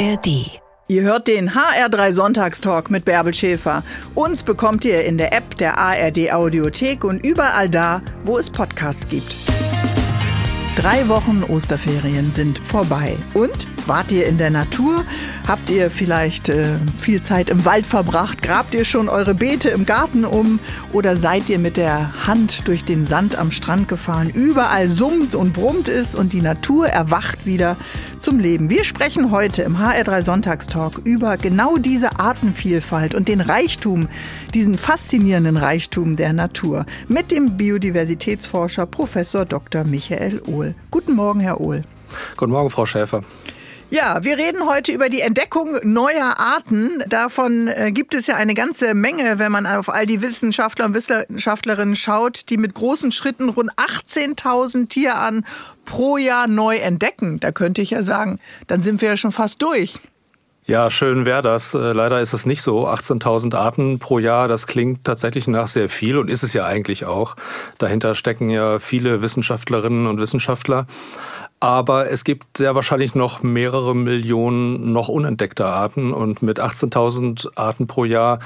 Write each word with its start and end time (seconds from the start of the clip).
ARD. 0.00 0.50
Ihr 0.88 1.02
hört 1.02 1.28
den 1.28 1.50
HR3 1.50 2.12
Sonntagstalk 2.12 2.90
mit 2.90 3.04
Bärbel 3.04 3.34
Schäfer. 3.34 3.82
Uns 4.14 4.42
bekommt 4.42 4.86
ihr 4.86 5.04
in 5.04 5.18
der 5.18 5.34
App 5.34 5.58
der 5.58 5.76
ARD 5.76 6.32
Audiothek 6.32 7.04
und 7.04 7.24
überall 7.24 7.68
da, 7.68 8.00
wo 8.24 8.38
es 8.38 8.48
Podcasts 8.48 9.06
gibt. 9.08 9.36
Drei 10.74 11.06
Wochen 11.08 11.44
Osterferien 11.46 12.32
sind 12.34 12.58
vorbei. 12.58 13.18
Und 13.34 13.66
wart 13.86 14.10
ihr 14.12 14.26
in 14.26 14.38
der 14.38 14.48
Natur? 14.48 15.04
Habt 15.46 15.68
ihr 15.68 15.90
vielleicht 15.90 16.48
äh, 16.48 16.78
viel 16.96 17.20
Zeit 17.20 17.50
im 17.50 17.66
Wald 17.66 17.84
verbracht? 17.84 18.40
Grabt 18.40 18.72
ihr 18.72 18.86
schon 18.86 19.10
eure 19.10 19.34
Beete 19.34 19.68
im 19.68 19.84
Garten 19.84 20.24
um? 20.24 20.58
Oder 20.92 21.16
seid 21.16 21.50
ihr 21.50 21.58
mit 21.58 21.76
der 21.76 22.26
Hand 22.26 22.66
durch 22.66 22.84
den 22.84 23.06
Sand 23.06 23.36
am 23.36 23.50
Strand 23.50 23.88
gefahren? 23.88 24.30
Überall 24.30 24.88
summt 24.88 25.34
und 25.34 25.52
brummt 25.52 25.88
es 25.88 26.14
und 26.14 26.32
die 26.32 26.40
Natur 26.40 26.88
erwacht 26.88 27.44
wieder 27.44 27.76
zum 28.20 28.38
Leben. 28.38 28.70
Wir 28.70 28.84
sprechen 28.84 29.30
heute 29.30 29.62
im 29.62 29.76
HR3 29.76 30.22
Sonntagstalk 30.22 30.98
über 31.04 31.36
genau 31.36 31.76
diese 31.76 32.18
Artenvielfalt 32.18 33.14
und 33.14 33.28
den 33.28 33.40
Reichtum, 33.40 34.08
diesen 34.54 34.76
faszinierenden 34.76 35.56
Reichtum 35.56 36.16
der 36.16 36.32
Natur 36.32 36.84
mit 37.08 37.30
dem 37.30 37.56
Biodiversitätsforscher 37.56 38.86
Professor 38.86 39.44
Dr. 39.44 39.84
Michael 39.84 40.42
Ohl. 40.46 40.74
Guten 40.90 41.14
Morgen, 41.14 41.40
Herr 41.40 41.60
Ohl. 41.60 41.82
Guten 42.36 42.52
Morgen, 42.52 42.70
Frau 42.70 42.86
Schäfer. 42.86 43.22
Ja, 43.92 44.22
wir 44.22 44.38
reden 44.38 44.68
heute 44.68 44.92
über 44.92 45.08
die 45.08 45.20
Entdeckung 45.20 45.76
neuer 45.82 46.38
Arten. 46.38 47.02
Davon 47.08 47.66
äh, 47.66 47.90
gibt 47.90 48.14
es 48.14 48.28
ja 48.28 48.36
eine 48.36 48.54
ganze 48.54 48.94
Menge, 48.94 49.40
wenn 49.40 49.50
man 49.50 49.66
auf 49.66 49.88
all 49.88 50.06
die 50.06 50.22
Wissenschaftler 50.22 50.84
und 50.84 50.94
Wissenschaftlerinnen 50.94 51.96
schaut, 51.96 52.50
die 52.50 52.56
mit 52.56 52.74
großen 52.74 53.10
Schritten 53.10 53.48
rund 53.48 53.72
18.000 53.72 54.88
Tierarten 54.88 55.44
pro 55.84 56.18
Jahr 56.18 56.46
neu 56.46 56.76
entdecken. 56.76 57.40
Da 57.40 57.50
könnte 57.50 57.82
ich 57.82 57.90
ja 57.90 58.04
sagen, 58.04 58.38
dann 58.68 58.80
sind 58.80 59.00
wir 59.00 59.08
ja 59.08 59.16
schon 59.16 59.32
fast 59.32 59.60
durch. 59.60 59.98
Ja, 60.66 60.88
schön 60.88 61.26
wäre 61.26 61.42
das. 61.42 61.74
Äh, 61.74 61.92
leider 61.92 62.20
ist 62.20 62.32
es 62.32 62.46
nicht 62.46 62.62
so. 62.62 62.86
18.000 62.86 63.56
Arten 63.56 63.98
pro 63.98 64.20
Jahr, 64.20 64.46
das 64.46 64.68
klingt 64.68 65.02
tatsächlich 65.02 65.48
nach 65.48 65.66
sehr 65.66 65.88
viel 65.88 66.16
und 66.16 66.30
ist 66.30 66.44
es 66.44 66.52
ja 66.52 66.64
eigentlich 66.64 67.06
auch. 67.06 67.34
Dahinter 67.78 68.14
stecken 68.14 68.50
ja 68.50 68.78
viele 68.78 69.20
Wissenschaftlerinnen 69.20 70.06
und 70.06 70.20
Wissenschaftler. 70.20 70.86
Aber 71.62 72.10
es 72.10 72.24
gibt 72.24 72.56
sehr 72.56 72.74
wahrscheinlich 72.74 73.14
noch 73.14 73.42
mehrere 73.42 73.94
Millionen 73.94 74.94
noch 74.94 75.08
unentdeckter 75.08 75.66
Arten 75.66 76.10
und 76.14 76.42
mit 76.42 76.58
18.000 76.58 77.50
Arten 77.54 77.86
pro 77.86 78.06
Jahr 78.06 78.38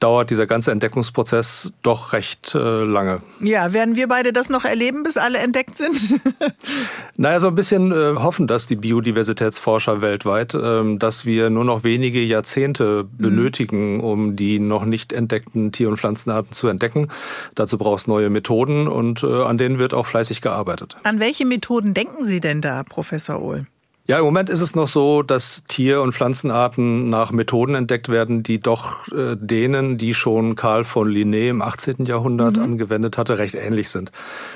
dauert 0.00 0.30
dieser 0.30 0.46
ganze 0.46 0.72
Entdeckungsprozess 0.72 1.74
doch 1.82 2.14
recht 2.14 2.54
äh, 2.54 2.58
lange. 2.84 3.20
Ja, 3.40 3.74
werden 3.74 3.94
wir 3.94 4.08
beide 4.08 4.32
das 4.32 4.48
noch 4.48 4.64
erleben, 4.64 5.02
bis 5.02 5.18
alle 5.18 5.38
entdeckt 5.38 5.76
sind? 5.76 6.18
naja, 7.18 7.40
so 7.40 7.48
ein 7.48 7.54
bisschen 7.54 7.92
äh, 7.92 8.14
hoffen 8.16 8.46
das 8.46 8.66
die 8.66 8.76
Biodiversitätsforscher 8.76 10.00
weltweit, 10.00 10.54
äh, 10.54 10.96
dass 10.96 11.26
wir 11.26 11.50
nur 11.50 11.66
noch 11.66 11.84
wenige 11.84 12.22
Jahrzehnte 12.22 13.04
mhm. 13.04 13.22
benötigen, 13.22 14.00
um 14.00 14.34
die 14.34 14.58
noch 14.58 14.86
nicht 14.86 15.12
entdeckten 15.12 15.72
Tier- 15.72 15.90
und 15.90 15.98
Pflanzenarten 15.98 16.52
zu 16.52 16.68
entdecken. 16.68 17.08
Dazu 17.54 17.76
braucht 17.76 18.00
es 18.00 18.06
neue 18.06 18.30
Methoden 18.30 18.88
und 18.88 19.22
äh, 19.22 19.42
an 19.42 19.58
denen 19.58 19.78
wird 19.78 19.92
auch 19.92 20.06
fleißig 20.06 20.40
gearbeitet. 20.40 20.96
An 21.02 21.20
welche 21.20 21.44
Methoden 21.44 21.92
denken 21.92 22.24
Sie 22.24 22.40
denn 22.40 22.61
da, 22.62 22.82
Professor 22.84 23.42
Ohl? 23.42 23.66
Ja, 24.08 24.18
im 24.18 24.24
Moment 24.24 24.50
ist 24.50 24.60
es 24.60 24.74
noch 24.74 24.88
so, 24.88 25.22
dass 25.22 25.62
Tier- 25.62 26.02
und 26.02 26.12
Pflanzenarten 26.12 27.08
nach 27.08 27.30
Methoden 27.30 27.76
entdeckt 27.76 28.08
werden, 28.08 28.42
die 28.42 28.58
doch 28.58 29.06
äh, 29.12 29.36
denen, 29.36 29.96
die 29.96 30.12
schon 30.12 30.56
Karl 30.56 30.82
von 30.82 31.08
Linné 31.08 31.50
im 31.50 31.62
18. 31.62 32.06
Jahrhundert 32.06 32.56
mhm. 32.56 32.64
angewendet 32.64 33.16
hatte, 33.16 33.38
recht 33.38 33.54
ähnlich 33.54 33.90
sind. 33.90 34.10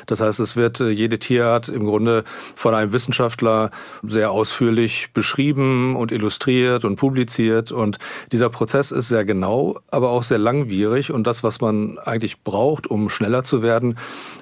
Das 0.06 0.20
heißt, 0.20 0.40
es 0.40 0.56
wird 0.56 0.80
äh, 0.80 0.88
jede 0.88 1.20
Tierart 1.20 1.68
im 1.68 1.86
Grunde 1.86 2.24
von 2.56 2.74
einem 2.74 2.90
Wissenschaftler 2.90 3.70
sehr 4.02 4.32
ausführlich 4.32 5.12
beschrieben 5.14 5.94
und 5.94 6.10
illustriert 6.10 6.84
und 6.84 6.96
publiziert. 6.96 7.70
Und 7.70 7.98
dieser 8.32 8.50
Prozess 8.50 8.90
ist 8.90 9.06
sehr 9.06 9.24
genau, 9.24 9.78
aber 9.92 10.10
auch 10.10 10.24
sehr 10.24 10.38
langwierig. 10.38 11.12
Und 11.12 11.28
das, 11.28 11.44
was 11.44 11.60
man 11.60 11.98
eigentlich 11.98 12.42
braucht, 12.42 12.88
um 12.88 13.08
schneller 13.08 13.44
zu 13.44 13.62
werden, 13.62 13.96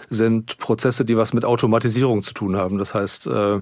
sind 0.09 0.59
Prozesse, 0.59 1.05
die 1.05 1.17
was 1.17 1.33
mit 1.33 1.45
Automatisierung 1.45 2.23
zu 2.23 2.35
tun 2.35 2.57
haben. 2.57 2.79
Das 2.79 2.95
heißt, 2.95 3.27
äh, 3.27 3.61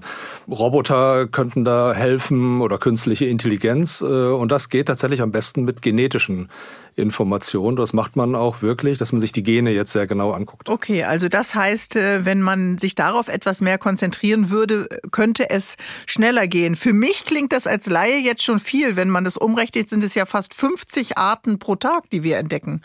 Roboter 0.49 1.27
könnten 1.27 1.65
da 1.65 1.93
helfen 1.93 2.61
oder 2.61 2.77
künstliche 2.77 3.25
Intelligenz. 3.25 4.01
Äh, 4.01 4.05
und 4.05 4.51
das 4.51 4.69
geht 4.69 4.87
tatsächlich 4.87 5.21
am 5.21 5.31
besten 5.31 5.63
mit 5.63 5.81
genetischen 5.81 6.49
Informationen. 6.95 7.75
Das 7.75 7.93
macht 7.93 8.15
man 8.15 8.35
auch 8.35 8.61
wirklich, 8.61 8.97
dass 8.97 9.11
man 9.11 9.21
sich 9.21 9.31
die 9.31 9.43
Gene 9.43 9.71
jetzt 9.71 9.93
sehr 9.93 10.07
genau 10.07 10.31
anguckt. 10.31 10.69
Okay, 10.69 11.03
also 11.03 11.27
das 11.27 11.55
heißt, 11.55 11.95
äh, 11.95 12.25
wenn 12.25 12.41
man 12.41 12.77
sich 12.77 12.95
darauf 12.95 13.27
etwas 13.27 13.61
mehr 13.61 13.77
konzentrieren 13.77 14.49
würde, 14.49 14.87
könnte 15.11 15.49
es 15.49 15.75
schneller 16.05 16.47
gehen. 16.47 16.75
Für 16.75 16.93
mich 16.93 17.25
klingt 17.25 17.51
das 17.51 17.67
als 17.67 17.87
Laie 17.87 18.19
jetzt 18.19 18.43
schon 18.43 18.59
viel. 18.59 18.95
Wenn 18.95 19.09
man 19.09 19.23
das 19.23 19.37
umrechnet, 19.37 19.89
sind 19.89 20.03
es 20.03 20.15
ja 20.15 20.25
fast 20.25 20.53
50 20.53 21.17
Arten 21.17 21.59
pro 21.59 21.75
Tag, 21.75 22.09
die 22.11 22.23
wir 22.23 22.37
entdecken. 22.37 22.81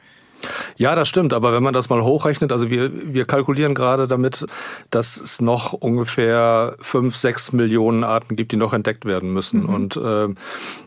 Ja, 0.76 0.94
das 0.94 1.08
stimmt. 1.08 1.32
Aber 1.32 1.52
wenn 1.52 1.62
man 1.62 1.74
das 1.74 1.88
mal 1.88 2.02
hochrechnet, 2.02 2.52
also 2.52 2.70
wir, 2.70 2.90
wir 3.12 3.24
kalkulieren 3.24 3.74
gerade 3.74 4.06
damit, 4.06 4.46
dass 4.90 5.16
es 5.16 5.40
noch 5.40 5.72
ungefähr 5.72 6.76
fünf, 6.78 7.16
sechs 7.16 7.52
Millionen 7.52 8.04
Arten 8.04 8.36
gibt, 8.36 8.52
die 8.52 8.56
noch 8.56 8.72
entdeckt 8.72 9.04
werden 9.04 9.32
müssen. 9.32 9.62
Mhm. 9.62 9.68
Und 9.68 9.96
äh, 9.96 10.28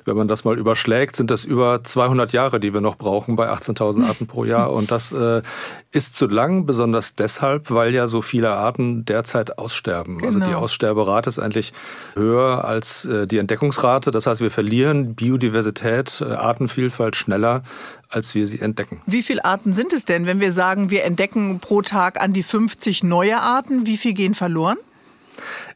wenn 0.06 0.17
man 0.17 0.28
das 0.28 0.44
mal 0.44 0.57
überschlägt, 0.57 1.16
sind 1.16 1.31
das 1.31 1.44
über 1.44 1.84
200 1.84 2.31
Jahre, 2.31 2.59
die 2.59 2.73
wir 2.73 2.81
noch 2.81 2.95
brauchen 2.95 3.35
bei 3.35 3.50
18.000 3.50 4.07
Arten 4.07 4.28
pro 4.28 4.45
Jahr. 4.45 4.72
Und 4.81 4.91
das 4.91 5.12
äh, 5.12 5.41
ist 5.91 6.16
zu 6.16 6.28
lang, 6.28 6.66
besonders 6.66 7.16
deshalb, 7.16 7.69
weil 7.69 7.94
ja 7.94 8.07
so 8.07 8.22
viele 8.22 8.52
Arten 8.52 9.03
derzeit 9.03 9.57
aussterben. 9.57 10.18
Genau. 10.18 10.28
Also 10.28 10.40
die 10.40 10.46
genau. 10.46 10.59
Aussterberate 10.59 11.29
ist 11.29 11.40
eigentlich 11.40 11.74
höher 12.16 12.63
als 12.63 13.06
äh, 13.06 13.28
die 13.28 13.38
Entdeckungsrate. 13.38 14.12
Das 14.12 14.25
heißt, 14.25 14.40
wir 14.40 14.51
verlieren 14.51 15.16
Biodiversität, 15.16 16.22
äh, 16.22 16.31
Artenvielfalt 16.31 17.16
schneller, 17.18 17.63
als 18.09 18.34
wir 18.35 18.47
sie 18.47 18.59
entdecken. 18.59 19.01
Wie 19.06 19.22
viele 19.22 19.44
Arten 19.44 19.74
sind 19.74 19.91
es 19.91 20.06
denn, 20.06 20.25
wenn 20.25 20.40
wir 20.40 20.53
sagen, 20.53 20.90
wir 20.90 21.03
entdecken 21.03 21.59
pro 21.59 21.81
Tag 21.81 22.22
an 22.22 22.31
die 22.31 22.44
50 22.44 23.03
neue 23.03 23.40
Arten? 23.41 23.85
Wie 23.85 23.97
viel 23.97 24.13
gehen 24.13 24.34
verloren? 24.34 24.78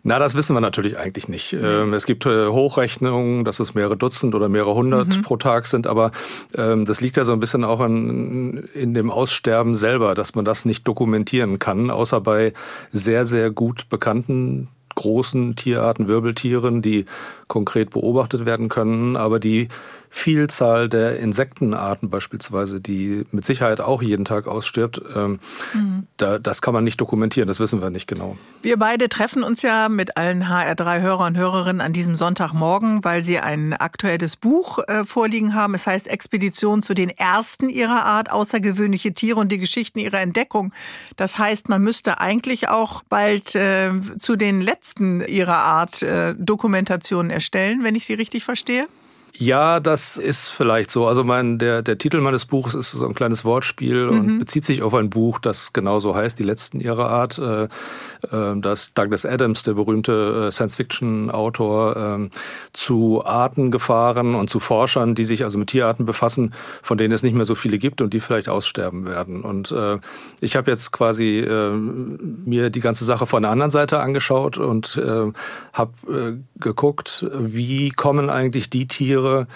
Na, 0.04 0.20
das 0.20 0.36
wissen 0.36 0.56
wir 0.56 0.62
natürlich 0.62 0.98
eigentlich 0.98 1.28
nicht. 1.28 1.54
Mhm. 1.54 1.94
Es 1.94 2.06
gibt 2.06 2.26
äh, 2.26 2.48
Hochrechnungen, 2.48 3.44
dass 3.44 3.60
es 3.60 3.74
mehrere 3.74 3.98
Dutzend 3.98 4.36
oder 4.36 4.50
mehrere 4.50 4.76
hundert 4.76 5.18
mhm. 5.18 5.22
pro 5.22 5.38
Tag 5.38 5.66
sind, 5.66 5.88
aber 5.88 6.12
ähm, 6.56 6.86
das 6.86 7.02
liegt 7.02 7.18
ja 7.18 7.26
so 7.26 7.34
ein 7.34 7.40
bisschen 7.40 7.64
auch 7.64 7.82
in, 7.82 8.70
in 8.74 8.94
dem 8.94 9.10
Aussterben 9.10 9.76
selber, 9.76 10.14
dass 10.14 10.36
man 10.36 10.46
das 10.46 10.66
nicht 10.66 10.88
dokumentieren 10.88 11.58
kann, 11.60 11.90
außer 11.90 12.22
bei 12.22 12.54
sehr, 12.92 13.26
sehr 13.26 13.50
gut 13.50 13.90
bekannten 13.90 14.68
großen 14.96 15.56
Tierarten, 15.56 16.08
Wirbeltieren, 16.08 16.82
die 16.82 17.06
konkret 17.48 17.92
beobachtet 17.92 18.46
werden 18.46 18.70
können, 18.70 19.16
aber 19.18 19.40
die 19.40 19.68
Vielzahl 20.10 20.90
der 20.90 21.20
Insektenarten 21.20 22.10
beispielsweise, 22.10 22.82
die 22.82 23.26
mit 23.32 23.46
Sicherheit 23.46 23.82
auch 23.82 24.02
jeden 24.02 24.26
Tag 24.26 24.48
ausstirbt, 24.48 25.02
ähm, 25.16 25.40
mhm. 25.74 26.08
da, 26.18 26.40
das 26.40 26.62
kann 26.62 26.74
man 26.74 26.84
nicht 26.84 27.02
dokumentieren, 27.02 27.48
das 27.48 27.60
wissen 27.60 27.82
wir 27.82 27.90
nicht 27.90 28.08
genau. 28.08 28.38
Wir 28.62 28.78
beide 28.78 29.10
treffen 29.10 29.44
uns 29.44 29.62
ja 29.62 29.90
mit 29.90 30.18
allen 30.18 30.46
HR3-Hörer 30.46 31.28
und 31.28 31.38
Hörerinnen 31.38 31.82
an 31.82 31.94
diesem 31.94 32.16
Sonntagmorgen, 32.16 33.04
weil 33.04 33.24
sie 33.24 33.40
ein 33.40 33.74
aktuelles 33.74 34.36
Buch 34.36 34.80
äh, 34.88 35.06
vorliegen 35.06 35.54
haben. 35.54 35.76
Es 35.76 35.88
heißt 35.88 36.08
Expedition 36.08 36.82
zu 36.82 36.94
den 36.94 37.10
ersten 37.10 37.70
ihrer 37.70 38.06
Art, 38.06 38.32
außergewöhnliche 38.32 39.14
Tiere 39.14 39.40
und 39.40 39.52
die 39.52 39.60
Geschichten 39.60 40.00
ihrer 40.00 40.22
Entdeckung. 40.22 40.74
Das 41.18 41.38
heißt, 41.38 41.70
man 41.70 41.82
müsste 41.82 42.20
eigentlich 42.20 42.70
auch 42.70 43.04
bald 43.10 43.56
äh, 43.56 43.92
zu 44.18 44.36
den 44.36 44.62
letzten 44.62 45.22
ihrer 45.22 45.58
Art 45.58 46.02
äh, 46.02 46.36
Dokumentationen 46.38 47.32
erstellen, 47.32 47.84
wenn 47.84 47.96
ich 47.96 48.06
Sie 48.06 48.14
richtig 48.14 48.44
verstehe. 48.44 48.88
Ja, 49.38 49.80
das 49.80 50.18
ist 50.18 50.50
vielleicht 50.50 50.90
so. 50.90 51.08
Also 51.08 51.24
mein, 51.24 51.58
der, 51.58 51.82
der 51.82 51.98
Titel 51.98 52.22
meines 52.22 52.46
Buches 52.46 52.74
ist 52.74 52.92
so 52.92 53.06
ein 53.06 53.16
kleines 53.16 53.44
Wortspiel 53.44 54.06
mhm. 54.06 54.20
und 54.20 54.40
bezieht 54.40 54.64
sich 54.64 54.82
auf 54.82 54.94
ein 54.94 55.10
Buch, 55.10 55.40
das 55.40 55.74
genauso 55.74 56.16
heißt, 56.16 56.40
Die 56.40 56.44
letzten 56.44 56.80
ihrer 56.80 57.10
Art. 57.10 57.38
Äh, 57.38 57.64
äh, 57.64 58.60
das 58.60 58.94
Douglas 58.94 59.26
Adams, 59.26 59.64
der 59.64 59.74
berühmte 59.74 60.48
äh, 60.48 60.52
Science-Fiction-Autor, 60.52 61.96
ähm, 61.98 62.30
zu 62.72 63.26
Artengefahren 63.26 64.36
und 64.36 64.50
zu 64.50 64.60
Forschern, 64.60 65.16
die 65.16 65.26
sich 65.26 65.44
also 65.44 65.58
mit 65.58 65.70
Tierarten 65.70 66.06
befassen, 66.06 66.54
von 66.82 66.98
denen 66.98 67.14
es 67.14 67.24
nicht 67.24 67.36
mehr 67.36 67.46
so 67.46 67.56
viele 67.56 67.78
gibt 67.78 68.02
und 68.02 68.14
die 68.14 68.20
vielleicht 68.20 68.50
aussterben 68.50 69.06
werden. 69.06 69.42
Und 69.42 69.74
ich 70.42 70.56
habe 70.56 70.72
jetzt 70.72 70.92
quasi 70.92 71.46
mir 72.46 72.70
die 72.70 72.80
ganze 72.80 73.06
Sache 73.06 73.26
von 73.26 73.44
der 73.44 73.52
anderen 73.52 73.72
Seite 73.72 74.00
angeschaut 74.00 74.58
und 74.58 75.00
habe 75.74 76.38
geguckt, 76.60 77.26
wie 77.32 77.90
kommen 77.90 78.30
eigentlich 78.30 78.70
die 78.70 78.88
Tiere, 78.88 79.25
Tiere, 79.26 79.48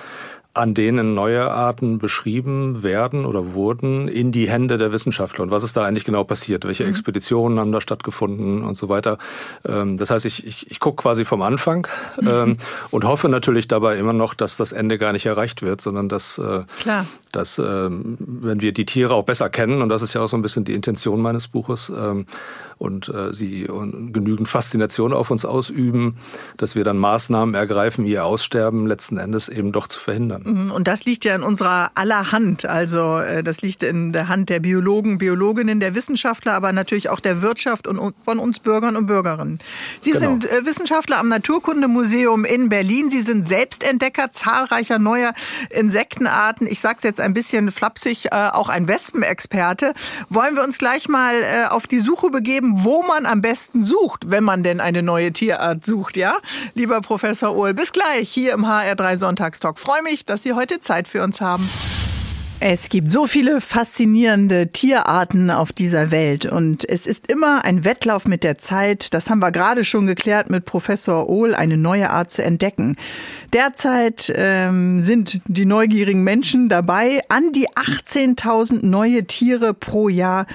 an 0.55 0.73
denen 0.73 1.13
neue 1.13 1.51
Arten 1.51 1.99
beschrieben 1.99 2.81
werden 2.81 3.25
oder 3.25 3.53
wurden, 3.53 4.07
in 4.07 4.31
die 4.31 4.49
Hände 4.49 4.79
der 4.79 4.91
Wissenschaftler. 4.91 5.43
Und 5.43 5.51
was 5.51 5.63
ist 5.63 5.77
da 5.77 5.85
eigentlich 5.85 6.05
genau 6.05 6.23
passiert? 6.23 6.65
Welche 6.65 6.83
mhm. 6.83 6.89
Expeditionen 6.89 7.59
haben 7.59 7.71
da 7.71 7.79
stattgefunden 7.79 8.63
und 8.63 8.75
so 8.75 8.89
weiter? 8.89 9.19
Ähm, 9.63 9.97
das 9.97 10.09
heißt, 10.09 10.25
ich, 10.25 10.45
ich, 10.45 10.69
ich 10.71 10.79
gucke 10.79 11.03
quasi 11.03 11.23
vom 11.23 11.43
Anfang 11.43 11.87
ähm, 12.27 12.57
und 12.89 13.03
hoffe 13.05 13.29
natürlich 13.29 13.67
dabei 13.67 13.97
immer 13.99 14.11
noch, 14.11 14.33
dass 14.33 14.57
das 14.57 14.71
Ende 14.71 14.97
gar 14.97 15.13
nicht 15.13 15.27
erreicht 15.27 15.61
wird, 15.61 15.81
sondern 15.81 16.09
dass 16.09 16.39
äh, 16.39 16.63
dass 17.31 17.59
ähm, 17.59 18.17
wenn 18.19 18.61
wir 18.61 18.71
die 18.71 18.85
Tiere 18.85 19.13
auch 19.13 19.23
besser 19.23 19.49
kennen, 19.49 19.81
und 19.81 19.89
das 19.89 20.01
ist 20.01 20.13
ja 20.13 20.21
auch 20.21 20.27
so 20.27 20.37
ein 20.37 20.41
bisschen 20.41 20.65
die 20.65 20.73
Intention 20.73 21.21
meines 21.21 21.47
Buches, 21.47 21.91
ähm, 21.95 22.25
und 22.79 23.09
äh, 23.09 23.33
sie 23.33 23.67
und 23.67 24.13
genügend 24.13 24.47
Faszination 24.47 25.13
auf 25.13 25.29
uns 25.29 25.43
ausüben, 25.43 26.15
dass 26.55 26.75
wir 26.75 26.85
dann 26.85 26.97
Maßnahmen 26.97 27.53
ergreifen, 27.53 28.05
ihr 28.05 28.23
Aussterben 28.23 28.87
letzten 28.87 29.17
Endes 29.17 29.49
eben 29.49 29.73
doch 29.73 29.87
zu 29.87 29.99
verhindern. 29.99 30.43
Mhm, 30.45 30.71
und 30.71 30.87
das 30.87 31.03
liegt 31.03 31.25
ja 31.25 31.35
in 31.35 31.43
unserer 31.43 31.91
aller 31.95 32.31
Hand. 32.31 32.65
Also 32.65 33.17
äh, 33.17 33.43
das 33.43 33.61
liegt 33.61 33.83
in 33.83 34.13
der 34.13 34.29
Hand 34.29 34.49
der 34.49 34.61
Biologen, 34.61 35.17
Biologinnen, 35.17 35.81
der 35.81 35.93
Wissenschaftler, 35.93 36.53
aber 36.53 36.71
natürlich 36.71 37.09
auch 37.09 37.19
der 37.19 37.41
Wirtschaft 37.41 37.85
und 37.85 38.15
von 38.23 38.39
uns 38.39 38.59
Bürgern 38.59 38.95
und 38.95 39.07
Bürgerinnen. 39.07 39.59
Sie 39.99 40.11
genau. 40.11 40.21
sind 40.21 40.45
äh, 40.49 40.65
Wissenschaftler 40.65 41.19
am 41.19 41.27
Naturkundemuseum 41.27 42.45
in 42.45 42.69
Berlin. 42.69 43.09
Sie 43.09 43.21
sind 43.21 43.45
Selbstentdecker 43.45 44.31
zahlreicher 44.31 44.99
neuer 44.99 45.33
Insektenarten. 45.69 46.65
Ich 46.65 46.79
sage 46.79 46.95
es 46.99 47.03
jetzt 47.03 47.18
ein 47.19 47.33
bisschen 47.33 47.71
flapsig, 47.71 48.25
äh, 48.31 48.49
auch 48.51 48.69
ein 48.69 48.87
Wespenexperte. 48.87 49.93
Wollen 50.29 50.55
wir 50.55 50.63
uns 50.63 50.77
gleich 50.77 51.07
mal 51.07 51.35
äh, 51.35 51.67
auf 51.69 51.85
die 51.85 51.99
Suche 51.99 52.29
begeben? 52.29 52.79
wo 52.83 53.03
man 53.03 53.25
am 53.25 53.41
besten 53.41 53.83
sucht, 53.83 54.29
wenn 54.31 54.43
man 54.43 54.63
denn 54.63 54.79
eine 54.79 55.03
neue 55.03 55.31
Tierart 55.31 55.85
sucht, 55.85 56.17
ja? 56.17 56.37
Lieber 56.73 57.01
Professor 57.01 57.55
Ohl, 57.55 57.73
bis 57.73 57.91
gleich 57.91 58.29
hier 58.29 58.53
im 58.53 58.65
HR3 58.65 59.17
Sonntagstalk. 59.17 59.79
Freue 59.79 60.01
mich, 60.03 60.25
dass 60.25 60.43
Sie 60.43 60.53
heute 60.53 60.79
Zeit 60.79 61.07
für 61.07 61.23
uns 61.23 61.41
haben. 61.41 61.69
Es 62.61 62.89
gibt 62.89 63.07
so 63.07 63.25
viele 63.25 63.61
faszinierende 63.61 64.67
Tierarten 64.67 65.49
auf 65.49 65.71
dieser 65.71 66.11
Welt 66.11 66.45
und 66.45 66.87
es 66.89 67.05
ist 67.05 67.31
immer 67.31 67.63
ein 67.63 67.85
Wettlauf 67.85 68.27
mit 68.27 68.43
der 68.43 68.57
Zeit. 68.57 69.13
Das 69.13 69.29
haben 69.29 69.39
wir 69.39 69.53
gerade 69.53 69.85
schon 69.85 70.05
geklärt 70.05 70.49
mit 70.49 70.65
Professor 70.65 71.29
Ohl, 71.29 71.55
eine 71.55 71.77
neue 71.77 72.09
Art 72.09 72.31
zu 72.31 72.43
entdecken. 72.43 72.97
Derzeit 73.53 74.31
ähm, 74.35 75.01
sind 75.01 75.41
die 75.47 75.65
neugierigen 75.65 76.23
Menschen 76.23 76.69
dabei, 76.69 77.21
an 77.29 77.51
die 77.51 77.69
18.000 77.69 78.85
neue 78.85 79.25
Tiere 79.25 79.73
pro 79.73 80.09
Jahr 80.09 80.45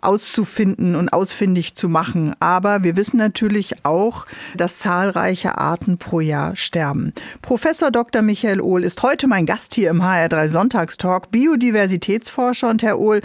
auszufinden 0.00 0.94
und 0.96 1.12
ausfindig 1.12 1.74
zu 1.74 1.88
machen. 1.88 2.34
Aber 2.38 2.84
wir 2.84 2.96
wissen 2.96 3.16
natürlich 3.16 3.84
auch, 3.84 4.26
dass 4.56 4.78
zahlreiche 4.78 5.58
Arten 5.58 5.98
pro 5.98 6.20
Jahr 6.20 6.56
sterben. 6.56 7.12
Professor 7.42 7.90
Dr. 7.90 8.22
Michael 8.22 8.60
Ohl 8.60 8.84
ist 8.84 9.02
heute 9.02 9.26
mein 9.26 9.46
Gast 9.46 9.74
hier 9.74 9.90
im 9.90 10.02
HR3 10.02 10.48
Sonntagstalk. 10.48 11.30
Bio 11.30 11.54
Biodiversitätsforscher. 11.54 12.68
Und 12.68 12.82
Herr 12.82 12.98
Ohl, 12.98 13.22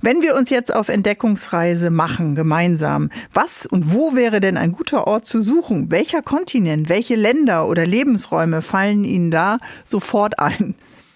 wenn 0.00 0.22
wir 0.22 0.34
uns 0.36 0.50
jetzt 0.50 0.74
auf 0.74 0.88
Entdeckungsreise 0.88 1.90
machen, 1.90 2.34
gemeinsam, 2.34 3.10
was 3.32 3.66
und 3.66 3.92
wo 3.92 4.14
wäre 4.14 4.40
denn 4.40 4.56
ein 4.56 4.72
guter 4.72 5.06
Ort 5.06 5.26
zu 5.26 5.42
suchen? 5.42 5.90
Welcher 5.90 6.22
Kontinent, 6.22 6.88
welche 6.88 7.16
Länder 7.16 7.66
oder 7.68 7.86
Lebensräume 7.86 8.62
fallen 8.72 9.04
Ihnen 9.04 9.30
da 9.30 9.58
sofort 9.84 10.38
ein? 10.38 10.74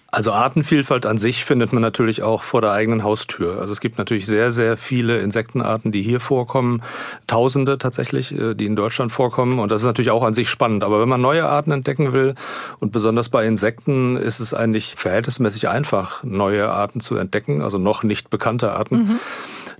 Also 0.09 0.31
Artenvielfalt 0.31 1.05
an 1.05 1.17
sich 1.17 1.43
findet 1.43 1.73
man 1.73 1.81
natürlich 1.81 2.23
auch 2.23 2.43
vor 2.43 2.61
der 2.61 2.71
eigenen 2.71 3.03
Haustür. 3.03 3.59
Also 3.59 3.73
es 3.73 3.81
gibt 3.81 3.97
natürlich 3.97 4.25
sehr, 4.25 4.51
sehr 4.51 4.77
viele 4.77 5.19
Insektenarten, 5.19 5.91
die 5.91 6.01
hier 6.01 6.19
vorkommen. 6.19 6.81
Tausende 7.25 7.77
tatsächlich, 7.77 8.31
äh, 8.31 8.53
die 8.53 8.67
in 8.67 8.75
Deutschland 8.75 9.11
vorkommen. 9.11 9.59
Und 9.59 9.71
das 9.71 9.81
ist 9.81 9.87
natürlich 9.87 10.11
auch 10.11 10.23
an 10.23 10.33
sich 10.33 10.49
spannend. 10.49 10.83
Aber 10.83 11.01
wenn 11.01 11.09
man 11.09 11.19
neue 11.19 11.45
Arten 11.45 11.71
entdecken 11.71 12.13
will, 12.13 12.35
und 12.79 12.91
besonders 12.91 13.27
bei 13.29 13.45
Insekten, 13.45 14.17
ist 14.17 14.39
es 14.39 14.53
eigentlich 14.53 14.95
verhältnismäßig 14.95 15.67
einfach, 15.67 16.23
neue 16.23 16.69
Arten 16.69 17.01
zu 17.01 17.17
entdecken, 17.17 17.61
also 17.61 17.77
noch 17.77 18.03
nicht 18.03 18.29
bekannte 18.29 18.71
Arten. 18.71 18.95
Mhm 18.95 19.19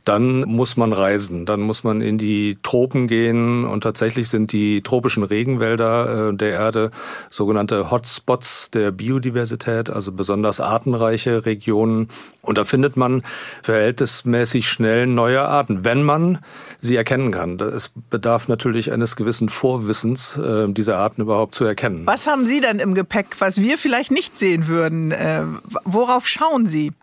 dann 0.07 0.41
muss 0.41 0.77
man 0.77 0.93
reisen. 0.93 1.45
Dann 1.45 1.59
muss 1.61 1.83
man 1.83 2.01
in 2.01 2.17
die 2.17 2.57
Tropen 2.63 3.07
gehen 3.07 3.65
und 3.65 3.81
tatsächlich 3.81 4.29
sind 4.29 4.53
die 4.53 4.81
tropischen 4.81 5.23
Regenwälder 5.23 6.29
äh, 6.29 6.33
der 6.33 6.51
Erde 6.51 6.91
sogenannte 7.29 7.91
Hotspots 7.91 8.71
der 8.71 8.91
Biodiversität, 8.91 9.89
also 9.89 10.13
besonders 10.13 10.61
artenreiche 10.61 11.45
Regionen. 11.45 12.07
Und 12.41 12.57
da 12.57 12.63
findet 12.63 12.95
man 12.95 13.23
verhältnismäßig 13.61 14.69
schnell 14.69 15.07
neue 15.07 15.41
Arten, 15.41 15.83
wenn 15.83 16.03
man 16.03 16.39
sie 16.79 16.95
erkennen 16.95 17.31
kann. 17.31 17.59
Es 17.59 17.91
bedarf 18.09 18.47
natürlich 18.47 18.93
eines 18.93 19.17
gewissen 19.17 19.49
Vorwissens, 19.49 20.37
äh, 20.37 20.67
diese 20.69 20.95
Arten 20.95 21.21
überhaupt 21.21 21.55
zu 21.55 21.65
erkennen. 21.65 22.03
Was 22.05 22.27
haben 22.27 22.45
Sie 22.45 22.61
denn 22.61 22.79
im 22.79 22.93
Gepäck, 22.93 23.35
was 23.39 23.61
wir 23.61 23.77
vielleicht 23.77 24.11
nicht 24.11 24.37
sehen 24.37 24.67
würden? 24.67 25.11
Äh, 25.11 25.43
worauf 25.83 26.27
schauen 26.27 26.65
Sie? 26.65 26.93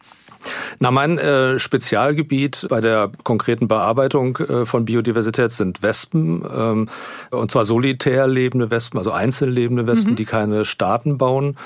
Na, 0.81 0.91
mein 0.91 1.19
äh, 1.19 1.59
Spezialgebiet 1.59 2.67
bei 2.69 2.81
der 2.81 3.11
konkreten 3.23 3.69
Bearbeitung 3.69 4.37
äh, 4.39 4.67
von 4.67 4.85
Biodiversität 4.85 5.51
sind 5.51 5.83
Wespen, 5.83 6.45
ähm, 6.51 6.89
und 7.31 7.51
zwar 7.51 7.65
solitär 7.65 8.27
lebende 8.27 8.71
Wespen, 8.71 8.99
also 8.99 9.13
einzeln 9.13 9.53
lebende 9.53 9.87
Wespen, 9.87 10.13
mhm. 10.13 10.17
die 10.17 10.25
keine 10.25 10.65
Staaten 10.65 11.19
bauen. 11.19 11.57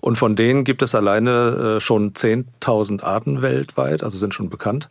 Und 0.00 0.16
von 0.16 0.34
denen 0.34 0.64
gibt 0.64 0.82
es 0.82 0.94
alleine 0.94 1.76
äh, 1.76 1.80
schon 1.80 2.12
10.000 2.12 3.02
Arten 3.02 3.42
weltweit, 3.42 4.02
also 4.02 4.16
sind 4.16 4.32
schon 4.32 4.48
bekannt. 4.48 4.88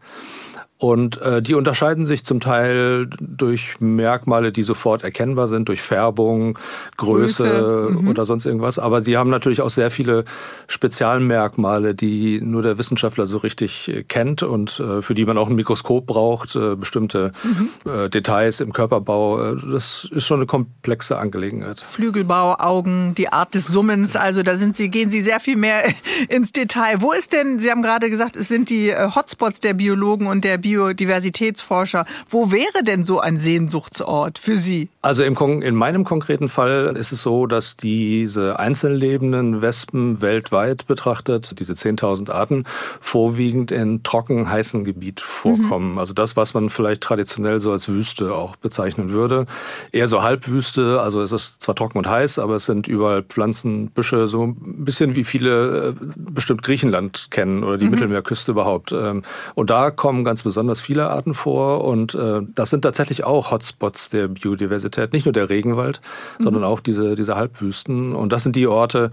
Und 0.81 1.21
äh, 1.21 1.41
die 1.41 1.55
unterscheiden 1.55 2.05
sich 2.05 2.23
zum 2.23 2.39
Teil 2.39 3.09
durch 3.19 3.81
Merkmale, 3.81 4.53
die 4.53 4.63
sofort 4.63 5.03
erkennbar 5.03 5.49
sind, 5.49 5.67
durch 5.67 5.81
Färbung, 5.81 6.57
Größe, 6.95 7.43
Größe. 7.43 7.89
Mhm. 7.99 8.07
oder 8.07 8.23
sonst 8.23 8.45
irgendwas. 8.45 8.79
Aber 8.79 9.01
sie 9.01 9.17
haben 9.17 9.29
natürlich 9.29 9.61
auch 9.61 9.69
sehr 9.69 9.91
viele 9.91 10.23
Spezialmerkmale, 10.69 11.95
die 11.95 12.39
nur 12.39 12.63
der 12.63 12.77
Wissenschaftler 12.77 13.25
so 13.25 13.39
richtig 13.39 13.89
äh, 13.89 14.03
kennt 14.03 14.41
und 14.41 14.79
äh, 14.79 15.01
für 15.01 15.13
die 15.15 15.25
man 15.25 15.37
auch 15.37 15.49
ein 15.49 15.55
Mikroskop 15.55 16.07
braucht, 16.07 16.55
äh, 16.55 16.77
bestimmte 16.77 17.33
mhm. 17.43 17.91
äh, 17.91 18.09
Details 18.09 18.61
im 18.61 18.71
Körperbau. 18.71 19.51
Äh, 19.51 19.55
das 19.69 20.09
ist 20.09 20.23
schon 20.23 20.39
eine 20.39 20.45
komplexe 20.45 21.17
Angelegenheit. 21.17 21.81
Flügelbau, 21.81 22.55
Augen, 22.57 23.15
die 23.15 23.27
Art 23.33 23.53
des 23.53 23.65
Summens, 23.65 24.15
also 24.15 24.43
da 24.43 24.55
sind 24.55 24.77
Sie, 24.77 24.87
gehen 24.87 25.09
Sie 25.09 25.23
sehr 25.23 25.41
viel 25.41 25.57
mehr 25.57 25.83
ins 26.29 26.53
Detail. 26.53 27.01
Wo 27.01 27.11
ist 27.11 27.33
denn, 27.33 27.59
Sie 27.59 27.69
haben 27.69 27.81
gerade 27.81 28.09
gesagt, 28.09 28.37
es 28.37 28.47
sind 28.47 28.69
die 28.69 28.91
äh, 28.91 29.09
Hotspots 29.13 29.59
der 29.59 29.73
Biologen 29.73 30.27
und 30.27 30.45
der 30.45 30.57
Biologen 30.57 30.68
Biodiversitätsforscher. 30.69 32.05
Wo 32.29 32.51
wäre 32.51 32.83
denn 32.83 33.03
so 33.03 33.19
ein 33.19 33.39
Sehnsuchtsort 33.39 34.37
für 34.37 34.55
Sie? 34.55 34.89
Also 35.01 35.23
im, 35.23 35.61
in 35.61 35.75
meinem 35.75 36.03
konkreten 36.03 36.49
Fall 36.49 36.93
ist 36.97 37.13
es 37.13 37.21
so, 37.21 37.47
dass 37.47 37.77
diese 37.77 38.59
einzeln 38.59 38.95
lebenden 38.95 39.61
Wespen 39.61 40.19
weltweit 40.19 40.87
betrachtet, 40.87 41.57
diese 41.61 41.71
10.000 41.71 42.29
Arten, 42.29 42.65
vorwiegend 42.99 43.71
in 43.71 44.03
trocken 44.03 44.49
heißen 44.49 44.83
Gebiet 44.83 45.21
vorkommen. 45.21 45.93
Mhm. 45.93 45.99
Also 45.99 46.13
das, 46.13 46.35
was 46.35 46.53
man 46.53 46.69
vielleicht 46.69 46.99
traditionell 46.99 47.61
so 47.61 47.71
als 47.71 47.87
Wüste 47.87 48.35
auch 48.35 48.57
bezeichnen 48.57 49.11
würde. 49.11 49.45
Eher 49.93 50.09
so 50.09 50.21
Halbwüste, 50.21 50.99
also 50.99 51.21
es 51.21 51.31
ist 51.31 51.61
zwar 51.61 51.75
trocken 51.75 51.99
und 51.99 52.09
heiß, 52.09 52.37
aber 52.37 52.55
es 52.55 52.65
sind 52.65 52.89
überall 52.89 53.23
Pflanzen, 53.23 53.91
Büsche, 53.91 54.27
so 54.27 54.47
ein 54.47 54.83
bisschen 54.83 55.15
wie 55.15 55.23
viele 55.23 55.91
äh, 55.91 55.93
bestimmt 56.17 56.61
Griechenland 56.61 57.31
kennen 57.31 57.63
oder 57.63 57.77
die 57.77 57.85
mhm. 57.85 57.91
Mittelmeerküste 57.91 58.51
überhaupt. 58.51 58.91
Ähm, 58.91 59.21
und 59.55 59.69
da 59.69 59.91
kommen 59.91 60.25
ganz 60.25 60.43
besonders 60.43 60.81
viele 60.81 61.09
Arten 61.09 61.35
vor 61.35 61.85
und 61.85 62.15
äh, 62.15 62.41
das 62.53 62.69
sind 62.69 62.81
tatsächlich 62.81 63.23
auch 63.23 63.51
Hotspots 63.51 64.09
der 64.09 64.27
Biodiversität, 64.27 64.88
nicht 65.11 65.25
nur 65.25 65.33
der 65.33 65.49
Regenwald, 65.49 66.01
mhm. 66.37 66.43
sondern 66.43 66.63
auch 66.63 66.79
diese, 66.79 67.15
diese 67.15 67.35
Halbwüsten. 67.35 68.13
Und 68.13 68.33
das 68.33 68.43
sind 68.43 68.55
die 68.55 68.67
Orte, 68.67 69.11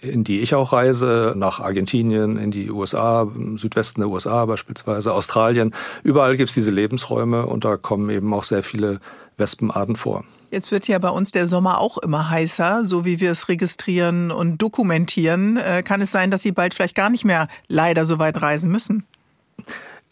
in 0.00 0.24
die 0.24 0.40
ich 0.40 0.54
auch 0.54 0.72
reise, 0.72 1.34
nach 1.36 1.60
Argentinien, 1.60 2.36
in 2.36 2.50
die 2.50 2.70
USA, 2.70 3.26
Südwesten 3.54 4.00
der 4.00 4.10
USA 4.10 4.44
beispielsweise, 4.46 5.12
Australien. 5.12 5.74
Überall 6.02 6.36
gibt 6.36 6.48
es 6.48 6.54
diese 6.54 6.70
Lebensräume 6.70 7.46
und 7.46 7.64
da 7.64 7.76
kommen 7.76 8.10
eben 8.10 8.32
auch 8.34 8.44
sehr 8.44 8.62
viele 8.62 9.00
Wespenarten 9.36 9.96
vor. 9.96 10.24
Jetzt 10.50 10.70
wird 10.70 10.86
ja 10.86 10.98
bei 10.98 11.08
uns 11.08 11.32
der 11.32 11.48
Sommer 11.48 11.78
auch 11.78 11.98
immer 11.98 12.28
heißer, 12.28 12.84
so 12.84 13.04
wie 13.06 13.20
wir 13.20 13.32
es 13.32 13.48
registrieren 13.48 14.30
und 14.30 14.60
dokumentieren. 14.60 15.56
Äh, 15.56 15.82
kann 15.82 16.02
es 16.02 16.10
sein, 16.10 16.30
dass 16.30 16.42
Sie 16.42 16.52
bald 16.52 16.74
vielleicht 16.74 16.94
gar 16.94 17.08
nicht 17.08 17.24
mehr 17.24 17.48
leider 17.68 18.04
so 18.04 18.18
weit 18.18 18.42
reisen 18.42 18.70
müssen? 18.70 19.04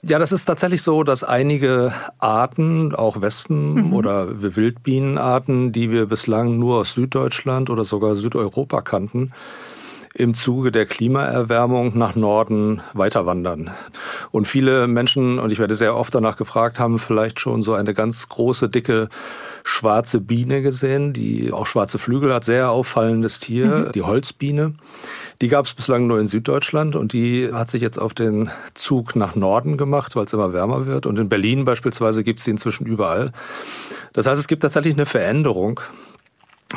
Ja, 0.03 0.19
das 0.19 0.33
ist 0.33 0.47
tatsächlich 0.47 0.83
so, 0.83 1.03
dass 1.03 1.25
einige 1.25 1.93
Arten, 2.19 2.95
auch 2.95 3.21
Wespen 3.21 3.89
mhm. 3.89 3.93
oder 3.93 4.29
Wildbienenarten, 4.41 5.73
die 5.73 5.91
wir 5.91 6.07
bislang 6.07 6.59
nur 6.59 6.79
aus 6.79 6.95
Süddeutschland 6.95 7.69
oder 7.69 7.85
sogar 7.85 8.15
Südeuropa 8.15 8.81
kannten, 8.81 9.33
im 10.15 10.33
Zuge 10.35 10.73
der 10.73 10.87
Klimaerwärmung 10.87 11.97
nach 11.97 12.17
Norden 12.17 12.81
weiterwandern. 12.95 13.71
Und 14.31 14.47
viele 14.47 14.89
Menschen, 14.89 15.39
und 15.39 15.53
ich 15.53 15.59
werde 15.59 15.75
sehr 15.75 15.95
oft 15.95 16.15
danach 16.15 16.37
gefragt, 16.37 16.81
haben 16.81 16.99
vielleicht 16.99 17.39
schon 17.39 17.63
so 17.63 17.75
eine 17.75 17.93
ganz 17.93 18.29
große, 18.29 18.71
dicke 18.71 19.09
schwarze 19.63 20.21
Biene 20.21 20.63
gesehen, 20.63 21.13
die 21.13 21.53
auch 21.53 21.67
schwarze 21.67 21.99
Flügel 21.99 22.33
hat, 22.33 22.45
sehr 22.45 22.71
auffallendes 22.71 23.39
Tier, 23.39 23.67
mhm. 23.67 23.93
die 23.93 24.03
Holzbiene. 24.03 24.75
Die 25.41 25.49
gab 25.49 25.65
es 25.65 25.73
bislang 25.73 26.07
nur 26.07 26.21
in 26.21 26.27
Süddeutschland 26.27 26.97
und 26.97 27.15
die 27.15 27.51
hat 27.51 27.71
sich 27.71 27.81
jetzt 27.81 27.99
auf 27.99 28.13
den 28.13 28.51
Zug 28.75 29.17
nach 29.17 29.35
Norden 29.35 29.79
gemacht, 29.79 30.15
weil 30.15 30.25
es 30.25 30.33
immer 30.35 30.53
wärmer 30.53 30.85
wird. 30.85 31.07
Und 31.07 31.19
in 31.19 31.31
Berlin 31.31 31.65
beispielsweise 31.65 32.23
gibt 32.25 32.41
es 32.41 32.45
sie 32.45 32.51
inzwischen 32.51 32.85
überall. 32.87 33.33
Das 34.13 34.27
heißt, 34.27 34.39
es 34.39 34.49
gibt 34.49 34.63
tatsächlich 34.63 34.95
eine 34.95 35.07
Veränderung 35.07 35.81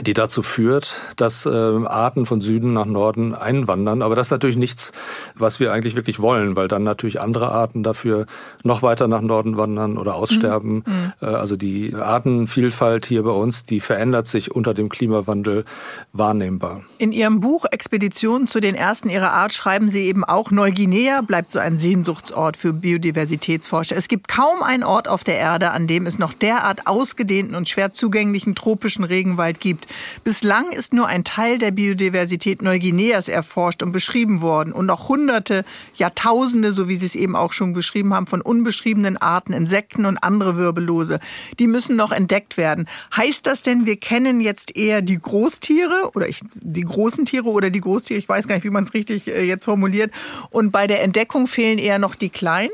die 0.01 0.13
dazu 0.15 0.41
führt, 0.41 0.95
dass 1.17 1.45
äh, 1.45 1.49
Arten 1.49 2.25
von 2.25 2.41
Süden 2.41 2.73
nach 2.73 2.85
Norden 2.85 3.35
einwandern. 3.35 4.01
Aber 4.01 4.15
das 4.15 4.27
ist 4.27 4.31
natürlich 4.31 4.57
nichts, 4.57 4.91
was 5.35 5.59
wir 5.59 5.71
eigentlich 5.71 5.95
wirklich 5.95 6.19
wollen, 6.19 6.55
weil 6.55 6.67
dann 6.67 6.83
natürlich 6.83 7.21
andere 7.21 7.51
Arten 7.51 7.83
dafür 7.83 8.25
noch 8.63 8.81
weiter 8.81 9.07
nach 9.07 9.21
Norden 9.21 9.55
wandern 9.55 9.99
oder 9.99 10.15
aussterben. 10.15 10.83
Mhm. 10.85 10.93
mhm. 10.93 11.13
Äh, 11.21 11.25
also 11.25 11.55
die 11.55 11.93
Artenvielfalt 11.93 13.05
hier 13.05 13.21
bei 13.23 13.31
uns, 13.31 13.65
die 13.65 13.79
verändert 13.79 14.25
sich 14.25 14.51
unter 14.51 14.73
dem 14.73 14.89
Klimawandel 14.89 15.63
wahrnehmbar. 16.11 16.81
In 16.97 17.11
Ihrem 17.11 17.39
Buch 17.39 17.65
Expeditionen 17.69 18.47
zu 18.47 18.59
den 18.59 18.73
ersten 18.73 19.09
ihrer 19.09 19.33
Art 19.33 19.53
schreiben 19.53 19.89
Sie 19.89 20.05
eben 20.05 20.23
auch, 20.23 20.49
Neuguinea 20.49 21.21
bleibt 21.21 21.51
so 21.51 21.59
ein 21.59 21.77
Sehnsuchtsort 21.77 22.57
für 22.57 22.73
Biodiversitätsforscher. 22.73 23.95
Es 23.95 24.07
gibt 24.07 24.27
kaum 24.27 24.63
einen 24.63 24.83
Ort 24.83 25.07
auf 25.07 25.23
der 25.23 25.37
Erde, 25.37 25.69
an 25.69 25.85
dem 25.85 26.07
es 26.07 26.17
noch 26.17 26.33
derart 26.33 26.87
ausgedehnten 26.87 27.53
und 27.53 27.69
schwer 27.69 27.91
zugänglichen 27.91 28.55
tropischen 28.55 29.03
Regenwald 29.03 29.59
gibt 29.59 29.82
gibt. 29.83 29.93
Bislang 30.23 30.71
ist 30.71 30.93
nur 30.93 31.07
ein 31.07 31.23
Teil 31.23 31.57
der 31.57 31.71
Biodiversität 31.71 32.61
Neuguineas 32.61 33.27
erforscht 33.27 33.83
und 33.83 33.91
beschrieben 33.91 34.41
worden 34.41 34.73
und 34.73 34.85
noch 34.85 35.09
hunderte, 35.09 35.63
Jahrtausende, 35.95 36.71
so 36.71 36.87
wie 36.87 36.95
Sie 36.95 37.05
es 37.05 37.15
eben 37.15 37.35
auch 37.35 37.53
schon 37.53 37.73
beschrieben 37.73 38.13
haben, 38.13 38.27
von 38.27 38.41
unbeschriebenen 38.41 39.17
Arten, 39.17 39.53
Insekten 39.53 40.05
und 40.05 40.17
andere 40.17 40.57
Wirbellose. 40.57 41.19
Die 41.59 41.67
müssen 41.67 41.95
noch 41.95 42.11
entdeckt 42.11 42.57
werden. 42.57 42.87
Heißt 43.15 43.45
das 43.45 43.61
denn, 43.61 43.85
wir 43.85 43.97
kennen 43.97 44.41
jetzt 44.41 44.75
eher 44.75 45.01
die 45.01 45.19
Großtiere 45.19 46.11
oder 46.13 46.27
ich, 46.27 46.41
die 46.61 46.83
großen 46.83 47.25
Tiere 47.25 47.49
oder 47.49 47.69
die 47.69 47.81
Großtiere? 47.81 48.17
Ich 48.17 48.29
weiß 48.29 48.47
gar 48.47 48.55
nicht, 48.55 48.63
wie 48.63 48.69
man 48.69 48.83
es 48.83 48.93
richtig 48.93 49.27
äh, 49.27 49.43
jetzt 49.43 49.65
formuliert. 49.65 50.11
Und 50.49 50.71
bei 50.71 50.87
der 50.87 51.03
Entdeckung 51.03 51.47
fehlen 51.47 51.77
eher 51.77 51.99
noch 51.99 52.15
die 52.15 52.29
kleinen? 52.29 52.71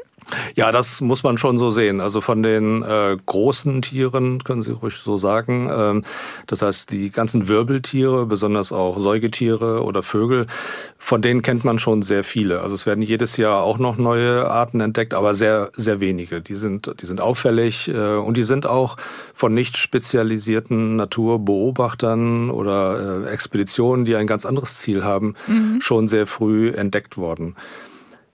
Ja, 0.55 0.71
das 0.71 1.01
muss 1.01 1.23
man 1.23 1.37
schon 1.37 1.57
so 1.57 1.71
sehen. 1.71 2.01
Also 2.01 2.21
von 2.21 2.43
den 2.43 2.83
äh, 2.83 3.17
großen 3.25 3.81
Tieren 3.81 4.43
können 4.43 4.61
Sie 4.61 4.71
ruhig 4.71 4.95
so 4.95 5.17
sagen. 5.17 5.69
Ähm, 5.71 6.03
das 6.47 6.61
heißt, 6.61 6.91
die 6.91 7.11
ganzen 7.11 7.47
Wirbeltiere, 7.47 8.25
besonders 8.25 8.71
auch 8.71 8.97
Säugetiere 8.97 9.83
oder 9.83 10.03
Vögel, 10.03 10.47
von 10.97 11.21
denen 11.21 11.41
kennt 11.41 11.63
man 11.63 11.79
schon 11.79 12.01
sehr 12.01 12.23
viele. 12.23 12.61
Also 12.61 12.75
es 12.75 12.85
werden 12.85 13.01
jedes 13.01 13.37
Jahr 13.37 13.63
auch 13.63 13.77
noch 13.77 13.97
neue 13.97 14.49
Arten 14.49 14.81
entdeckt, 14.81 15.13
aber 15.13 15.33
sehr, 15.33 15.71
sehr 15.73 15.99
wenige. 15.99 16.41
Die 16.41 16.55
sind, 16.55 16.93
die 17.01 17.05
sind 17.05 17.21
auffällig 17.21 17.87
äh, 17.87 18.15
und 18.15 18.37
die 18.37 18.43
sind 18.43 18.65
auch 18.65 18.97
von 19.33 19.53
nicht 19.53 19.77
spezialisierten 19.77 20.95
Naturbeobachtern 20.95 22.49
oder 22.49 23.25
äh, 23.25 23.29
Expeditionen, 23.31 24.05
die 24.05 24.15
ein 24.15 24.27
ganz 24.27 24.45
anderes 24.45 24.77
Ziel 24.79 25.03
haben, 25.03 25.35
mhm. 25.47 25.81
schon 25.81 26.07
sehr 26.07 26.27
früh 26.27 26.69
entdeckt 26.69 27.17
worden. 27.17 27.55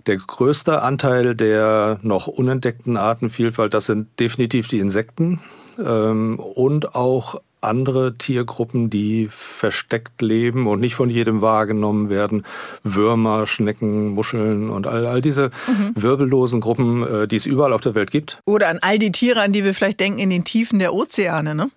Der 0.08 0.18
größte 0.18 0.82
Anteil 0.82 1.36
der 1.36 2.00
noch 2.04 2.28
unentdeckten 2.28 2.98
Artenvielfalt, 2.98 3.74
das 3.74 3.88
sind 3.88 4.08
definitiv 4.20 4.68
die 4.68 4.80
Insekten 4.80 5.40
ähm, 5.80 6.40
und 6.40 6.96
auch 6.96 7.42
andere 7.66 8.14
Tiergruppen, 8.14 8.90
die 8.90 9.28
versteckt 9.30 10.22
leben 10.22 10.68
und 10.68 10.80
nicht 10.80 10.96
von 10.96 11.10
jedem 11.10 11.42
wahrgenommen 11.42 12.10
werden. 12.10 12.46
Würmer, 12.84 13.48
Schnecken, 13.48 14.10
Muscheln 14.10 14.70
und 14.70 14.88
all, 14.88 15.06
all 15.06 15.22
diese 15.22 15.50
mhm. 15.68 15.92
wirbellosen 15.96 16.62
Gruppen, 16.62 17.06
äh, 17.06 17.28
die 17.28 17.36
es 17.36 17.46
überall 17.46 17.74
auf 17.74 17.82
der 17.82 17.96
Welt 17.96 18.12
gibt. 18.12 18.40
Oder 18.46 18.70
an 18.70 18.80
all 18.82 19.00
die 19.00 19.12
Tiere, 19.12 19.42
an 19.42 19.52
die 19.52 19.64
wir 19.64 19.74
vielleicht 19.74 20.00
denken 20.00 20.20
in 20.20 20.30
den 20.30 20.44
Tiefen 20.44 20.80
der 20.80 20.94
Ozeane, 20.94 21.56
ne? 21.56 21.70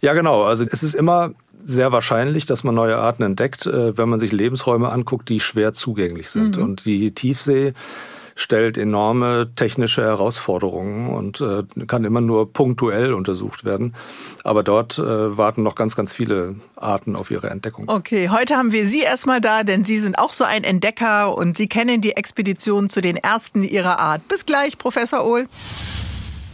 Ja, 0.00 0.12
genau. 0.12 0.42
Also 0.42 0.64
es 0.64 0.82
ist 0.82 0.94
immer 0.94 1.30
sehr 1.66 1.92
wahrscheinlich, 1.92 2.46
dass 2.46 2.64
man 2.64 2.74
neue 2.74 2.96
Arten 2.96 3.22
entdeckt, 3.22 3.66
äh, 3.66 3.98
wenn 3.98 4.08
man 4.08 4.18
sich 4.18 4.32
Lebensräume 4.32 4.90
anguckt, 4.90 5.28
die 5.28 5.40
schwer 5.40 5.72
zugänglich 5.72 6.30
sind. 6.30 6.56
Mhm. 6.56 6.62
Und 6.62 6.84
die 6.86 7.12
Tiefsee 7.12 7.74
stellt 8.38 8.76
enorme 8.76 9.50
technische 9.56 10.02
Herausforderungen 10.02 11.08
und 11.08 11.40
äh, 11.40 11.64
kann 11.86 12.04
immer 12.04 12.20
nur 12.20 12.52
punktuell 12.52 13.14
untersucht 13.14 13.64
werden. 13.64 13.94
Aber 14.44 14.62
dort 14.62 14.98
äh, 14.98 15.36
warten 15.36 15.62
noch 15.62 15.74
ganz, 15.74 15.96
ganz 15.96 16.12
viele 16.12 16.56
Arten 16.76 17.16
auf 17.16 17.30
ihre 17.30 17.48
Entdeckung. 17.48 17.88
Okay, 17.88 18.28
heute 18.28 18.56
haben 18.56 18.72
wir 18.72 18.86
Sie 18.86 19.00
erstmal 19.00 19.40
da, 19.40 19.64
denn 19.64 19.84
Sie 19.84 19.98
sind 19.98 20.18
auch 20.18 20.34
so 20.34 20.44
ein 20.44 20.64
Entdecker 20.64 21.36
und 21.36 21.56
Sie 21.56 21.66
kennen 21.66 22.02
die 22.02 22.12
Expedition 22.12 22.90
zu 22.90 23.00
den 23.00 23.16
ersten 23.16 23.62
ihrer 23.62 23.98
Art. 23.98 24.28
Bis 24.28 24.44
gleich, 24.44 24.76
Professor 24.76 25.24
Ohl. 25.24 25.48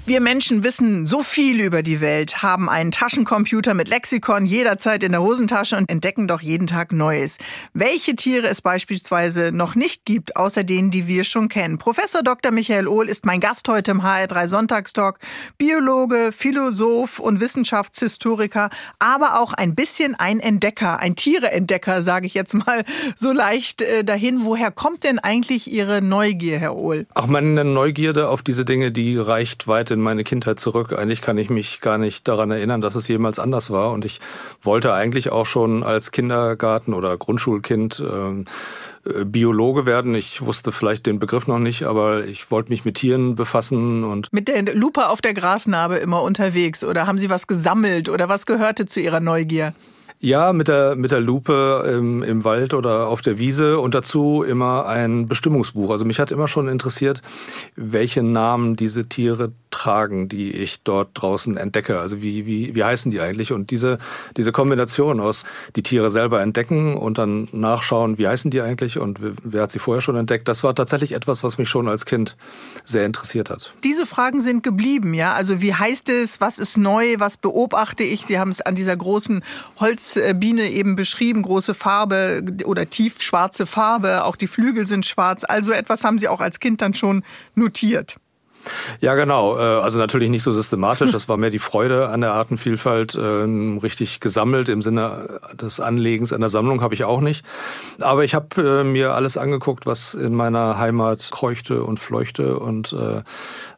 Wir 0.05 0.21
Menschen 0.21 0.65
wissen 0.65 1.07
so 1.07 1.23
viel 1.23 1.61
über 1.61 1.85
die 1.85 2.01
Welt, 2.01 2.43
haben 2.43 2.69
einen 2.69 2.91
Taschencomputer 2.91 3.73
mit 3.73 3.89
Lexikon 3.89 4.45
jederzeit 4.45 5.05
in 5.05 5.13
der 5.13 5.23
Hosentasche 5.23 5.77
und 5.77 5.89
entdecken 5.89 6.27
doch 6.27 6.41
jeden 6.41 6.67
Tag 6.67 6.91
Neues. 6.91 7.39
Welche 7.73 8.17
Tiere 8.17 8.49
es 8.49 8.63
beispielsweise 8.63 9.53
noch 9.53 9.77
nicht 9.77 10.05
gibt, 10.05 10.35
außer 10.35 10.65
denen, 10.65 10.91
die 10.91 11.07
wir 11.07 11.23
schon 11.23 11.49
kennen. 11.49 11.79
Professor 11.79 12.25
Dr. 12.25 12.51
Michael 12.51 12.89
Ohl 12.89 13.09
ist 13.09 13.25
mein 13.27 13.39
Gast 13.39 13.69
heute 13.69 13.93
im 13.93 14.03
HR3 14.03 14.49
Sonntagstalk. 14.49 15.21
Biologe, 15.57 16.33
Philosoph 16.33 17.21
und 17.21 17.41
Wissenschaftshistoriker, 17.41 18.71
aber 18.99 19.41
auch 19.41 19.53
ein 19.53 19.77
bisschen 19.77 20.17
ein 20.17 20.41
Entdecker, 20.41 20.99
ein 20.99 21.15
Tiereentdecker, 21.15 22.03
sage 22.03 22.27
ich 22.27 22.35
jetzt 22.35 22.55
mal 22.55 22.85
so 23.15 23.31
leicht 23.31 23.83
äh, 23.83 24.03
dahin. 24.03 24.43
Woher 24.43 24.73
kommt 24.73 25.05
denn 25.05 25.21
eigentlich 25.21 25.71
Ihre 25.71 26.03
Neugier, 26.03 26.59
Herr 26.59 26.75
Ohl? 26.75 27.07
Ach, 27.15 27.29
meine 27.29 27.65
Neugierde 27.65 28.29
auf 28.29 28.43
diese 28.43 28.65
Dinge, 28.65 28.91
die 28.91 29.17
reicht 29.17 29.69
weit 29.69 29.92
in 29.93 30.01
meine 30.01 30.25
Kindheit 30.25 30.59
zurück. 30.59 30.93
Eigentlich 30.93 31.23
kann 31.23 31.39
ich 31.39 31.51
mich 31.51 31.81
gar 31.81 31.99
nicht 31.99 32.27
daran 32.27 32.51
erinnern, 32.51 32.81
dass 32.81 32.95
es 32.95 33.09
jemals 33.09 33.39
anders 33.39 33.71
war. 33.71 33.93
Und 33.93 34.05
ich 34.05 34.21
wollte 34.63 34.93
eigentlich 34.93 35.31
auch 35.31 35.47
schon 35.47 35.83
als 35.83 36.11
Kindergarten- 36.11 36.95
oder 36.95 37.17
Grundschulkind 37.17 38.01
äh, 38.01 39.25
Biologe 39.25 39.85
werden. 39.87 40.15
Ich 40.15 40.43
wusste 40.43 40.71
vielleicht 40.73 41.07
den 41.07 41.19
Begriff 41.19 41.47
noch 41.47 41.59
nicht, 41.59 41.85
aber 41.85 42.25
ich 42.25 42.51
wollte 42.51 42.71
mich 42.71 42.85
mit 42.85 42.97
Tieren 42.97 43.35
befassen 43.35 44.05
und 44.05 44.33
mit 44.33 44.49
der 44.49 44.63
Lupe 44.75 45.09
auf 45.09 45.21
der 45.21 45.35
Grasnarbe 45.35 45.97
immer 45.97 46.23
unterwegs 46.23 46.85
oder 46.85 47.07
haben 47.07 47.19
Sie 47.19 47.29
was 47.29 47.47
gesammelt 47.47 48.09
oder 48.09 48.29
was 48.29 48.47
gehörte 48.47 48.87
zu 48.87 49.01
Ihrer 49.01 49.21
Neugier? 49.21 49.75
Ja, 50.25 50.53
mit 50.53 50.69
der, 50.69 50.95
mit 50.95 51.11
der 51.11 51.19
Lupe 51.19 51.85
im, 51.93 52.23
im 52.23 52.45
Wald 52.45 52.75
oder 52.75 53.09
auf 53.09 53.23
der 53.23 53.39
Wiese 53.39 53.81
und 53.81 53.93
dazu 53.93 54.45
immer 54.45 54.87
ein 54.87 55.27
Bestimmungsbuch. 55.27 55.91
Also 55.91 56.05
mich 56.05 56.21
hat 56.21 56.31
immer 56.31 56.47
schon 56.47 56.69
interessiert, 56.69 57.23
welche 57.75 58.23
Namen 58.23 58.77
diese 58.77 59.09
Tiere 59.09 59.51
tragen, 59.73 60.29
die 60.29 60.53
ich 60.53 60.83
dort 60.85 61.09
draußen 61.15 61.57
entdecke. 61.57 61.99
Also 61.99 62.23
wie, 62.23 62.47
wie, 62.47 62.77
wie 62.77 62.85
heißen 62.85 63.11
die 63.11 63.21
eigentlich? 63.21 63.53
Und 63.53 63.73
diese, 63.73 63.99
diese 64.37 64.53
Kombination 64.53 65.19
aus 65.19 65.45
die 65.75 65.83
Tiere 65.83 66.09
selber 66.11 66.41
entdecken 66.41 66.95
und 66.95 67.19
dann 67.19 67.49
nachschauen, 67.51 68.17
wie 68.17 68.29
heißen 68.29 68.53
die 68.53 68.61
eigentlich 68.61 68.99
und 68.99 69.19
wer 69.43 69.63
hat 69.63 69.73
sie 69.73 69.81
vorher 69.81 70.03
schon 70.03 70.15
entdeckt, 70.15 70.47
das 70.47 70.63
war 70.63 70.75
tatsächlich 70.77 71.13
etwas, 71.13 71.43
was 71.43 71.59
mich 71.59 71.69
schon 71.69 71.89
als 71.89 72.07
Kind 72.07 72.37
sehr 72.85 73.07
interessiert 73.07 73.51
hat. 73.51 73.75
Diese 73.83 74.07
Fragen 74.07 74.41
sind 74.41 74.63
geblieben, 74.63 75.15
ja? 75.15 75.33
Also 75.33 75.61
wie 75.61 75.75
heißt 75.75 76.11
es, 76.11 76.41
was 76.41 76.61
ist 76.61 76.77
neu, 76.77 77.17
was 77.19 77.37
beobachte 77.37 78.05
ich? 78.05 78.25
Sie 78.25 78.39
haben 78.39 78.51
es 78.51 78.61
an 78.61 78.77
dieser 78.77 78.97
großen 78.97 79.43
Holzbiene 80.17 80.71
eben 80.71 80.97
beschrieben, 80.97 81.43
große 81.43 81.75
Farbe 81.75 82.43
oder 82.65 82.89
tiefschwarze 82.89 83.67
Farbe, 83.67 84.25
auch 84.25 84.37
die 84.37 84.47
Flügel 84.47 84.87
sind 84.87 85.07
schwarz. 85.07 85.45
Also 85.47 85.73
etwas 85.73 86.05
haben 86.05 86.19
Sie 86.19 86.29
auch 86.29 86.41
als 86.41 86.61
Kind 86.61 86.81
dann 86.81 86.95
schon 86.95 87.23
notiert. 87.55 88.17
Ja, 89.01 89.15
genau. 89.15 89.57
Äh, 89.57 89.61
also 89.61 89.99
natürlich 89.99 90.31
nicht 90.31 90.43
so 90.43 90.53
systematisch. 90.53 91.13
Das 91.13 91.29
war 91.29 91.37
mehr 91.37 91.51
die 91.51 91.59
Freude 91.59 92.09
an 92.09 92.21
der 92.21 92.33
Artenvielfalt. 92.33 93.17
Ähm, 93.21 93.79
richtig 93.79 94.21
gesammelt 94.21 94.69
im 94.69 94.83
Sinne 94.83 95.41
des 95.55 95.81
Anlegens 95.81 96.33
einer 96.33 96.49
Sammlung 96.49 96.83
habe 96.83 96.95
ich 96.95 97.05
auch 97.05 97.21
nicht. 97.21 97.45
Aber 98.01 98.25
ich 98.25 98.35
habe 98.35 98.81
äh, 98.81 98.85
mir 98.85 99.15
alles 99.15 99.37
angeguckt, 99.37 99.87
was 99.87 100.15
in 100.15 100.35
meiner 100.35 100.79
Heimat 100.79 101.31
kreuchte 101.31 101.85
und 101.85 101.99
fleuchte 101.99 102.59
und 102.59 102.93
äh, 102.93 103.23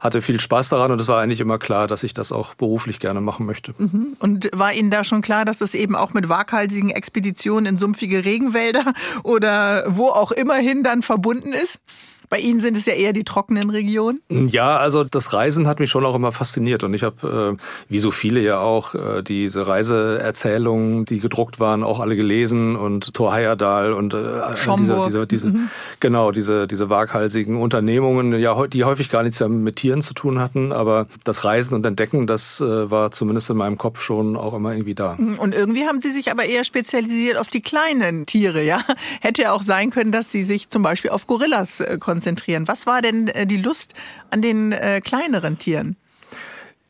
hatte 0.00 0.22
viel 0.22 0.40
Spaß 0.40 0.68
daran. 0.68 0.90
Und 0.92 1.00
es 1.00 1.08
war 1.08 1.20
eigentlich 1.20 1.40
immer 1.40 1.58
klar, 1.58 1.86
dass 1.86 2.02
ich 2.02 2.14
das 2.14 2.32
auch 2.32 2.54
beruflich 2.54 3.00
gerne 3.00 3.20
machen 3.20 3.46
möchte. 3.46 3.74
Mhm. 3.78 4.16
Und 4.18 4.50
war 4.52 4.72
Ihnen 4.72 4.90
da 4.90 5.04
schon 5.04 5.22
klar, 5.22 5.44
dass 5.44 5.60
es 5.60 5.74
eben 5.74 5.96
auch 5.96 6.12
mit 6.12 6.28
waghalsigen 6.28 6.90
Expeditionen 6.90 7.66
in 7.66 7.78
sumpfige 7.78 8.24
Regenwälder 8.24 8.92
oder 9.22 9.84
wo 9.88 10.08
auch 10.08 10.32
immerhin 10.32 10.82
dann 10.82 11.02
verbunden 11.02 11.52
ist? 11.52 11.80
Bei 12.28 12.38
Ihnen 12.38 12.60
sind 12.60 12.76
es 12.76 12.86
ja 12.86 12.94
eher 12.94 13.12
die 13.12 13.24
trockenen 13.24 13.70
Regionen. 13.70 14.20
Ja, 14.28 14.76
also 14.76 15.04
das 15.04 15.32
Reisen 15.32 15.66
hat 15.66 15.80
mich 15.80 15.90
schon 15.90 16.04
auch 16.04 16.14
immer 16.14 16.32
fasziniert 16.32 16.82
und 16.82 16.94
ich 16.94 17.02
habe, 17.02 17.56
äh, 17.58 17.62
wie 17.88 17.98
so 17.98 18.10
viele 18.10 18.40
ja 18.40 18.60
auch, 18.60 18.94
äh, 18.94 19.22
diese 19.22 19.66
Reiseerzählungen, 19.66 21.04
die 21.04 21.20
gedruckt 21.20 21.60
waren, 21.60 21.82
auch 21.82 22.00
alle 22.00 22.16
gelesen 22.16 22.76
und 22.76 23.14
Thor 23.14 23.34
Heyerdahl 23.34 23.92
und 23.92 24.14
äh, 24.14 24.40
diese, 24.78 25.02
diese, 25.06 25.26
diese 25.26 25.46
mhm. 25.48 25.68
genau 26.00 26.30
diese 26.30 26.66
diese 26.66 26.88
waghalsigen 26.90 27.56
Unternehmungen, 27.56 28.38
ja, 28.38 28.66
die 28.66 28.84
häufig 28.84 29.10
gar 29.10 29.22
nichts 29.22 29.40
mit 29.40 29.76
Tieren 29.76 30.02
zu 30.02 30.14
tun 30.14 30.40
hatten, 30.40 30.72
aber 30.72 31.06
das 31.24 31.44
Reisen 31.44 31.74
und 31.74 31.84
Entdecken, 31.84 32.26
das 32.26 32.60
war 32.60 33.10
zumindest 33.10 33.50
in 33.50 33.56
meinem 33.56 33.76
Kopf 33.76 34.00
schon 34.00 34.36
auch 34.36 34.54
immer 34.54 34.72
irgendwie 34.72 34.94
da. 34.94 35.16
Mhm. 35.18 35.38
Und 35.38 35.54
irgendwie 35.54 35.86
haben 35.86 36.00
Sie 36.00 36.10
sich 36.10 36.30
aber 36.30 36.44
eher 36.44 36.64
spezialisiert 36.64 37.36
auf 37.36 37.48
die 37.48 37.60
kleinen 37.60 38.26
Tiere, 38.26 38.62
ja? 38.62 38.80
Hätte 39.20 39.42
ja 39.42 39.52
auch 39.52 39.62
sein 39.62 39.90
können, 39.90 40.12
dass 40.12 40.30
Sie 40.30 40.42
sich 40.42 40.68
zum 40.68 40.82
Beispiel 40.82 41.10
auf 41.10 41.26
Gorillas 41.26 41.82
konzentrieren 42.00 42.13
konzentrieren. 42.14 42.68
Was 42.68 42.86
war 42.86 43.02
denn 43.02 43.26
äh, 43.26 43.44
die 43.44 43.56
Lust 43.56 43.94
an 44.30 44.40
den 44.40 44.70
äh, 44.70 45.00
kleineren 45.00 45.58
Tieren? 45.58 45.96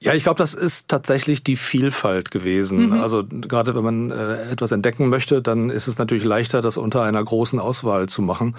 Ja, 0.00 0.12
ich 0.12 0.24
glaube, 0.24 0.36
das 0.36 0.52
ist 0.52 0.88
tatsächlich 0.88 1.44
die 1.44 1.56
Vielfalt 1.56 2.30
gewesen. 2.30 2.90
Mhm. 2.90 3.00
Also 3.00 3.24
gerade 3.26 3.74
wenn 3.74 3.84
man 3.84 4.10
äh, 4.10 4.50
etwas 4.50 4.70
entdecken 4.70 5.08
möchte, 5.08 5.40
dann 5.40 5.70
ist 5.70 5.88
es 5.88 5.96
natürlich 5.96 6.24
leichter, 6.24 6.60
das 6.60 6.76
unter 6.76 7.02
einer 7.04 7.24
großen 7.24 7.58
Auswahl 7.58 8.06
zu 8.06 8.20
machen. 8.20 8.54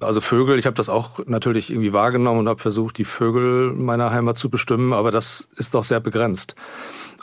Also 0.00 0.20
Vögel, 0.20 0.58
ich 0.58 0.66
habe 0.66 0.74
das 0.74 0.88
auch 0.88 1.20
natürlich 1.26 1.70
irgendwie 1.70 1.92
wahrgenommen 1.92 2.40
und 2.40 2.48
habe 2.48 2.60
versucht, 2.60 2.98
die 2.98 3.04
Vögel 3.04 3.74
meiner 3.74 4.10
Heimat 4.10 4.38
zu 4.38 4.50
bestimmen, 4.50 4.92
aber 4.92 5.12
das 5.12 5.48
ist 5.54 5.74
doch 5.74 5.84
sehr 5.84 6.00
begrenzt. 6.00 6.56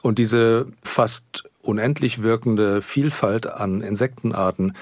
Und 0.03 0.19
diese 0.19 0.67
fast 0.81 1.43
unendlich 1.65 2.21
wirkende 2.21 2.81
Vielfalt 2.81 3.47
an 3.47 3.81
Insektenarten 3.81 4.73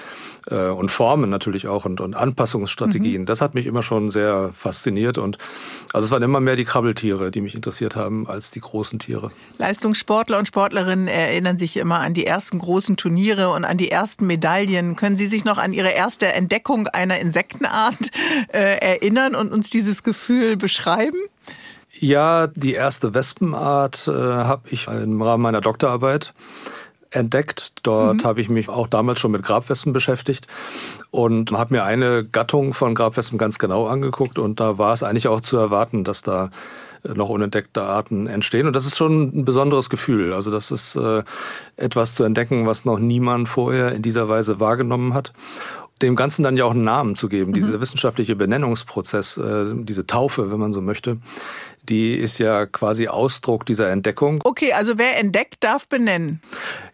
äh, 0.50 0.68
und 0.68 0.90
Formen 0.90 1.30
natürlich 1.30 1.66
auch 1.66 1.84
und, 1.84 2.00
und 2.00 2.14
Anpassungsstrategien. 2.14 3.22
Mhm. 3.22 3.26
Das 3.26 3.40
hat 3.40 3.54
mich 3.54 3.66
immer 3.66 3.82
schon 3.82 4.10
sehr 4.10 4.50
fasziniert 4.52 5.18
und 5.18 5.38
also 5.92 6.06
es 6.06 6.10
waren 6.10 6.22
immer 6.22 6.40
mehr 6.40 6.56
die 6.56 6.64
Krabbeltiere, 6.64 7.30
die 7.30 7.40
mich 7.40 7.54
interessiert 7.54 7.96
haben, 7.96 8.28
als 8.28 8.50
die 8.50 8.60
großen 8.60 8.98
Tiere. 8.98 9.30
Leistungssportler 9.58 10.38
und 10.38 10.48
Sportlerinnen 10.48 11.08
erinnern 11.08 11.58
sich 11.58 11.76
immer 11.76 12.00
an 12.00 12.14
die 12.14 12.26
ersten 12.26 12.58
großen 12.58 12.96
Turniere 12.96 13.50
und 13.50 13.64
an 13.64 13.76
die 13.76 13.90
ersten 13.90 14.26
Medaillen. 14.26 14.96
Können 14.96 15.16
Sie 15.16 15.26
sich 15.26 15.44
noch 15.44 15.58
an 15.58 15.72
Ihre 15.72 15.90
erste 15.90 16.32
Entdeckung 16.32 16.88
einer 16.88 17.18
Insektenart 17.18 18.10
äh, 18.52 18.78
erinnern 18.78 19.34
und 19.34 19.52
uns 19.52 19.70
dieses 19.70 20.02
Gefühl 20.02 20.56
beschreiben? 20.56 21.18
Ja, 21.98 22.48
die 22.48 22.74
erste 22.74 23.14
Wespenart 23.14 24.08
äh, 24.08 24.12
habe 24.12 24.68
ich 24.70 24.88
im 24.88 25.22
Rahmen 25.22 25.42
meiner 25.42 25.60
Doktorarbeit 25.60 26.34
entdeckt. 27.10 27.72
Dort 27.82 28.22
mhm. 28.22 28.26
habe 28.26 28.40
ich 28.40 28.48
mich 28.48 28.68
auch 28.68 28.88
damals 28.88 29.20
schon 29.20 29.30
mit 29.30 29.42
Grabwespen 29.42 29.92
beschäftigt 29.92 30.46
und 31.10 31.52
habe 31.52 31.74
mir 31.74 31.84
eine 31.84 32.24
Gattung 32.24 32.72
von 32.74 32.94
Grabwespen 32.94 33.38
ganz 33.38 33.58
genau 33.58 33.86
angeguckt 33.86 34.38
und 34.38 34.60
da 34.60 34.78
war 34.78 34.92
es 34.92 35.02
eigentlich 35.02 35.28
auch 35.28 35.40
zu 35.40 35.56
erwarten, 35.56 36.02
dass 36.02 36.22
da 36.22 36.50
äh, 37.04 37.14
noch 37.14 37.28
unentdeckte 37.28 37.82
Arten 37.82 38.26
entstehen. 38.26 38.66
Und 38.66 38.74
das 38.74 38.86
ist 38.86 38.96
schon 38.96 39.40
ein 39.40 39.44
besonderes 39.44 39.88
Gefühl. 39.88 40.32
Also 40.32 40.50
das 40.50 40.72
ist 40.72 40.96
äh, 40.96 41.22
etwas 41.76 42.14
zu 42.14 42.24
entdecken, 42.24 42.66
was 42.66 42.84
noch 42.84 42.98
niemand 42.98 43.48
vorher 43.48 43.92
in 43.92 44.02
dieser 44.02 44.28
Weise 44.28 44.58
wahrgenommen 44.58 45.14
hat 45.14 45.32
dem 46.02 46.16
Ganzen 46.16 46.42
dann 46.42 46.56
ja 46.56 46.64
auch 46.64 46.72
einen 46.72 46.84
Namen 46.84 47.14
zu 47.14 47.28
geben. 47.28 47.50
Mhm. 47.50 47.54
Dieser 47.54 47.80
wissenschaftliche 47.80 48.36
Benennungsprozess, 48.36 49.36
äh, 49.36 49.72
diese 49.74 50.06
Taufe, 50.06 50.50
wenn 50.50 50.58
man 50.58 50.72
so 50.72 50.80
möchte, 50.80 51.18
die 51.88 52.14
ist 52.14 52.38
ja 52.38 52.66
quasi 52.66 53.08
Ausdruck 53.08 53.66
dieser 53.66 53.90
Entdeckung. 53.90 54.40
Okay, 54.44 54.72
also 54.72 54.98
wer 54.98 55.18
entdeckt, 55.18 55.56
darf 55.60 55.88
benennen. 55.88 56.40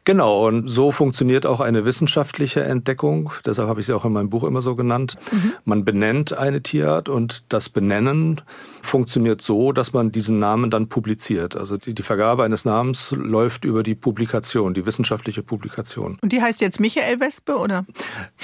Genau, 0.04 0.46
und 0.46 0.68
so 0.68 0.92
funktioniert 0.92 1.46
auch 1.46 1.60
eine 1.60 1.84
wissenschaftliche 1.84 2.64
Entdeckung. 2.64 3.32
Deshalb 3.44 3.68
habe 3.68 3.80
ich 3.80 3.86
sie 3.86 3.92
auch 3.94 4.04
in 4.04 4.12
meinem 4.12 4.30
Buch 4.30 4.44
immer 4.44 4.60
so 4.60 4.74
genannt. 4.74 5.16
Mhm. 5.30 5.52
Man 5.64 5.84
benennt 5.84 6.36
eine 6.36 6.62
Tierart 6.62 7.08
und 7.08 7.44
das 7.52 7.68
Benennen 7.68 8.40
funktioniert 8.82 9.40
so, 9.42 9.72
dass 9.72 9.92
man 9.92 10.10
diesen 10.10 10.38
Namen 10.38 10.70
dann 10.70 10.88
publiziert. 10.88 11.54
Also 11.54 11.76
die, 11.76 11.94
die 11.94 12.02
Vergabe 12.02 12.44
eines 12.44 12.64
Namens 12.64 13.12
läuft 13.12 13.64
über 13.64 13.82
die 13.82 13.94
Publikation, 13.94 14.74
die 14.74 14.86
wissenschaftliche 14.86 15.42
Publikation. 15.42 16.18
Und 16.22 16.32
die 16.32 16.40
heißt 16.40 16.60
jetzt 16.60 16.80
Michael 16.80 17.20
Wespe, 17.20 17.56
oder? 17.56 17.84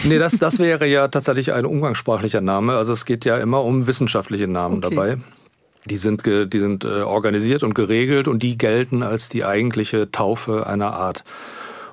Nee, 0.05 0.19
das, 0.19 0.39
das 0.39 0.59
wäre 0.61 0.87
ja 0.87 1.09
tatsächlich 1.09 1.53
ein 1.53 1.65
umgangssprachlicher 1.65 2.43
Name. 2.43 2.77
Also 2.77 2.93
es 2.93 3.07
geht 3.07 3.25
ja 3.25 3.39
immer 3.39 3.65
um 3.65 3.87
wissenschaftliche 3.87 4.47
Namen 4.47 4.85
okay. 4.85 4.95
dabei. 4.95 5.17
Die 5.89 5.97
sind, 5.97 6.27
die 6.27 6.59
sind 6.59 6.85
äh, 6.85 7.03
organisiert 7.03 7.63
und 7.63 7.75
geregelt 7.75 8.29
und 8.29 8.43
die 8.43 8.59
gelten 8.59 9.03
als 9.03 9.29
die 9.29 9.45
eigentliche 9.45 10.11
Taufe 10.11 10.67
einer 10.67 10.93
Art. 10.93 11.25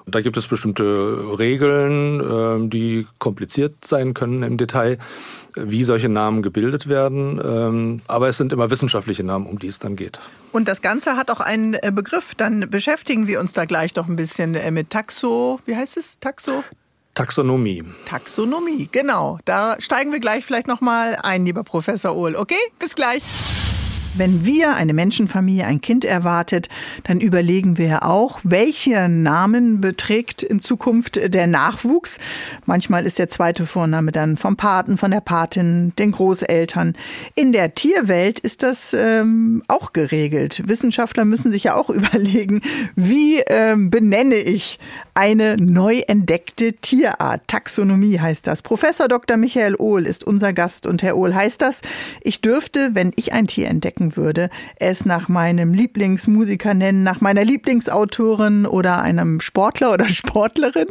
Da 0.05 0.21
gibt 0.21 0.35
es 0.35 0.47
bestimmte 0.47 0.83
Regeln, 1.39 2.19
äh, 2.19 2.69
die 2.69 3.07
kompliziert 3.19 3.85
sein 3.85 4.13
können 4.13 4.43
im 4.43 4.57
Detail, 4.57 4.97
wie 5.55 5.83
solche 5.83 6.09
Namen 6.09 6.41
gebildet 6.41 6.89
werden. 6.89 7.39
Ähm, 7.43 8.01
aber 8.07 8.27
es 8.27 8.37
sind 8.37 8.51
immer 8.51 8.69
wissenschaftliche 8.69 9.23
Namen, 9.23 9.45
um 9.45 9.59
die 9.59 9.67
es 9.67 9.79
dann 9.79 9.95
geht. 9.95 10.19
Und 10.51 10.67
das 10.67 10.81
Ganze 10.81 11.15
hat 11.15 11.31
auch 11.31 11.39
einen 11.39 11.75
äh, 11.75 11.91
Begriff. 11.93 12.35
Dann 12.35 12.69
beschäftigen 12.69 13.27
wir 13.27 13.39
uns 13.39 13.53
da 13.53 13.65
gleich 13.65 13.93
doch 13.93 14.07
ein 14.07 14.15
bisschen 14.15 14.55
äh, 14.55 14.71
mit 14.71 14.89
Taxo. 14.89 15.59
Wie 15.65 15.75
heißt 15.75 15.97
es? 15.97 16.17
Taxo? 16.19 16.63
Taxonomie. 17.13 17.83
Taxonomie, 18.07 18.89
genau. 18.91 19.37
Da 19.45 19.75
steigen 19.79 20.11
wir 20.11 20.19
gleich 20.19 20.45
vielleicht 20.45 20.67
noch 20.67 20.81
mal 20.81 21.17
ein, 21.21 21.45
lieber 21.45 21.63
Professor 21.63 22.15
Ohl. 22.15 22.35
Okay, 22.35 22.55
bis 22.79 22.95
gleich. 22.95 23.23
Wenn 24.15 24.45
wir, 24.45 24.75
eine 24.75 24.93
Menschenfamilie, 24.93 25.65
ein 25.65 25.81
Kind 25.81 26.05
erwartet, 26.05 26.69
dann 27.03 27.19
überlegen 27.19 27.79
wir 27.79 28.05
auch, 28.05 28.39
welche 28.43 29.09
Namen 29.09 29.81
beträgt 29.81 30.43
in 30.43 30.59
Zukunft 30.59 31.33
der 31.33 31.47
Nachwuchs. 31.47 32.19
Manchmal 32.65 33.05
ist 33.07 33.17
der 33.17 33.27
zweite 33.29 33.65
Vorname 33.65 34.11
dann 34.11 34.37
vom 34.37 34.55
Paten, 34.55 34.97
von 34.97 35.09
der 35.09 35.21
Patin, 35.21 35.93
den 35.97 36.11
Großeltern. 36.11 36.93
In 37.33 37.53
der 37.53 37.73
Tierwelt 37.73 38.39
ist 38.39 38.61
das 38.61 38.93
ähm, 38.93 39.63
auch 39.67 39.93
geregelt. 39.93 40.61
Wissenschaftler 40.67 41.25
müssen 41.25 41.51
sich 41.51 41.63
ja 41.63 41.75
auch 41.75 41.89
überlegen, 41.93 42.61
wie 42.95 43.39
ähm, 43.47 43.89
benenne 43.89 44.35
ich 44.35 44.79
eine 45.15 45.57
neu 45.57 46.01
entdeckte 46.07 46.73
Tierart. 46.73 47.47
Taxonomie 47.47 48.19
heißt 48.19 48.47
das. 48.47 48.61
Professor 48.61 49.07
Dr. 49.07 49.37
Michael 49.37 49.75
Ohl 49.77 50.05
ist 50.05 50.23
unser 50.23 50.53
Gast 50.53 50.87
und 50.87 51.03
Herr 51.03 51.17
Ohl 51.17 51.35
heißt 51.35 51.61
das, 51.61 51.81
ich 52.21 52.41
dürfte, 52.41 52.91
wenn 52.93 53.11
ich 53.15 53.33
ein 53.33 53.47
Tier 53.47 53.67
entdecken 53.67 54.02
würde, 54.15 54.49
es 54.77 55.05
nach 55.05 55.29
meinem 55.29 55.73
Lieblingsmusiker 55.73 56.73
nennen, 56.73 57.03
nach 57.03 57.21
meiner 57.21 57.43
Lieblingsautorin 57.43 58.65
oder 58.65 59.01
einem 59.01 59.39
Sportler 59.39 59.93
oder 59.93 60.07
Sportlerin? 60.09 60.87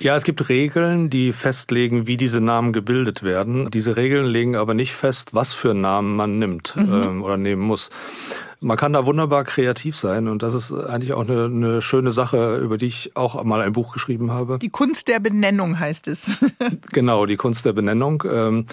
Ja, 0.00 0.16
es 0.16 0.24
gibt 0.24 0.48
Regeln, 0.48 1.10
die 1.10 1.32
festlegen, 1.32 2.06
wie 2.06 2.16
diese 2.16 2.40
Namen 2.40 2.72
gebildet 2.72 3.22
werden. 3.22 3.70
Diese 3.70 3.96
Regeln 3.96 4.24
legen 4.24 4.56
aber 4.56 4.72
nicht 4.72 4.94
fest, 4.94 5.34
was 5.34 5.52
für 5.52 5.74
Namen 5.74 6.16
man 6.16 6.38
nimmt 6.38 6.74
mhm. 6.74 6.92
ähm, 6.92 7.22
oder 7.22 7.36
nehmen 7.36 7.62
muss. 7.62 7.90
Man 8.62 8.76
kann 8.76 8.92
da 8.92 9.06
wunderbar 9.06 9.44
kreativ 9.44 9.96
sein 9.96 10.28
und 10.28 10.42
das 10.42 10.52
ist 10.52 10.70
eigentlich 10.72 11.14
auch 11.14 11.26
eine, 11.26 11.44
eine, 11.46 11.82
schöne 11.82 12.12
Sache, 12.12 12.58
über 12.58 12.76
die 12.76 12.86
ich 12.86 13.12
auch 13.14 13.42
mal 13.42 13.62
ein 13.62 13.72
Buch 13.72 13.92
geschrieben 13.92 14.32
habe. 14.32 14.58
Die 14.58 14.68
Kunst 14.68 15.08
der 15.08 15.18
Benennung 15.18 15.78
heißt 15.78 16.08
es. 16.08 16.30
genau, 16.92 17.24
die 17.24 17.36
Kunst 17.36 17.64
der 17.64 17.72
Benennung. 17.72 18.22
Ähm, 18.30 18.66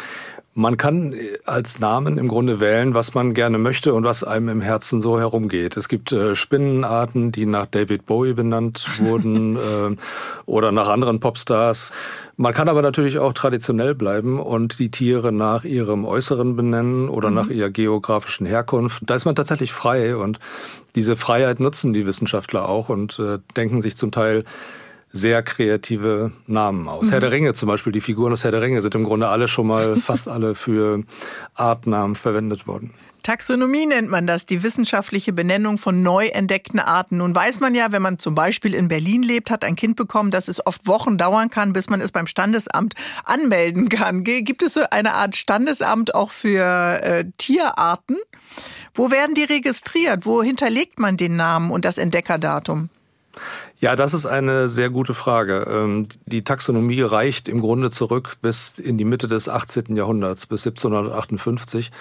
man 0.58 0.76
kann 0.76 1.14
als 1.46 1.80
Namen 1.80 2.18
im 2.18 2.28
Grunde 2.28 2.60
wählen, 2.60 2.96
was 2.96 3.14
man 3.14 3.36
gerne 3.36 3.60
möchte 3.60 3.94
und 3.94 4.04
was 4.06 4.24
einem 4.24 4.50
im 4.50 4.62
Herzen 4.62 5.02
so 5.02 5.20
herumgeht. 5.20 5.78
Es 5.78 5.88
gibt 5.88 6.12
äh, 6.12 6.34
Spinnenarten, 6.34 7.32
die 7.32 7.46
nach 7.46 7.68
David 7.68 8.08
Bowie 8.08 8.34
benannt 8.34 8.90
wurden 9.00 9.56
äh, 9.58 9.96
oder 10.48 10.72
nach 10.72 10.90
anderen 10.90 11.20
Popstars. 11.20 11.94
Man 12.38 12.56
kann 12.56 12.70
aber 12.70 12.82
natürlich 12.82 13.20
auch 13.20 13.34
traditionell 13.34 13.94
bleiben 13.94 14.40
und 14.40 14.80
die 14.80 14.90
Tiere 14.90 15.32
nach 15.32 15.64
ihrem 15.64 16.06
Äußeren 16.06 16.56
benennen 16.56 17.08
oder 17.08 17.30
mhm. 17.30 17.36
nach 17.36 17.50
ihrer 17.50 17.70
geografischen 17.70 18.48
Herkunft. 18.48 19.04
Da 19.06 19.14
ist 19.14 19.26
man 19.26 19.36
tatsächlich 19.36 19.72
frei 19.72 20.16
und 20.16 20.40
diese 20.96 21.16
Freiheit 21.16 21.60
nutzen 21.60 21.94
die 21.94 22.08
Wissenschaftler 22.08 22.68
auch 22.68 22.90
und 22.90 23.20
äh, 23.20 23.38
denken 23.56 23.80
sich 23.80 23.96
zum 23.96 24.10
Teil 24.10 24.44
sehr 25.10 25.42
kreative 25.44 26.32
Namen 26.48 26.88
aus. 26.88 27.08
Mhm. 27.08 27.12
Herr 27.12 27.20
der 27.20 27.32
Ringe 27.32 27.54
zum 27.54 27.68
Beispiel, 27.68 27.94
die 27.94 28.02
Figuren 28.02 28.34
aus 28.34 28.44
Herr 28.44 28.52
der 28.52 28.62
Ringe 28.62 28.82
sind 28.82 28.96
im 28.96 29.04
Grunde 29.04 29.28
alle 29.28 29.48
schon 29.48 29.68
mal, 29.68 29.96
fast 30.02 30.28
alle 30.28 30.56
für 30.56 31.04
Artnamen 31.56 32.16
verwendet 32.16 32.68
worden. 32.68 32.94
Taxonomie 33.24 33.86
nennt 33.86 34.10
man 34.10 34.26
das, 34.26 34.46
die 34.46 34.64
wissenschaftliche 34.64 35.34
Benennung 35.34 35.78
von 35.78 36.02
neu 36.02 36.28
entdeckten 36.28 36.80
Arten. 36.80 37.18
Nun 37.18 37.36
weiß 37.36 37.60
man 37.60 37.76
ja, 37.76 37.92
wenn 37.92 38.02
man 38.02 38.20
zum 38.20 38.36
Beispiel 38.36 38.74
in 38.74 38.88
Berlin 38.88 39.22
lebt, 39.22 39.52
hat 39.52 39.66
ein 39.66 39.76
Kind 39.76 39.98
bekommen, 39.98 40.32
dass 40.32 40.48
es 40.48 40.66
oft 40.66 40.88
Wochen 40.88 41.18
dauern 41.18 41.50
kann, 41.50 41.74
bis 41.74 41.90
man 41.90 42.00
es 42.00 42.14
beim 42.14 42.28
Standesamt 42.28 42.94
anmelden 43.26 43.90
kann. 43.90 44.24
Gibt 44.24 44.64
es 44.64 44.76
so 44.76 44.84
eine 44.92 45.16
Art 45.16 45.36
Standesamt 45.36 46.16
auch 46.16 46.32
für 46.32 47.04
äh, 47.04 47.26
Tierarten? 47.38 48.16
Wo 48.94 49.12
werden 49.12 49.36
die 49.36 49.44
registriert? 49.44 50.26
Wo 50.26 50.42
hinterlegt 50.42 50.98
man 50.98 51.18
den 51.18 51.36
Namen 51.36 51.72
und 51.72 51.84
das 51.84 51.98
Entdeckerdatum? 51.98 52.90
Ja, 53.80 53.96
das 53.96 54.16
ist 54.16 54.26
eine 54.26 54.70
sehr 54.70 54.90
gute 54.90 55.14
Frage. 55.14 55.68
Ähm, 55.70 56.08
die 56.26 56.44
Taxonomie 56.44 57.02
reicht 57.02 57.48
im 57.48 57.62
Grunde 57.62 57.92
zurück 57.92 58.38
bis 58.42 58.80
in 58.80 58.98
die 58.98 59.06
Mitte 59.06 59.28
des 59.28 59.50
18. 59.50 59.96
Jahrhunderts, 59.96 60.48
bis 60.48 60.66
1758. 60.66 61.92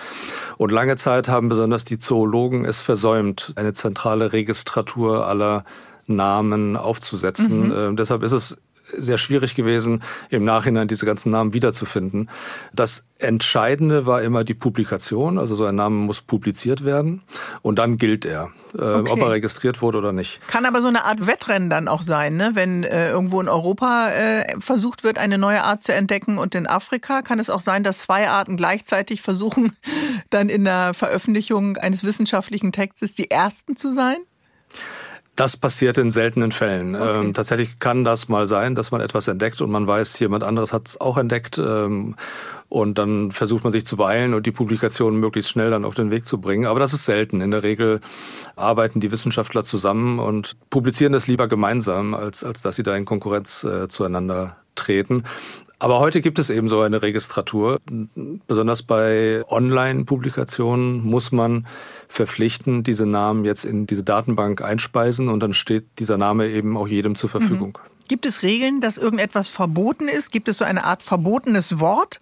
Und 0.57 0.73
lange 0.73 0.97
Zeit 0.97 1.29
haben 1.29 1.51
besonders 1.51 1.85
die 1.85 1.99
Zoologen 1.99 2.65
es 2.65 2.81
versäumt, 2.81 3.53
eine 3.57 3.75
zentrale 3.75 4.33
Registratur 4.33 5.27
aller 5.27 5.65
Namen 6.07 6.77
aufzusetzen. 6.77 7.67
Mhm. 7.67 7.75
Ähm, 7.77 7.97
deshalb 7.97 8.23
ist 8.23 8.33
es 8.33 8.57
sehr 8.89 9.19
schwierig 9.19 9.55
gewesen, 9.55 10.03
im 10.31 10.45
Nachhinein 10.45 10.89
diese 10.89 11.07
ganzen 11.07 11.31
Namen 11.31 11.53
wiederzufinden. 11.53 12.31
Das 12.73 13.09
Entscheidende 13.19 14.05
war 14.05 14.23
immer 14.23 14.45
die 14.45 14.55
Publikation, 14.55 15.39
also 15.39 15.55
so 15.55 15.65
ein 15.65 15.75
Name 15.75 15.97
muss 15.97 16.21
publiziert 16.21 16.85
werden 16.85 17.23
und 17.63 17.79
dann 17.79 17.97
gilt 17.97 18.27
er, 18.27 18.51
äh, 18.75 18.83
okay. 18.83 19.11
ob 19.11 19.21
er 19.21 19.31
registriert 19.31 19.81
wurde 19.81 19.99
oder 19.99 20.13
nicht. 20.13 20.47
Kann 20.49 20.67
aber 20.67 20.83
so 20.83 20.89
eine 20.89 21.05
Art 21.05 21.27
Wettrennen 21.27 21.71
dann 21.71 21.89
auch 21.89 22.03
sein, 22.03 22.37
ne? 22.37 22.51
wenn 22.55 22.85
äh, 22.85 23.11
irgendwo 23.11 23.41
in 23.41 23.49
Europa 23.49 24.11
äh, 24.11 24.61
versucht 24.61 25.03
wird, 25.03 25.19
eine 25.19 25.39
neue 25.39 25.65
Art 25.65 25.83
zu 25.83 25.95
entdecken 25.95 26.37
und 26.37 26.55
in 26.55 26.67
Afrika 26.67 27.23
kann 27.23 27.39
es 27.39 27.49
auch 27.49 27.61
sein, 27.61 27.83
dass 27.83 28.01
zwei 28.01 28.29
Arten 28.29 28.57
gleichzeitig 28.57 29.23
versuchen, 29.23 29.75
dann 30.31 30.51
in 30.51 30.65
der 30.65 30.93
Veröffentlichung 30.93 31.79
eines 31.79 32.05
wissenschaftlichen 32.05 32.73
Textes 32.73 33.15
die 33.15 33.31
ersten 33.31 33.77
zu 33.77 33.95
sein? 33.95 34.19
Das 35.37 35.57
passiert 35.57 35.99
in 35.99 36.11
seltenen 36.11 36.51
Fällen. 36.51 36.95
Okay. 36.95 37.21
Ähm, 37.21 37.35
tatsächlich 37.35 37.79
kann 37.79 38.05
das 38.05 38.29
mal 38.29 38.47
sein, 38.47 38.75
dass 38.75 38.91
man 38.91 39.03
etwas 39.03 39.29
entdeckt 39.29 39.61
und 39.61 39.71
man 39.71 39.87
weiß, 39.87 40.19
jemand 40.19 40.43
anderes 40.43 40.73
hat 40.73 40.89
es 40.89 41.01
auch 41.01 41.19
entdeckt. 41.19 41.59
Ähm, 41.59 42.17
und 42.69 42.99
dann 42.99 43.31
versucht 43.31 43.63
man 43.63 43.73
sich 43.73 43.87
zu 43.87 43.97
beeilen 43.97 44.35
und 44.35 44.47
die 44.47 44.51
Publikation 44.51 45.17
möglichst 45.17 45.51
schnell 45.51 45.71
dann 45.71 45.85
auf 45.85 45.95
den 45.95 46.11
Weg 46.11 46.27
zu 46.27 46.41
bringen. 46.41 46.67
Aber 46.67 46.81
das 46.81 46.93
ist 46.93 47.05
selten. 47.05 47.41
In 47.41 47.51
der 47.51 47.63
Regel 47.63 48.01
arbeiten 48.57 48.99
die 49.01 49.13
Wissenschaftler 49.13 49.63
zusammen 49.63 50.19
und 50.19 50.57
publizieren 50.71 51.13
das 51.13 51.29
lieber 51.29 51.49
gemeinsam, 51.49 52.15
als, 52.15 52.43
als 52.43 52.63
dass 52.63 52.77
sie 52.77 52.83
da 52.83 52.97
in 52.97 53.05
Konkurrenz 53.05 53.63
äh, 53.63 53.89
zueinander 53.89 54.57
treten. 54.75 55.25
Aber 55.79 56.01
heute 56.01 56.23
gibt 56.23 56.39
es 56.39 56.49
eben 56.49 56.69
so 56.69 56.81
eine 56.81 57.03
Registratur. 57.03 57.81
Besonders 58.47 58.83
bei 58.83 59.45
Online-Publikationen 59.49 61.05
muss 61.05 61.33
man 61.33 61.67
verpflichten, 62.09 62.83
diese 62.83 63.05
Namen 63.05 63.45
jetzt 63.45 63.65
in 63.65 63.87
diese 63.87 64.03
Datenbank 64.03 64.63
einspeisen 64.63 65.29
und 65.29 65.43
dann 65.43 65.53
steht 65.53 65.85
dieser 65.99 66.17
Name 66.17 66.49
eben 66.49 66.77
auch 66.77 66.89
jedem 66.89 67.15
zur 67.15 67.29
Verfügung. 67.29 67.79
Mhm. 67.83 67.97
Gibt 68.09 68.25
es 68.25 68.43
Regeln, 68.43 68.81
dass 68.81 68.99
irgendetwas 68.99 69.49
verboten 69.49 70.09
ist? 70.09 70.31
Gibt 70.31 70.49
es 70.49 70.59
so 70.59 70.65
eine 70.65 70.85
Art 70.85 71.03
verbotenes 71.03 71.81
Wort 71.81 72.21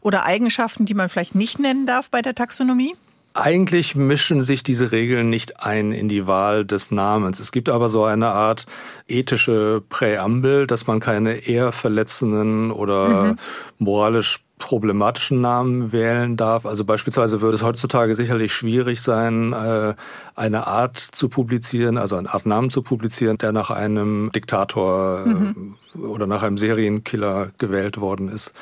oder 0.00 0.24
Eigenschaften, 0.24 0.86
die 0.86 0.94
man 0.94 1.08
vielleicht 1.08 1.34
nicht 1.34 1.58
nennen 1.58 1.86
darf 1.86 2.08
bei 2.08 2.22
der 2.22 2.34
Taxonomie? 2.34 2.94
Eigentlich 3.36 3.96
mischen 3.96 4.44
sich 4.44 4.62
diese 4.62 4.92
Regeln 4.92 5.28
nicht 5.28 5.64
ein 5.64 5.90
in 5.90 6.08
die 6.08 6.28
Wahl 6.28 6.64
des 6.64 6.92
Namens. 6.92 7.40
Es 7.40 7.50
gibt 7.50 7.68
aber 7.68 7.88
so 7.88 8.04
eine 8.04 8.28
Art 8.28 8.64
ethische 9.08 9.82
Präambel, 9.88 10.68
dass 10.68 10.86
man 10.86 11.00
keine 11.00 11.48
eher 11.48 11.72
verletzenden 11.72 12.70
oder 12.70 13.24
mhm. 13.24 13.36
moralisch 13.78 14.44
problematischen 14.58 15.40
Namen 15.40 15.90
wählen 15.90 16.36
darf. 16.36 16.64
Also 16.64 16.84
beispielsweise 16.84 17.40
würde 17.40 17.56
es 17.56 17.64
heutzutage 17.64 18.14
sicherlich 18.14 18.52
schwierig 18.52 19.02
sein, 19.02 19.52
äh, 19.52 19.94
eine 20.36 20.66
Art 20.68 20.96
zu 20.96 21.28
publizieren, 21.28 21.98
also 21.98 22.16
eine 22.16 22.32
Art 22.32 22.46
Namen 22.46 22.70
zu 22.70 22.82
publizieren, 22.82 23.36
der 23.38 23.50
nach 23.50 23.70
einem 23.70 24.30
Diktator 24.32 25.26
mhm. 25.26 25.74
oder 26.00 26.26
nach 26.26 26.42
einem 26.44 26.56
Serienkiller 26.56 27.50
gewählt 27.58 28.00
worden 28.00 28.28
ist. 28.28 28.54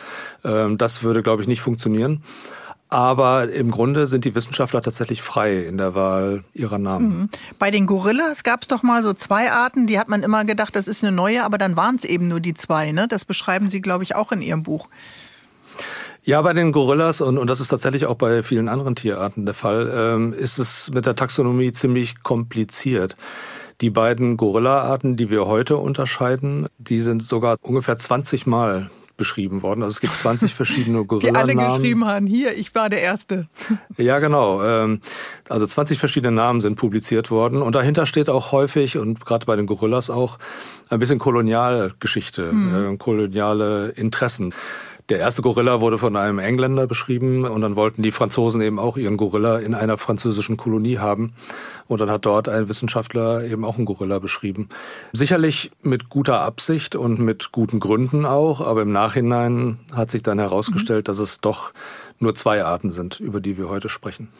Ähm, 0.45 0.79
das 0.79 1.03
würde, 1.03 1.23
glaube 1.23 1.43
ich, 1.43 1.49
nicht 1.49 1.61
funktionieren. 1.61 2.23
Aber 2.93 3.51
im 3.51 3.71
Grunde 3.71 4.07
sind 4.07 4.27
die 4.27 4.35
Wissenschaftler 4.35 4.83
tatsächlich 4.83 5.23
frei 5.23 5.61
in 5.61 5.79
der 5.79 5.95
Wahl 5.95 6.45
ihrer 6.53 6.79
Namen. 6.79 7.09
Mhm. 7.09 7.29
Bei 7.59 7.71
den 7.71 7.87
Gorillas 7.87 8.45
gab 8.45 8.61
es 8.61 8.69
doch 8.69 8.83
mal 8.83 9.03
so 9.03 9.15
zwei 9.15 9.51
Arten, 9.51 9.87
die 9.87 9.99
hat 9.99 10.11
man 10.11 10.23
immer 10.23 10.45
gedacht, 10.45 10.77
das 10.77 10.89
ist 10.89 11.03
eine 11.03 11.11
neue, 11.11 11.43
aber 11.43 11.57
dann 11.57 11.75
waren 11.75 11.97
es 11.97 12.05
eben 12.05 12.29
nur 12.29 12.41
die 12.41 12.53
zwei. 12.53 12.93
Ne? 12.93 13.09
Das 13.09 13.25
beschreiben 13.25 13.71
Sie, 13.71 13.81
glaube 13.81 14.05
ich, 14.05 14.15
auch 14.15 14.31
in 14.31 14.43
Ihrem 14.43 14.63
Buch. 14.63 14.89
Ja, 16.23 16.43
bei 16.43 16.53
den 16.53 16.71
Gorillas 16.71 17.23
und, 17.23 17.39
und 17.39 17.49
das 17.49 17.61
ist 17.61 17.69
tatsächlich 17.69 18.05
auch 18.05 18.17
bei 18.17 18.43
vielen 18.43 18.69
anderen 18.69 18.95
Tierarten 18.95 19.47
der 19.47 19.55
Fall, 19.55 19.91
ähm, 19.93 20.35
ist 20.35 20.59
es 20.59 20.91
mit 20.93 21.07
der 21.07 21.17
Taxonomie 21.17 21.73
ziemlich 21.73 22.23
kompliziert. 22.23 23.17
Die 23.81 23.89
beiden 23.89 24.37
Gorilla-Arten, 24.37 25.17
die 25.17 25.31
wir 25.31 25.47
heute 25.47 25.79
unterscheiden, 25.79 26.67
die 26.77 26.99
sind 26.99 27.23
sogar 27.23 27.57
ungefähr 27.63 27.97
20 27.97 28.47
Mal 28.47 28.91
beschrieben 29.23 29.63
worden. 29.63 29.85
Also 29.85 29.95
es 29.95 30.01
gibt 30.01 30.19
20 30.19 30.53
verschiedene 30.61 31.05
Gorilla-Namen. 31.05 31.49
Die 31.49 31.57
alle 31.57 31.71
geschrieben 31.71 32.07
haben, 32.07 32.27
hier, 32.27 32.59
ich 32.59 32.75
war 32.75 32.89
der 32.89 33.01
Erste. 33.01 33.47
Ja, 33.97 34.19
genau. 34.19 34.63
Ähm, 34.65 35.01
also 35.49 35.67
20 35.67 35.99
verschiedene 35.99 36.35
Namen 36.35 36.61
sind 36.61 36.77
publiziert 36.77 37.31
worden 37.31 37.63
und 37.63 37.75
dahinter 37.75 38.07
steht 38.07 38.29
auch 38.29 38.51
häufig 38.51 38.97
und 38.97 39.25
gerade 39.25 39.47
bei 39.47 39.55
den 39.55 39.67
Gorillas 39.67 40.11
auch 40.11 40.39
ein 40.89 40.99
bisschen 40.99 41.19
Kolonialgeschichte, 41.19 42.51
hm. 42.51 42.99
koloniale 42.99 43.91
Interessen. 43.91 44.55
Der 45.13 45.19
erste 45.19 45.43
Gorilla 45.43 45.83
wurde 45.83 45.99
von 45.99 46.17
einem 46.17 46.39
Engländer 46.39 46.87
beschrieben 46.87 47.45
und 47.45 47.61
dann 47.61 47.77
wollten 47.77 48.01
die 48.01 48.13
Franzosen 48.13 48.63
eben 48.63 48.79
auch 48.79 48.97
ihren 48.97 49.19
Gorilla 49.19 49.59
in 49.59 49.75
einer 49.75 49.99
französischen 49.99 50.57
Kolonie 50.57 50.97
haben. 50.97 51.35
Und 51.87 52.01
dann 52.01 52.09
hat 52.09 52.25
dort 52.25 52.49
ein 52.49 52.71
Wissenschaftler 52.71 53.45
eben 53.45 53.67
auch 53.67 53.77
einen 53.77 53.85
Gorilla 53.85 54.21
beschrieben. 54.21 54.71
Sicherlich 55.13 55.71
mit 55.83 56.09
guter 56.09 56.41
Absicht 56.41 56.97
und 56.97 57.19
mit 57.19 57.53
guten 57.53 57.79
Gründen 57.79 58.25
auch, 58.25 58.63
aber 58.63 58.81
im 58.81 58.93
Nachhinein 58.93 59.81
hat 59.95 60.11
sich 60.11 60.23
dann 60.23 60.39
herausgestellt, 60.39 61.05
mhm. 61.05 61.11
dass 61.11 61.19
es 61.19 61.43
doch 61.43 61.73
nur 62.19 62.35
zwei 62.35 62.65
Arten 62.65 62.91
sind, 62.91 63.21
über 63.21 63.43
die 63.43 63.59
wir 63.59 63.69
heute 63.69 63.91
sprechen 63.91 64.31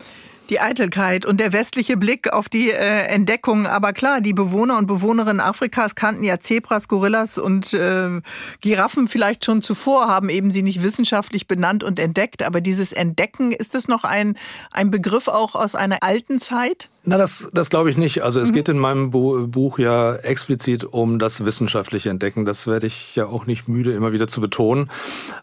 die 0.53 0.61
Eitelkeit 0.61 1.25
und 1.25 1.41
der 1.41 1.55
westliche 1.55 1.97
Blick 1.97 2.31
auf 2.31 2.51
die 2.51 2.71
äh, 2.71 3.07
Entdeckung. 3.07 3.67
Aber 3.67 3.95
klar, 3.95 4.21
die 4.21 4.35
Bewohner 4.35 4.77
und 4.77 4.87
Bewohnerinnen 4.87 5.41
Afrikas 5.41 5.95
kannten 5.95 6.25
ja 6.25 6.41
Zebras, 6.41 6.89
Gorillas 6.89 7.39
und 7.39 7.73
äh, 7.73 8.21
Giraffen 8.61 9.09
vielleicht 9.09 9.47
schon 9.47 9.63
zuvor, 9.63 10.09
haben 10.09 10.29
eben 10.29 10.51
sie 10.51 10.63
nicht 10.63 10.83
wissenschaftlich 10.83 11.49
benannt 11.49 11.83
und 11.83 11.99
entdeckt. 11.99 12.43
Aber 12.43 12.61
dieses 12.61 12.93
Entdecken, 12.93 13.53
ist 13.53 13.75
das 13.75 13.89
noch 13.89 14.05
ein, 14.05 14.37
ein 14.71 14.91
Begriff 14.91 15.27
auch 15.29 15.55
aus 15.55 15.75
einer 15.75 16.03
alten 16.03 16.39
Zeit? 16.39 16.91
Na, 17.05 17.19
das, 17.19 17.51
das 17.53 17.69
glaube 17.69 17.91
ich 17.91 17.97
nicht. 17.97 18.23
Also 18.23 18.39
es 18.39 18.51
mhm. 18.51 18.55
geht 18.55 18.69
in 18.69 18.79
meinem 18.79 19.11
Buch 19.11 19.81
ja 19.81 20.15
explizit 20.15 20.85
um 20.85 21.19
das 21.19 21.45
wissenschaftliche 21.45 22.11
Entdecken. 22.11 22.47
Das 22.47 22.69
werde 22.69 22.87
ich 22.87 23.17
ja 23.17 23.27
auch 23.27 23.45
nicht 23.45 23.67
müde, 23.67 23.93
immer 23.93 24.13
wieder 24.13 24.29
zu 24.29 24.41
betonen. 24.41 24.89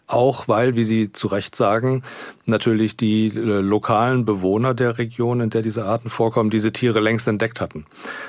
Auch 0.06 0.48
weil, 0.48 0.74
wie 0.74 0.84
Sie 0.84 1.12
zu 1.12 1.28
Recht 1.28 1.54
sagen, 1.54 2.02
natürlich 2.46 2.96
die 2.96 3.26
äh, 3.26 3.60
lokalen 3.60 4.24
Bewohner 4.24 4.72
der 4.72 4.96
Region, 4.96 5.42
in 5.42 5.50
der 5.50 5.60
diese 5.60 5.84
Arten 5.84 6.08
vorkommen, 6.08 6.48
diese 6.48 6.72
Tiere 6.72 6.98
längst 6.98 7.28
entdeckt 7.28 7.60
hatten. 7.60 7.84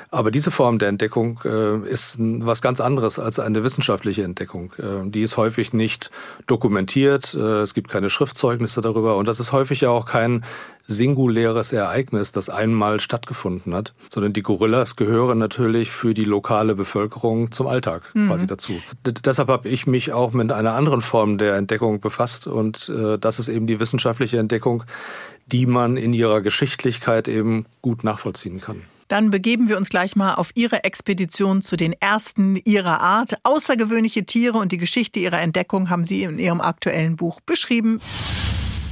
Aber 0.10 0.30
diese 0.30 0.52
Form 0.52 0.78
der 0.78 0.90
Entdeckung 0.90 1.40
äh, 1.46 1.88
ist 1.88 2.18
was 2.20 2.62
ganz 2.62 2.82
anderes 2.82 3.18
als 3.18 3.40
eine 3.40 3.64
wissenschaftliche 3.64 4.24
Entdeckung. 4.24 4.74
Äh, 4.78 5.10
die 5.10 5.22
ist 5.22 5.38
häufig 5.38 5.72
nicht 5.72 6.12
dokumentiert. 6.48 7.34
Äh, 7.34 7.62
es 7.62 7.74
gibt 7.74 7.90
keine 7.90 8.10
Schriftzeugnisse 8.10 8.82
darüber. 8.82 9.16
Und 9.16 9.30
das 9.30 9.40
ist 9.40 9.54
häufig 9.54 9.80
ja 9.80 9.90
auch 9.90 10.06
kein 10.06 10.44
singuläres 10.92 11.74
Ereignis, 11.74 12.32
das 12.32 12.50
einmal 12.50 13.00
stattgefunden 13.00 13.74
hat, 13.74 13.94
sondern 14.10 14.34
die 14.34 14.44
Gorillas 14.44 14.96
gehören 14.96 15.38
natürlich 15.38 15.92
für 15.92 16.14
die 16.14 16.26
lokale 16.26 16.76
Bevölkerung 16.76 17.52
zum 17.52 17.68
Alltag 17.68 18.04
mhm. 18.14 18.28
quasi 18.28 18.48
dazu. 18.48 18.74
D 19.06 19.14
deshalb 19.26 19.50
habe 19.50 19.70
ich 19.70 19.88
mich 19.88 20.14
auch 20.14 20.34
mit 20.34 20.52
einer 20.52 20.74
anderen 20.74 21.02
Form 21.02 21.38
der 21.38 21.56
Entdeckung 21.56 22.00
befasst 22.00 22.48
und 22.48 22.90
äh, 22.90 23.18
das 23.18 23.40
ist 23.40 23.48
eben 23.50 23.68
die 23.68 23.80
wissenschaftliche 23.80 24.38
Entdeckung, 24.38 24.84
die 25.48 25.66
man 25.66 25.98
in 25.98 26.14
ihrer 26.14 26.42
Geschichtlichkeit 26.42 27.28
eben 27.28 27.66
gut 27.82 28.04
nachvollziehen 28.04 28.62
kann. 28.62 28.82
Dann 29.12 29.30
begeben 29.30 29.68
wir 29.68 29.76
uns 29.76 29.90
gleich 29.90 30.16
mal 30.16 30.36
auf 30.36 30.52
Ihre 30.56 30.86
Expedition 30.86 31.62
zu 31.62 31.76
den 31.76 31.92
ersten 31.92 32.56
Ihrer 32.56 33.02
Art. 33.02 33.34
Außergewöhnliche 33.44 34.26
Tiere 34.26 34.58
und 34.58 34.72
die 34.72 34.78
Geschichte 34.78 35.20
ihrer 35.20 35.42
Entdeckung 35.42 35.90
haben 35.90 36.06
Sie 36.06 36.24
in 36.24 36.40
Ihrem 36.40 36.62
aktuellen 36.62 37.18
Buch 37.18 37.42
beschrieben. 37.42 38.00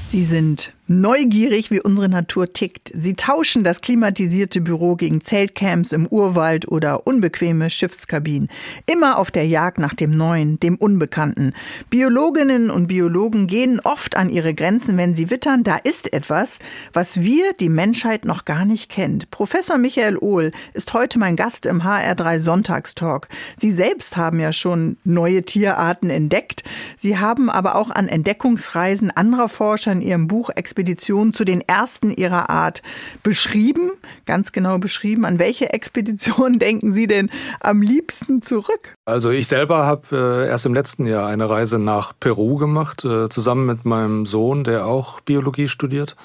Sie 0.09 0.23
sind 0.23 0.73
neugierig, 0.89 1.69
wie 1.69 1.81
unsere 1.81 2.09
Natur 2.09 2.51
tickt. 2.51 2.91
Sie 2.93 3.13
tauschen 3.13 3.63
das 3.63 3.81
klimatisierte 3.81 4.59
Büro 4.59 4.95
gegen 4.95 5.21
Zeltcamps 5.21 5.91
im 5.91 6.07
Urwald 6.07 6.67
oder 6.67 7.05
unbequeme 7.05 7.69
Schiffskabinen. 7.69 8.49
Immer 8.87 9.19
auf 9.19 9.29
der 9.29 9.45
Jagd 9.45 9.77
nach 9.77 9.93
dem 9.93 10.17
Neuen, 10.17 10.59
dem 10.59 10.75
Unbekannten. 10.75 11.53
Biologinnen 11.91 12.71
und 12.71 12.87
Biologen 12.87 13.45
gehen 13.45 13.79
oft 13.83 14.17
an 14.17 14.29
ihre 14.29 14.55
Grenzen, 14.55 14.97
wenn 14.97 15.15
sie 15.15 15.29
wittern, 15.29 15.63
da 15.63 15.77
ist 15.77 16.11
etwas, 16.11 16.57
was 16.91 17.21
wir, 17.21 17.53
die 17.53 17.69
Menschheit, 17.69 18.25
noch 18.25 18.45
gar 18.45 18.65
nicht 18.65 18.89
kennt. 18.89 19.29
Professor 19.29 19.77
Michael 19.77 20.17
Ohl 20.17 20.51
ist 20.73 20.93
heute 20.93 21.19
mein 21.19 21.35
Gast 21.35 21.67
im 21.67 21.83
HR3 21.83 22.39
Sonntagstalk. 22.39 23.27
Sie 23.57 23.71
selbst 23.71 24.17
haben 24.17 24.39
ja 24.39 24.51
schon 24.51 24.97
neue 25.03 25.43
Tierarten 25.43 26.09
entdeckt. 26.09 26.63
Sie 26.97 27.19
haben 27.19 27.49
aber 27.51 27.75
auch 27.75 27.91
an 27.91 28.07
Entdeckungsreisen 28.07 29.11
anderer 29.11 29.49
Forscher 29.49 29.91
in 29.91 30.01
ihrem 30.01 30.27
Buch 30.27 30.49
Expedition 30.79 31.33
zu 31.33 31.43
den 31.43 31.59
ersten 31.59 32.09
ihrer 32.09 32.49
Art 32.49 32.81
beschrieben, 33.21 33.91
ganz 34.25 34.53
genau 34.53 34.77
beschrieben. 34.77 35.25
An 35.25 35.37
welche 35.37 35.73
Expedition 35.73 36.53
denken 36.59 36.93
Sie 36.93 37.05
denn 37.05 37.29
am 37.59 37.81
liebsten 37.81 38.41
zurück? 38.41 38.95
Also 39.03 39.29
ich 39.29 39.47
selber 39.47 39.85
habe 39.85 40.45
äh, 40.45 40.47
erst 40.47 40.65
im 40.65 40.73
letzten 40.73 41.05
Jahr 41.05 41.27
eine 41.27 41.49
Reise 41.49 41.79
nach 41.79 42.13
Peru 42.17 42.55
gemacht, 42.55 43.03
äh, 43.03 43.27
zusammen 43.27 43.65
mit 43.65 43.83
meinem 43.83 44.25
Sohn, 44.25 44.63
der 44.63 44.85
auch 44.85 45.19
Biologie 45.19 45.67
studiert. 45.67 46.15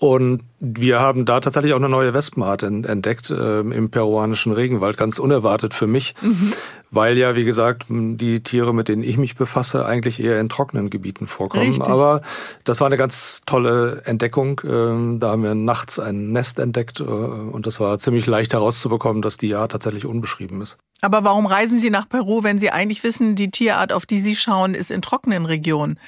Und 0.00 0.42
wir 0.60 1.00
haben 1.00 1.24
da 1.24 1.40
tatsächlich 1.40 1.72
auch 1.72 1.78
eine 1.78 1.88
neue 1.88 2.14
Wespenart 2.14 2.62
entdeckt 2.62 3.30
äh, 3.30 3.60
im 3.60 3.90
peruanischen 3.90 4.52
Regenwald, 4.52 4.96
ganz 4.96 5.18
unerwartet 5.18 5.74
für 5.74 5.88
mich, 5.88 6.14
mhm. 6.22 6.52
weil 6.92 7.18
ja, 7.18 7.34
wie 7.34 7.44
gesagt, 7.44 7.86
die 7.88 8.40
Tiere, 8.44 8.72
mit 8.72 8.86
denen 8.86 9.02
ich 9.02 9.18
mich 9.18 9.34
befasse, 9.34 9.86
eigentlich 9.86 10.20
eher 10.22 10.38
in 10.38 10.48
trockenen 10.48 10.88
Gebieten 10.88 11.26
vorkommen. 11.26 11.70
Richtig. 11.70 11.84
Aber 11.84 12.22
das 12.62 12.78
war 12.78 12.86
eine 12.86 12.96
ganz 12.96 13.42
tolle 13.44 14.02
Entdeckung. 14.04 14.60
Ähm, 14.64 15.18
da 15.18 15.30
haben 15.30 15.42
wir 15.42 15.56
nachts 15.56 15.98
ein 15.98 16.30
Nest 16.30 16.60
entdeckt 16.60 17.00
äh, 17.00 17.02
und 17.02 17.66
das 17.66 17.80
war 17.80 17.98
ziemlich 17.98 18.26
leicht 18.26 18.52
herauszubekommen, 18.52 19.20
dass 19.20 19.36
die 19.36 19.56
Art 19.56 19.72
tatsächlich 19.72 20.06
unbeschrieben 20.06 20.62
ist. 20.62 20.78
Aber 21.00 21.24
warum 21.24 21.46
reisen 21.46 21.80
Sie 21.80 21.90
nach 21.90 22.08
Peru, 22.08 22.44
wenn 22.44 22.60
Sie 22.60 22.70
eigentlich 22.70 23.02
wissen, 23.02 23.34
die 23.34 23.50
Tierart, 23.50 23.92
auf 23.92 24.06
die 24.06 24.20
Sie 24.20 24.36
schauen, 24.36 24.74
ist 24.74 24.92
in 24.92 25.02
trockenen 25.02 25.44
Regionen? 25.44 25.98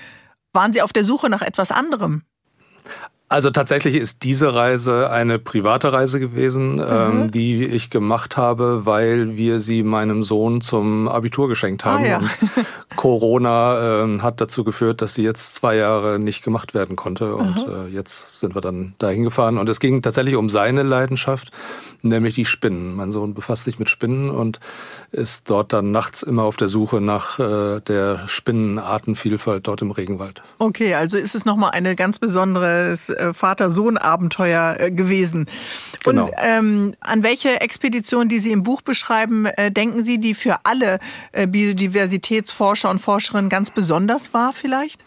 Waren 0.53 0.73
Sie 0.73 0.81
auf 0.81 0.93
der 0.93 1.05
Suche 1.05 1.29
nach 1.29 1.43
etwas 1.43 1.73
anderem? 1.73 2.23
Also 3.33 3.51
tatsächlich 3.51 3.95
ist 3.95 4.25
diese 4.25 4.55
Reise 4.55 5.09
eine 5.09 5.39
private 5.39 5.93
Reise 5.93 6.19
gewesen, 6.19 6.75
mhm. 6.75 6.85
ähm, 6.89 7.31
die 7.31 7.65
ich 7.65 7.89
gemacht 7.89 8.37
habe, 8.37 8.87
weil 8.87 9.37
wir 9.37 9.61
sie 9.61 9.85
meinem 9.85 10.25
Sohn 10.25 10.61
zum 10.61 11.07
Abitur 11.07 11.47
geschenkt 11.47 11.85
haben. 11.85 12.03
Ah, 12.05 12.09
ja. 12.09 12.19
Und 12.19 12.31
Corona 12.97 14.03
ähm, 14.03 14.23
hat 14.23 14.41
dazu 14.41 14.65
geführt, 14.65 15.03
dass 15.03 15.15
sie 15.15 15.23
jetzt 15.23 15.55
zwei 15.55 15.77
Jahre 15.77 16.19
nicht 16.19 16.43
gemacht 16.43 16.75
werden 16.75 16.97
konnte. 16.97 17.35
Und 17.35 17.67
äh, 17.67 17.89
jetzt 17.89 18.41
sind 18.41 18.55
wir 18.55 18.61
dann 18.61 18.95
dahin 18.99 19.25
gefahren. 19.25 19.59
Und 19.59 19.69
es 19.69 19.81
ging 19.81 20.03
tatsächlich 20.03 20.37
um 20.37 20.49
seine 20.49 20.83
Leidenschaft 20.83 21.53
nämlich 22.03 22.35
die 22.35 22.45
Spinnen. 22.45 22.95
Mein 22.95 23.11
Sohn 23.11 23.35
befasst 23.35 23.65
sich 23.65 23.79
mit 23.79 23.89
Spinnen 23.89 24.31
und 24.31 24.61
ist 25.13 25.51
dort 25.51 25.73
dann 25.73 25.91
nachts 25.91 26.23
immer 26.23 26.45
auf 26.45 26.57
der 26.57 26.69
Suche 26.69 27.01
nach 27.01 27.39
äh, 27.39 27.81
der 27.81 28.27
Spinnenartenvielfalt 28.27 29.67
dort 29.67 29.83
im 29.83 29.91
Regenwald. 29.91 30.43
Okay, 30.59 30.95
also 30.95 31.19
ist 31.19 31.35
es 31.35 31.45
nochmal 31.45 31.71
ein 31.73 31.97
ganz 31.97 32.19
besonderes 32.19 33.11
äh, 33.11 33.35
Vater-Sohn-Abenteuer 33.35 34.77
äh, 34.79 34.91
gewesen. 34.91 35.47
Genau. 36.05 36.27
Und 36.27 36.33
ähm, 36.39 36.93
an 37.01 37.23
welche 37.23 37.61
Expedition, 37.61 38.29
die 38.29 38.39
Sie 38.39 38.53
im 38.53 38.63
Buch 38.63 38.83
beschreiben, 38.83 39.47
äh, 39.47 39.71
denken 39.71 40.05
Sie, 40.05 40.19
die 40.19 40.35
für 40.35 40.59
alle 40.65 40.99
äh, 41.33 41.47
Biodiversitätsforscher 41.47 42.80
Forscher 42.81 42.91
und 42.91 42.99
Forscherinnen 42.99 43.51
ganz 43.51 43.71
besonders 43.71 44.33
war 44.33 44.55
vielleicht? 44.55 45.03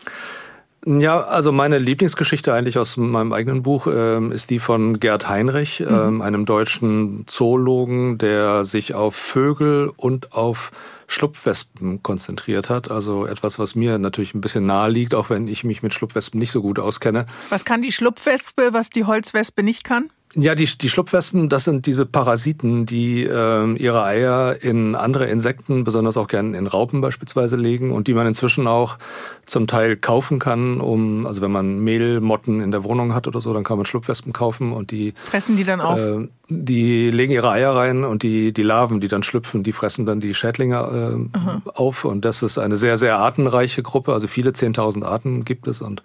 Ja, 0.85 1.21
also 1.21 1.51
meine 1.51 1.79
Lieblingsgeschichte 1.79 2.53
eigentlich 2.53 2.77
aus 2.77 2.97
meinem 2.97 3.31
eigenen 3.31 3.63
Buch 3.63 3.87
ähm, 3.87 4.31
ist 4.31 4.49
die 4.49 4.59
von 4.59 4.99
Gerd 4.99 5.29
Heinrich, 5.29 5.79
mhm. 5.79 5.87
ähm, 5.87 6.21
einem 6.21 6.45
deutschen 6.45 7.25
Zoologen, 7.25 8.17
der 8.17 8.65
sich 8.65 8.93
auf 8.93 9.15
Vögel 9.15 9.89
und 9.95 10.33
auf 10.33 10.71
Schlupfwespen 11.07 12.03
konzentriert 12.03 12.69
hat. 12.69 12.91
Also 12.91 13.25
etwas, 13.25 13.59
was 13.59 13.75
mir 13.75 13.97
natürlich 13.97 14.35
ein 14.35 14.41
bisschen 14.41 14.65
nahe 14.65 14.89
liegt, 14.91 15.15
auch 15.15 15.29
wenn 15.29 15.47
ich 15.47 15.63
mich 15.63 15.81
mit 15.81 15.93
Schlupfwespen 15.93 16.39
nicht 16.39 16.51
so 16.51 16.61
gut 16.61 16.79
auskenne. 16.79 17.25
Was 17.49 17.65
kann 17.65 17.81
die 17.81 17.91
Schlupfwespe, 17.91 18.73
was 18.73 18.89
die 18.89 19.05
Holzwespe 19.05 19.63
nicht 19.63 19.83
kann? 19.85 20.11
Ja, 20.35 20.55
die, 20.55 20.65
die 20.65 20.89
Schlupfwespen, 20.89 21.47
das 21.47 21.65
sind 21.65 21.85
diese 21.85 22.07
Parasiten, 22.07 22.87
die 22.87 23.23
äh, 23.23 23.73
ihre 23.75 24.03
Eier 24.03 24.61
in 24.61 24.95
andere 24.95 25.27
Insekten, 25.27 25.83
besonders 25.83 26.17
auch 26.17 26.27
gern 26.27 26.55
in 26.55 26.65
Raupen 26.65 27.01
beispielsweise 27.01 27.55
legen 27.55 27.91
und 27.91 28.07
die 28.07 28.15
man 28.15 28.25
inzwischen 28.25 28.65
auch 28.65 28.97
zum 29.45 29.67
Teil 29.67 29.95
kaufen 29.95 30.39
kann, 30.39 30.81
um, 30.81 31.27
also 31.27 31.43
wenn 31.43 31.51
man 31.51 31.79
Mehlmotten 31.79 32.61
in 32.61 32.71
der 32.71 32.83
Wohnung 32.83 33.13
hat 33.13 33.27
oder 33.27 33.41
so, 33.41 33.53
dann 33.53 33.63
kann 33.63 33.77
man 33.77 33.85
Schlupfwespen 33.85 34.33
kaufen 34.33 34.71
und 34.71 34.89
die 34.89 35.13
fressen 35.23 35.55
die 35.55 35.65
dann 35.65 35.81
auf. 35.81 35.99
Äh, 35.99 36.27
die 36.49 37.11
legen 37.11 37.31
ihre 37.31 37.51
Eier 37.51 37.75
rein 37.75 38.03
und 38.03 38.23
die, 38.23 38.53
die 38.53 38.63
Larven, 38.63 39.01
die 39.01 39.07
dann 39.07 39.21
schlüpfen, 39.21 39.61
die 39.61 39.71
fressen 39.71 40.07
dann 40.07 40.19
die 40.19 40.33
Schädlinge 40.33 41.29
äh, 41.35 41.69
auf 41.75 42.05
und 42.05 42.25
das 42.25 42.41
ist 42.41 42.57
eine 42.57 42.77
sehr, 42.77 42.97
sehr 42.97 43.19
artenreiche 43.19 43.83
Gruppe, 43.83 44.13
also 44.13 44.27
viele 44.27 44.49
10.000 44.49 45.05
Arten 45.05 45.45
gibt 45.45 45.67
es 45.67 45.81
und 45.83 46.01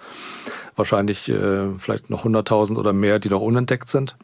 wahrscheinlich 0.79 1.29
äh, 1.29 1.69
vielleicht 1.79 2.11
noch 2.11 2.25
100.000 2.25 2.77
oder 2.77 2.93
mehr, 2.93 3.19
die 3.19 3.29
noch 3.29 3.41
unentdeckt 3.41 3.89
sind. 3.89 4.17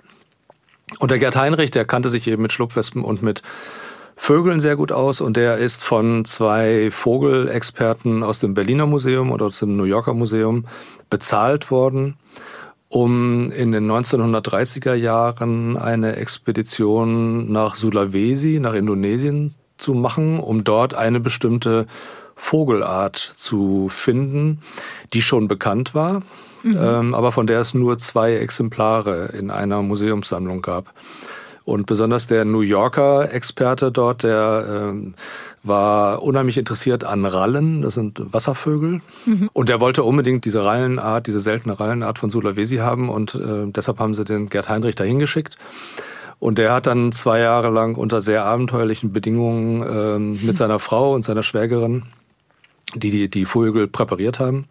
Und 0.98 1.10
der 1.10 1.18
Gerd 1.18 1.36
Heinrich, 1.36 1.70
der 1.70 1.84
kannte 1.84 2.10
sich 2.10 2.26
eben 2.28 2.42
mit 2.42 2.52
Schlupfwespen 2.52 3.02
und 3.02 3.22
mit 3.22 3.42
Vögeln 4.16 4.60
sehr 4.60 4.76
gut 4.76 4.92
aus 4.92 5.20
und 5.20 5.36
der 5.36 5.58
ist 5.58 5.82
von 5.82 6.24
zwei 6.24 6.90
Vogelexperten 6.92 8.22
aus 8.22 8.38
dem 8.38 8.54
Berliner 8.54 8.86
Museum 8.86 9.32
oder 9.32 9.46
aus 9.46 9.58
dem 9.58 9.76
New 9.76 9.84
Yorker 9.84 10.14
Museum 10.14 10.66
bezahlt 11.10 11.72
worden, 11.72 12.16
um 12.88 13.50
in 13.50 13.72
den 13.72 13.90
1930er 13.90 14.94
Jahren 14.94 15.76
eine 15.76 16.14
Expedition 16.16 17.50
nach 17.50 17.74
Sulawesi, 17.74 18.60
nach 18.60 18.74
Indonesien 18.74 19.54
zu 19.78 19.94
machen, 19.94 20.38
um 20.38 20.62
dort 20.62 20.94
eine 20.94 21.18
bestimmte 21.18 21.86
Vogelart 22.36 23.16
zu 23.16 23.88
finden, 23.88 24.60
die 25.12 25.22
schon 25.22 25.48
bekannt 25.48 25.94
war, 25.94 26.22
mhm. 26.62 26.78
ähm, 26.78 27.14
aber 27.14 27.32
von 27.32 27.46
der 27.46 27.60
es 27.60 27.74
nur 27.74 27.98
zwei 27.98 28.34
Exemplare 28.34 29.26
in 29.38 29.50
einer 29.50 29.82
Museumssammlung 29.82 30.62
gab. 30.62 30.92
Und 31.64 31.86
besonders 31.86 32.26
der 32.26 32.44
New 32.44 32.60
Yorker 32.60 33.32
Experte 33.32 33.90
dort, 33.90 34.22
der 34.22 34.66
ähm, 34.68 35.14
war 35.62 36.22
unheimlich 36.22 36.58
interessiert 36.58 37.04
an 37.04 37.24
Rallen, 37.24 37.80
das 37.80 37.94
sind 37.94 38.20
Wasservögel. 38.34 39.00
Mhm. 39.24 39.48
Und 39.54 39.70
der 39.70 39.80
wollte 39.80 40.02
unbedingt 40.02 40.44
diese 40.44 40.62
Rallenart, 40.62 41.26
diese 41.26 41.40
seltene 41.40 41.80
Rallenart 41.80 42.18
von 42.18 42.28
Sulawesi 42.28 42.76
haben 42.76 43.08
und 43.08 43.34
äh, 43.34 43.66
deshalb 43.68 43.98
haben 43.98 44.14
sie 44.14 44.24
den 44.24 44.50
Gerd 44.50 44.68
Heinrich 44.68 44.94
dahin 44.94 45.18
geschickt. 45.18 45.56
Und 46.38 46.58
der 46.58 46.72
hat 46.72 46.86
dann 46.86 47.12
zwei 47.12 47.38
Jahre 47.38 47.70
lang 47.70 47.96
unter 47.96 48.20
sehr 48.20 48.44
abenteuerlichen 48.44 49.12
Bedingungen 49.12 49.82
äh, 49.82 50.44
mit 50.44 50.56
seiner 50.58 50.78
Frau 50.78 51.14
und 51.14 51.24
seiner 51.24 51.42
Schwägerin 51.42 52.02
die 52.94 53.10
die, 53.10 53.28
die 53.28 53.44
Vögel 53.44 53.88
präpariert 53.88 54.38
haben. 54.38 54.66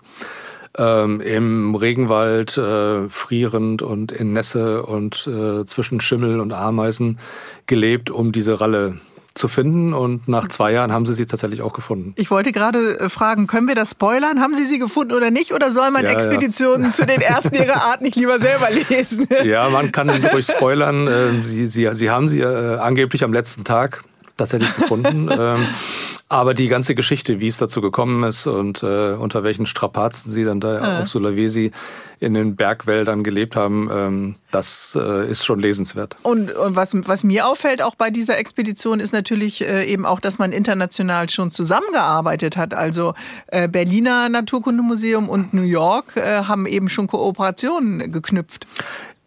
Ähm, 0.75 1.21
Im 1.21 1.75
Regenwald 1.75 2.57
äh, 2.57 3.07
frierend 3.07 3.83
und 3.83 4.11
in 4.11 4.33
Nässe 4.33 4.83
und 4.83 5.27
äh, 5.27 5.65
zwischen 5.65 6.01
Schimmel 6.01 6.39
und 6.39 6.51
Ameisen 6.51 7.19
gelebt, 7.67 8.09
um 8.09 8.31
diese 8.31 8.59
Ralle 8.59 8.97
zu 9.35 9.47
finden 9.47 9.93
und 9.93 10.27
nach 10.27 10.47
zwei 10.47 10.71
Jahren 10.71 10.91
haben 10.91 11.05
sie 11.05 11.15
sie 11.15 11.25
tatsächlich 11.25 11.61
auch 11.61 11.73
gefunden. 11.73 12.13
Ich 12.17 12.29
wollte 12.29 12.51
gerade 12.51 12.99
äh, 12.99 13.09
fragen, 13.09 13.47
können 13.47 13.67
wir 13.67 13.75
das 13.75 13.91
spoilern? 13.91 14.39
Haben 14.39 14.53
Sie 14.53 14.65
sie 14.65 14.77
gefunden 14.77 15.13
oder 15.13 15.31
nicht? 15.31 15.53
Oder 15.53 15.71
soll 15.71 15.89
man 15.91 16.03
ja, 16.03 16.11
Expeditionen 16.11 16.85
ja. 16.85 16.91
zu 16.91 17.05
den 17.05 17.21
ersten 17.21 17.55
ihrer 17.55 17.83
Art 17.83 18.01
nicht 18.01 18.15
lieber 18.15 18.39
selber 18.39 18.67
lesen? 18.69 19.27
Ja, 19.43 19.69
man 19.69 19.91
kann 19.91 20.09
ruhig 20.09 20.45
spoilern. 20.45 21.07
Ähm, 21.07 21.43
sie, 21.43 21.67
sie, 21.67 21.89
sie 21.93 22.09
haben 22.09 22.29
sie 22.29 22.41
äh, 22.41 22.77
angeblich 22.77 23.23
am 23.23 23.33
letzten 23.33 23.63
Tag 23.63 24.03
tatsächlich 24.37 24.73
gefunden. 24.75 25.29
Aber 26.33 26.55
die 26.55 26.67
ganze 26.67 26.95
Geschichte, 26.95 27.39
wie 27.39 27.47
es 27.47 27.57
dazu 27.57 27.79
gekommen 27.79 28.23
ist 28.23 28.47
und 28.47 28.81
äh, 28.81 29.13
unter 29.13 29.43
welchen 29.43 29.67
Strapazen 29.67 30.31
sie 30.31 30.43
dann 30.43 30.59
da 30.59 30.73
ja. 30.73 31.01
auf 31.01 31.07
Sulawesi 31.07 31.71
in 32.19 32.33
den 32.33 32.55
Bergwäldern 32.55 33.23
gelebt 33.23 33.55
haben, 33.55 33.87
ähm, 33.91 34.35
das 34.49 34.97
äh, 34.99 35.29
ist 35.29 35.45
schon 35.45 35.59
lesenswert. 35.59 36.17
Und, 36.23 36.51
und 36.51 36.75
was, 36.75 36.95
was 37.07 37.23
mir 37.23 37.45
auffällt 37.45 37.83
auch 37.83 37.93
bei 37.93 38.09
dieser 38.09 38.39
Expedition 38.39 38.99
ist 38.99 39.13
natürlich 39.13 39.61
äh, 39.61 39.85
eben 39.85 40.07
auch, 40.07 40.19
dass 40.19 40.39
man 40.39 40.53
international 40.53 41.29
schon 41.29 41.51
zusammengearbeitet 41.51 42.57
hat. 42.57 42.73
Also 42.73 43.13
äh, 43.47 43.67
Berliner 43.67 44.27
Naturkundemuseum 44.27 45.29
und 45.29 45.53
New 45.53 45.61
York 45.61 46.17
äh, 46.17 46.45
haben 46.45 46.65
eben 46.65 46.89
schon 46.89 47.05
Kooperationen 47.05 48.11
geknüpft. 48.11 48.65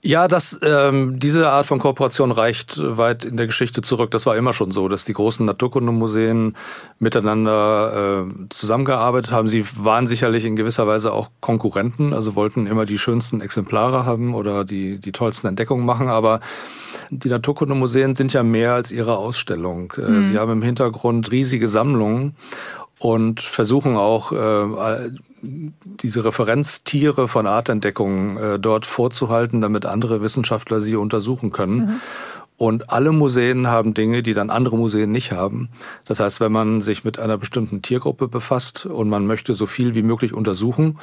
Ja, 0.06 0.28
das, 0.28 0.60
ähm, 0.62 1.18
diese 1.18 1.50
Art 1.50 1.66
von 1.66 1.80
Kooperation 1.80 2.30
reicht 2.30 2.80
weit 2.80 3.24
in 3.24 3.36
der 3.36 3.46
Geschichte 3.46 3.82
zurück. 3.82 4.12
Das 4.12 4.24
war 4.24 4.36
immer 4.36 4.52
schon 4.52 4.70
so, 4.70 4.86
dass 4.86 5.04
die 5.04 5.12
großen 5.12 5.44
Naturkundemuseen 5.44 6.56
miteinander 7.00 8.24
äh, 8.24 8.48
zusammengearbeitet 8.48 9.32
haben. 9.32 9.48
Sie 9.48 9.64
waren 9.78 10.06
sicherlich 10.06 10.44
in 10.44 10.54
gewisser 10.54 10.86
Weise 10.86 11.12
auch 11.12 11.30
Konkurrenten, 11.40 12.12
also 12.12 12.36
wollten 12.36 12.68
immer 12.68 12.84
die 12.84 12.98
schönsten 12.98 13.40
Exemplare 13.40 14.06
haben 14.06 14.34
oder 14.34 14.64
die, 14.64 15.00
die 15.00 15.10
tollsten 15.10 15.48
Entdeckungen 15.48 15.84
machen, 15.84 16.06
aber 16.06 16.38
die 17.10 17.28
Naturkundemuseen 17.28 18.14
sind 18.14 18.32
ja 18.32 18.44
mehr 18.44 18.74
als 18.74 18.92
ihre 18.92 19.16
Ausstellung. 19.16 19.92
Mhm. 19.96 20.22
Sie 20.22 20.38
haben 20.38 20.52
im 20.52 20.62
Hintergrund 20.62 21.32
riesige 21.32 21.66
Sammlungen 21.66 22.36
und 23.00 23.40
versuchen 23.40 23.96
auch 23.96 24.30
äh, 24.30 25.10
diese 25.42 26.24
Referenztiere 26.24 27.28
von 27.28 27.46
Artentdeckungen 27.46 28.36
äh, 28.36 28.58
dort 28.58 28.86
vorzuhalten, 28.86 29.60
damit 29.60 29.86
andere 29.86 30.20
Wissenschaftler 30.22 30.80
sie 30.80 30.96
untersuchen 30.96 31.52
können. 31.52 31.76
Mhm. 31.76 32.00
Und 32.58 32.90
alle 32.90 33.12
Museen 33.12 33.66
haben 33.66 33.92
Dinge, 33.92 34.22
die 34.22 34.32
dann 34.32 34.48
andere 34.48 34.78
Museen 34.78 35.12
nicht 35.12 35.32
haben. 35.32 35.68
Das 36.06 36.20
heißt, 36.20 36.40
wenn 36.40 36.52
man 36.52 36.80
sich 36.80 37.04
mit 37.04 37.18
einer 37.18 37.36
bestimmten 37.36 37.82
Tiergruppe 37.82 38.28
befasst 38.28 38.86
und 38.86 39.10
man 39.10 39.26
möchte 39.26 39.52
so 39.52 39.66
viel 39.66 39.94
wie 39.94 40.02
möglich 40.02 40.32
untersuchen, 40.32 40.98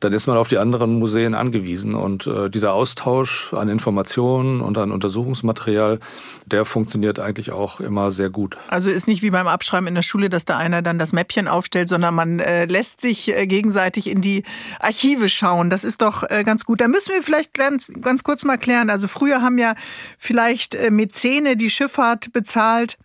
dann 0.00 0.12
ist 0.12 0.26
man 0.26 0.36
auf 0.36 0.48
die 0.48 0.58
anderen 0.58 0.98
Museen 0.98 1.34
angewiesen. 1.34 1.94
Und 1.94 2.26
äh, 2.26 2.50
dieser 2.50 2.72
Austausch 2.72 3.52
an 3.52 3.68
Informationen 3.68 4.60
und 4.60 4.78
an 4.78 4.90
Untersuchungsmaterial, 4.90 6.00
der 6.46 6.64
funktioniert 6.64 7.20
eigentlich 7.20 7.52
auch 7.52 7.80
immer 7.80 8.10
sehr 8.10 8.30
gut. 8.30 8.56
Also 8.68 8.90
ist 8.90 9.06
nicht 9.06 9.22
wie 9.22 9.30
beim 9.30 9.46
Abschreiben 9.46 9.86
in 9.86 9.94
der 9.94 10.02
Schule, 10.02 10.28
dass 10.30 10.44
da 10.44 10.56
einer 10.56 10.82
dann 10.82 10.98
das 10.98 11.12
Mäppchen 11.12 11.48
aufstellt, 11.48 11.88
sondern 11.88 12.14
man 12.14 12.40
äh, 12.40 12.64
lässt 12.64 13.00
sich 13.00 13.34
äh, 13.34 13.46
gegenseitig 13.46 14.08
in 14.08 14.20
die 14.20 14.42
Archive 14.80 15.28
schauen. 15.28 15.70
Das 15.70 15.84
ist 15.84 16.02
doch 16.02 16.28
äh, 16.28 16.42
ganz 16.44 16.64
gut. 16.64 16.80
Da 16.80 16.88
müssen 16.88 17.12
wir 17.12 17.22
vielleicht 17.22 17.54
ganz, 17.54 17.92
ganz 18.00 18.22
kurz 18.22 18.44
mal 18.44 18.56
klären. 18.56 18.90
Also 18.90 19.06
früher 19.06 19.42
haben 19.42 19.58
ja 19.58 19.74
vielleicht 20.18 20.74
äh, 20.74 20.90
Mäzene 20.90 21.56
die 21.56 21.70
Schifffahrt 21.70 22.32
bezahlt. 22.32 22.96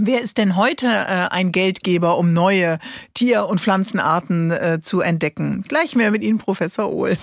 Wer 0.00 0.22
ist 0.22 0.38
denn 0.38 0.54
heute 0.54 0.86
äh, 0.86 1.28
ein 1.30 1.50
Geldgeber, 1.50 2.18
um 2.18 2.32
neue 2.32 2.78
Tier- 3.14 3.46
und 3.46 3.60
Pflanzenarten 3.60 4.52
äh, 4.52 4.78
zu 4.80 5.00
entdecken? 5.00 5.64
Gleich 5.66 5.96
mehr 5.96 6.12
mit 6.12 6.22
Ihnen, 6.22 6.38
Professor 6.38 6.92
Ohl. 6.92 7.16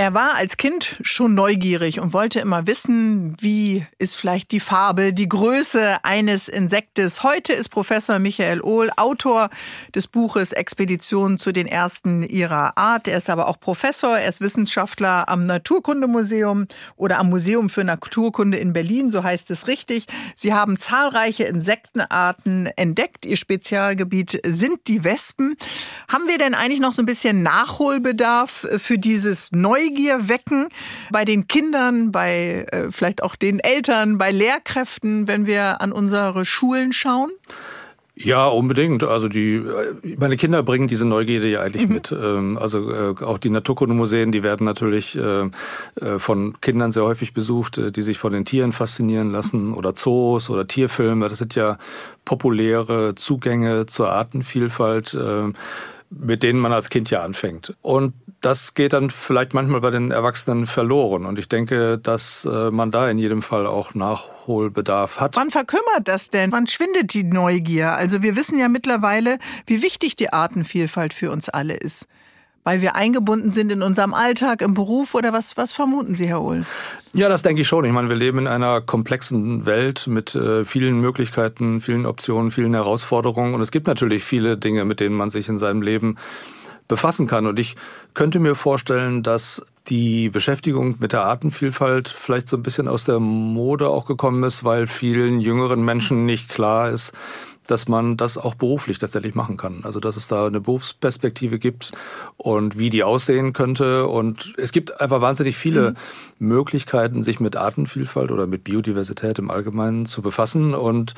Er 0.00 0.14
war 0.14 0.34
als 0.34 0.56
Kind 0.56 0.96
schon 1.02 1.34
neugierig 1.34 2.00
und 2.00 2.14
wollte 2.14 2.40
immer 2.40 2.66
wissen, 2.66 3.36
wie 3.38 3.84
ist 3.98 4.16
vielleicht 4.16 4.50
die 4.50 4.58
Farbe, 4.58 5.12
die 5.12 5.28
Größe 5.28 6.02
eines 6.04 6.48
Insektes. 6.48 7.22
Heute 7.22 7.52
ist 7.52 7.68
Professor 7.68 8.18
Michael 8.18 8.62
Ohl 8.62 8.90
Autor 8.96 9.50
des 9.94 10.06
Buches 10.06 10.52
Expeditionen 10.52 11.36
zu 11.36 11.52
den 11.52 11.66
ersten 11.66 12.22
ihrer 12.22 12.78
Art. 12.78 13.08
Er 13.08 13.18
ist 13.18 13.28
aber 13.28 13.46
auch 13.46 13.60
Professor, 13.60 14.16
er 14.16 14.30
ist 14.30 14.40
Wissenschaftler 14.40 15.28
am 15.28 15.44
Naturkundemuseum 15.44 16.66
oder 16.96 17.18
am 17.18 17.28
Museum 17.28 17.68
für 17.68 17.84
Naturkunde 17.84 18.56
in 18.56 18.72
Berlin, 18.72 19.10
so 19.10 19.22
heißt 19.22 19.50
es 19.50 19.66
richtig. 19.66 20.06
Sie 20.34 20.54
haben 20.54 20.78
zahlreiche 20.78 21.44
Insektenarten 21.44 22.70
entdeckt. 22.76 23.26
Ihr 23.26 23.36
Spezialgebiet 23.36 24.40
sind 24.46 24.78
die 24.86 25.04
Wespen. 25.04 25.56
Haben 26.08 26.26
wir 26.26 26.38
denn 26.38 26.54
eigentlich 26.54 26.80
noch 26.80 26.94
so 26.94 27.02
ein 27.02 27.06
bisschen 27.06 27.42
Nachholbedarf 27.42 28.66
für 28.78 28.96
dieses 28.96 29.52
Neugier? 29.52 29.89
Neugier 29.90 30.28
wecken 30.28 30.68
bei 31.10 31.24
den 31.24 31.48
Kindern, 31.48 32.12
bei 32.12 32.66
äh, 32.70 32.90
vielleicht 32.90 33.22
auch 33.22 33.36
den 33.36 33.60
Eltern, 33.60 34.18
bei 34.18 34.30
Lehrkräften, 34.30 35.26
wenn 35.26 35.46
wir 35.46 35.80
an 35.80 35.92
unsere 35.92 36.44
Schulen 36.44 36.92
schauen? 36.92 37.30
Ja, 38.14 38.48
unbedingt. 38.48 39.02
Also 39.02 39.28
die, 39.28 39.54
äh, 39.54 40.16
meine 40.18 40.36
Kinder 40.36 40.62
bringen 40.62 40.88
diese 40.88 41.06
Neugierde 41.08 41.48
ja 41.48 41.62
eigentlich 41.62 41.88
mhm. 41.88 41.94
mit. 41.94 42.12
Ähm, 42.12 42.58
also 42.58 42.90
äh, 42.90 43.14
auch 43.24 43.38
die 43.38 43.50
Naturkundemuseen, 43.50 44.30
die 44.30 44.42
werden 44.42 44.64
natürlich 44.64 45.16
äh, 45.16 45.48
von 46.18 46.60
Kindern 46.60 46.92
sehr 46.92 47.04
häufig 47.04 47.32
besucht, 47.32 47.80
die 47.96 48.02
sich 48.02 48.18
von 48.18 48.32
den 48.32 48.44
Tieren 48.44 48.72
faszinieren 48.72 49.32
lassen 49.32 49.72
oder 49.72 49.94
Zoos 49.94 50.50
oder 50.50 50.66
Tierfilme. 50.66 51.28
Das 51.28 51.38
sind 51.38 51.54
ja 51.54 51.78
populäre 52.24 53.14
Zugänge 53.14 53.86
zur 53.86 54.12
Artenvielfalt. 54.12 55.16
Mit 56.10 56.42
denen 56.42 56.58
man 56.58 56.72
als 56.72 56.90
Kind 56.90 57.08
ja 57.10 57.22
anfängt. 57.22 57.76
Und 57.82 58.14
das 58.40 58.74
geht 58.74 58.94
dann 58.94 59.10
vielleicht 59.10 59.54
manchmal 59.54 59.80
bei 59.80 59.90
den 59.90 60.10
Erwachsenen 60.10 60.66
verloren. 60.66 61.24
Und 61.24 61.38
ich 61.38 61.48
denke, 61.48 61.98
dass 61.98 62.44
äh, 62.50 62.70
man 62.70 62.90
da 62.90 63.08
in 63.08 63.18
jedem 63.18 63.42
Fall 63.42 63.66
auch 63.66 63.94
Nachholbedarf 63.94 65.20
hat. 65.20 65.36
Wann 65.36 65.50
verkümmert 65.50 66.06
das 66.06 66.30
denn? 66.30 66.50
Wann 66.50 66.66
schwindet 66.66 67.14
die 67.14 67.24
Neugier? 67.24 67.92
Also 67.92 68.22
wir 68.22 68.36
wissen 68.36 68.58
ja 68.58 68.68
mittlerweile, 68.68 69.38
wie 69.66 69.82
wichtig 69.82 70.16
die 70.16 70.32
Artenvielfalt 70.32 71.14
für 71.14 71.30
uns 71.30 71.48
alle 71.48 71.74
ist 71.74 72.06
weil 72.64 72.82
wir 72.82 72.96
eingebunden 72.96 73.52
sind 73.52 73.72
in 73.72 73.82
unserem 73.82 74.14
Alltag, 74.14 74.62
im 74.62 74.74
Beruf 74.74 75.14
oder 75.14 75.32
was, 75.32 75.56
was 75.56 75.72
vermuten 75.72 76.14
Sie, 76.14 76.26
Herr 76.26 76.42
Ohl? 76.42 76.64
Ja, 77.12 77.28
das 77.28 77.42
denke 77.42 77.62
ich 77.62 77.68
schon. 77.68 77.84
Ich 77.84 77.92
meine, 77.92 78.08
wir 78.08 78.16
leben 78.16 78.38
in 78.38 78.46
einer 78.46 78.80
komplexen 78.80 79.66
Welt 79.66 80.06
mit 80.06 80.34
äh, 80.34 80.64
vielen 80.64 81.00
Möglichkeiten, 81.00 81.80
vielen 81.80 82.06
Optionen, 82.06 82.50
vielen 82.50 82.74
Herausforderungen 82.74 83.54
und 83.54 83.60
es 83.60 83.70
gibt 83.70 83.86
natürlich 83.86 84.24
viele 84.24 84.56
Dinge, 84.56 84.84
mit 84.84 85.00
denen 85.00 85.16
man 85.16 85.30
sich 85.30 85.48
in 85.48 85.58
seinem 85.58 85.82
Leben 85.82 86.16
befassen 86.90 87.26
kann. 87.26 87.46
Und 87.46 87.58
ich 87.58 87.76
könnte 88.12 88.40
mir 88.40 88.54
vorstellen, 88.54 89.22
dass 89.22 89.64
die 89.88 90.28
Beschäftigung 90.28 90.96
mit 90.98 91.12
der 91.12 91.22
Artenvielfalt 91.22 92.08
vielleicht 92.08 92.48
so 92.48 92.58
ein 92.58 92.62
bisschen 92.62 92.88
aus 92.88 93.04
der 93.04 93.18
Mode 93.18 93.88
auch 93.88 94.04
gekommen 94.04 94.44
ist, 94.44 94.64
weil 94.64 94.86
vielen 94.86 95.40
jüngeren 95.40 95.82
Menschen 95.82 96.26
nicht 96.26 96.50
klar 96.50 96.90
ist, 96.90 97.12
dass 97.70 97.88
man 97.88 98.16
das 98.16 98.36
auch 98.36 98.54
beruflich 98.54 98.98
tatsächlich 98.98 99.34
machen 99.34 99.56
kann. 99.56 99.80
Also 99.82 100.00
dass 100.00 100.16
es 100.16 100.28
da 100.28 100.46
eine 100.46 100.60
Berufsperspektive 100.60 101.58
gibt 101.58 101.92
und 102.36 102.78
wie 102.78 102.90
die 102.90 103.04
aussehen 103.04 103.52
könnte. 103.52 104.06
Und 104.06 104.52
es 104.56 104.72
gibt 104.72 105.00
einfach 105.00 105.20
wahnsinnig 105.20 105.56
viele 105.56 105.90
mhm. 106.38 106.48
Möglichkeiten, 106.48 107.22
sich 107.22 107.40
mit 107.40 107.56
Artenvielfalt 107.56 108.30
oder 108.30 108.46
mit 108.46 108.64
Biodiversität 108.64 109.38
im 109.38 109.50
Allgemeinen 109.50 110.06
zu 110.06 110.22
befassen 110.22 110.74
und 110.74 111.14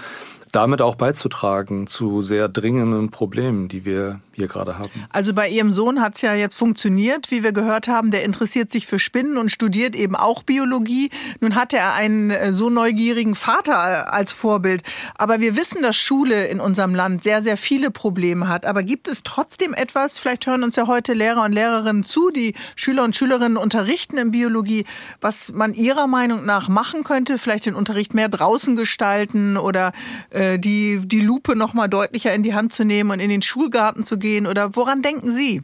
damit 0.52 0.82
auch 0.82 0.96
beizutragen 0.96 1.86
zu 1.86 2.20
sehr 2.20 2.46
dringenden 2.48 3.10
Problemen, 3.10 3.68
die 3.68 3.86
wir 3.86 4.20
hier 4.34 4.48
gerade 4.48 4.78
haben. 4.78 4.90
Also 5.10 5.32
bei 5.32 5.48
Ihrem 5.48 5.72
Sohn 5.72 6.00
hat 6.00 6.14
es 6.16 6.20
ja 6.20 6.34
jetzt 6.34 6.54
funktioniert, 6.56 7.30
wie 7.30 7.42
wir 7.42 7.52
gehört 7.52 7.88
haben. 7.88 8.10
Der 8.10 8.22
interessiert 8.22 8.70
sich 8.70 8.86
für 8.86 8.98
Spinnen 8.98 9.38
und 9.38 9.50
studiert 9.50 9.96
eben 9.96 10.14
auch 10.14 10.42
Biologie. 10.42 11.10
Nun 11.40 11.54
hatte 11.54 11.78
er 11.78 11.94
einen 11.94 12.30
äh, 12.30 12.52
so 12.52 12.68
neugierigen 12.68 13.34
Vater 13.34 13.72
äh, 13.72 14.10
als 14.10 14.32
Vorbild. 14.32 14.82
Aber 15.14 15.40
wir 15.40 15.56
wissen, 15.56 15.82
dass 15.82 15.96
Schule 15.96 16.46
in 16.46 16.60
unserem 16.60 16.94
Land 16.94 17.22
sehr, 17.22 17.42
sehr 17.42 17.56
viele 17.56 17.90
Probleme 17.90 18.48
hat. 18.48 18.66
Aber 18.66 18.82
gibt 18.82 19.08
es 19.08 19.22
trotzdem 19.22 19.72
etwas, 19.72 20.18
vielleicht 20.18 20.46
hören 20.46 20.64
uns 20.64 20.76
ja 20.76 20.86
heute 20.86 21.14
Lehrer 21.14 21.44
und 21.44 21.52
Lehrerinnen 21.52 22.02
zu, 22.02 22.30
die 22.30 22.54
Schüler 22.76 23.04
und 23.04 23.16
Schülerinnen 23.16 23.56
unterrichten 23.56 24.18
in 24.18 24.30
Biologie, 24.30 24.84
was 25.20 25.52
man 25.52 25.72
Ihrer 25.72 26.06
Meinung 26.06 26.44
nach 26.44 26.68
machen 26.68 27.04
könnte? 27.04 27.38
Vielleicht 27.38 27.66
den 27.66 27.74
Unterricht 27.74 28.12
mehr 28.12 28.28
draußen 28.28 28.76
gestalten 28.76 29.56
oder 29.56 29.92
äh, 30.30 30.41
die, 30.58 31.00
die 31.04 31.20
Lupe 31.20 31.56
noch 31.56 31.74
mal 31.74 31.88
deutlicher 31.88 32.34
in 32.34 32.42
die 32.42 32.54
Hand 32.54 32.72
zu 32.72 32.84
nehmen 32.84 33.10
und 33.10 33.20
in 33.20 33.28
den 33.28 33.42
Schulgarten 33.42 34.04
zu 34.04 34.18
gehen? 34.18 34.46
Oder 34.46 34.76
woran 34.76 35.02
denken 35.02 35.32
Sie? 35.32 35.62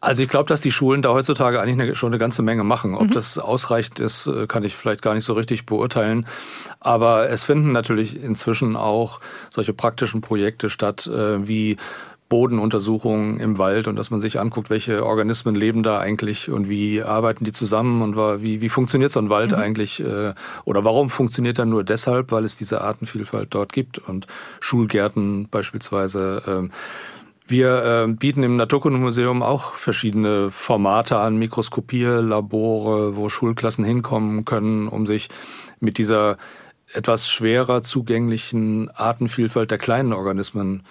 Also 0.00 0.22
ich 0.22 0.28
glaube, 0.28 0.48
dass 0.48 0.60
die 0.60 0.70
Schulen 0.70 1.02
da 1.02 1.10
heutzutage 1.10 1.60
eigentlich 1.60 1.80
eine, 1.80 1.94
schon 1.96 2.12
eine 2.12 2.18
ganze 2.18 2.42
Menge 2.42 2.62
machen. 2.62 2.94
Ob 2.94 3.08
mhm. 3.08 3.12
das 3.12 3.38
ausreicht 3.38 3.98
ist, 3.98 4.28
äh, 4.28 4.46
kann 4.46 4.62
ich 4.62 4.76
vielleicht 4.76 5.02
gar 5.02 5.14
nicht 5.14 5.24
so 5.24 5.32
richtig 5.32 5.66
beurteilen. 5.66 6.26
Aber 6.80 7.28
es 7.28 7.42
finden 7.44 7.72
natürlich 7.72 8.22
inzwischen 8.22 8.76
auch 8.76 9.20
solche 9.50 9.72
praktischen 9.72 10.20
Projekte 10.20 10.70
statt, 10.70 11.08
äh, 11.08 11.46
wie 11.46 11.76
Bodenuntersuchungen 12.28 13.40
im 13.40 13.56
Wald 13.56 13.88
und 13.88 13.96
dass 13.96 14.10
man 14.10 14.20
sich 14.20 14.38
anguckt, 14.38 14.68
welche 14.68 15.04
Organismen 15.04 15.54
leben 15.54 15.82
da 15.82 15.98
eigentlich 15.98 16.50
und 16.50 16.68
wie 16.68 17.02
arbeiten 17.02 17.44
die 17.44 17.52
zusammen 17.52 18.02
und 18.02 18.16
wie, 18.42 18.60
wie 18.60 18.68
funktioniert 18.68 19.10
so 19.10 19.20
ein 19.20 19.30
Wald 19.30 19.52
mhm. 19.52 19.58
eigentlich 19.58 20.00
äh, 20.00 20.34
oder 20.64 20.84
warum 20.84 21.08
funktioniert 21.08 21.58
er 21.58 21.64
nur 21.64 21.84
deshalb, 21.84 22.30
weil 22.30 22.44
es 22.44 22.56
diese 22.56 22.82
Artenvielfalt 22.82 23.48
dort 23.54 23.72
gibt 23.72 23.98
und 23.98 24.26
Schulgärten 24.60 25.48
beispielsweise. 25.48 26.42
Ähm, 26.46 26.70
wir 27.46 28.06
äh, 28.06 28.12
bieten 28.12 28.42
im 28.42 28.56
Naturkundemuseum 28.56 29.42
auch 29.42 29.72
verschiedene 29.72 30.50
Formate 30.50 31.16
an, 31.16 31.38
Mikroskopierlabore, 31.38 33.16
wo 33.16 33.30
Schulklassen 33.30 33.86
hinkommen 33.86 34.44
können, 34.44 34.86
um 34.86 35.06
sich 35.06 35.30
mit 35.80 35.96
dieser 35.96 36.36
etwas 36.92 37.30
schwerer 37.30 37.82
zugänglichen 37.82 38.90
Artenvielfalt 38.90 39.70
der 39.70 39.78
kleinen 39.78 40.12
Organismen 40.12 40.82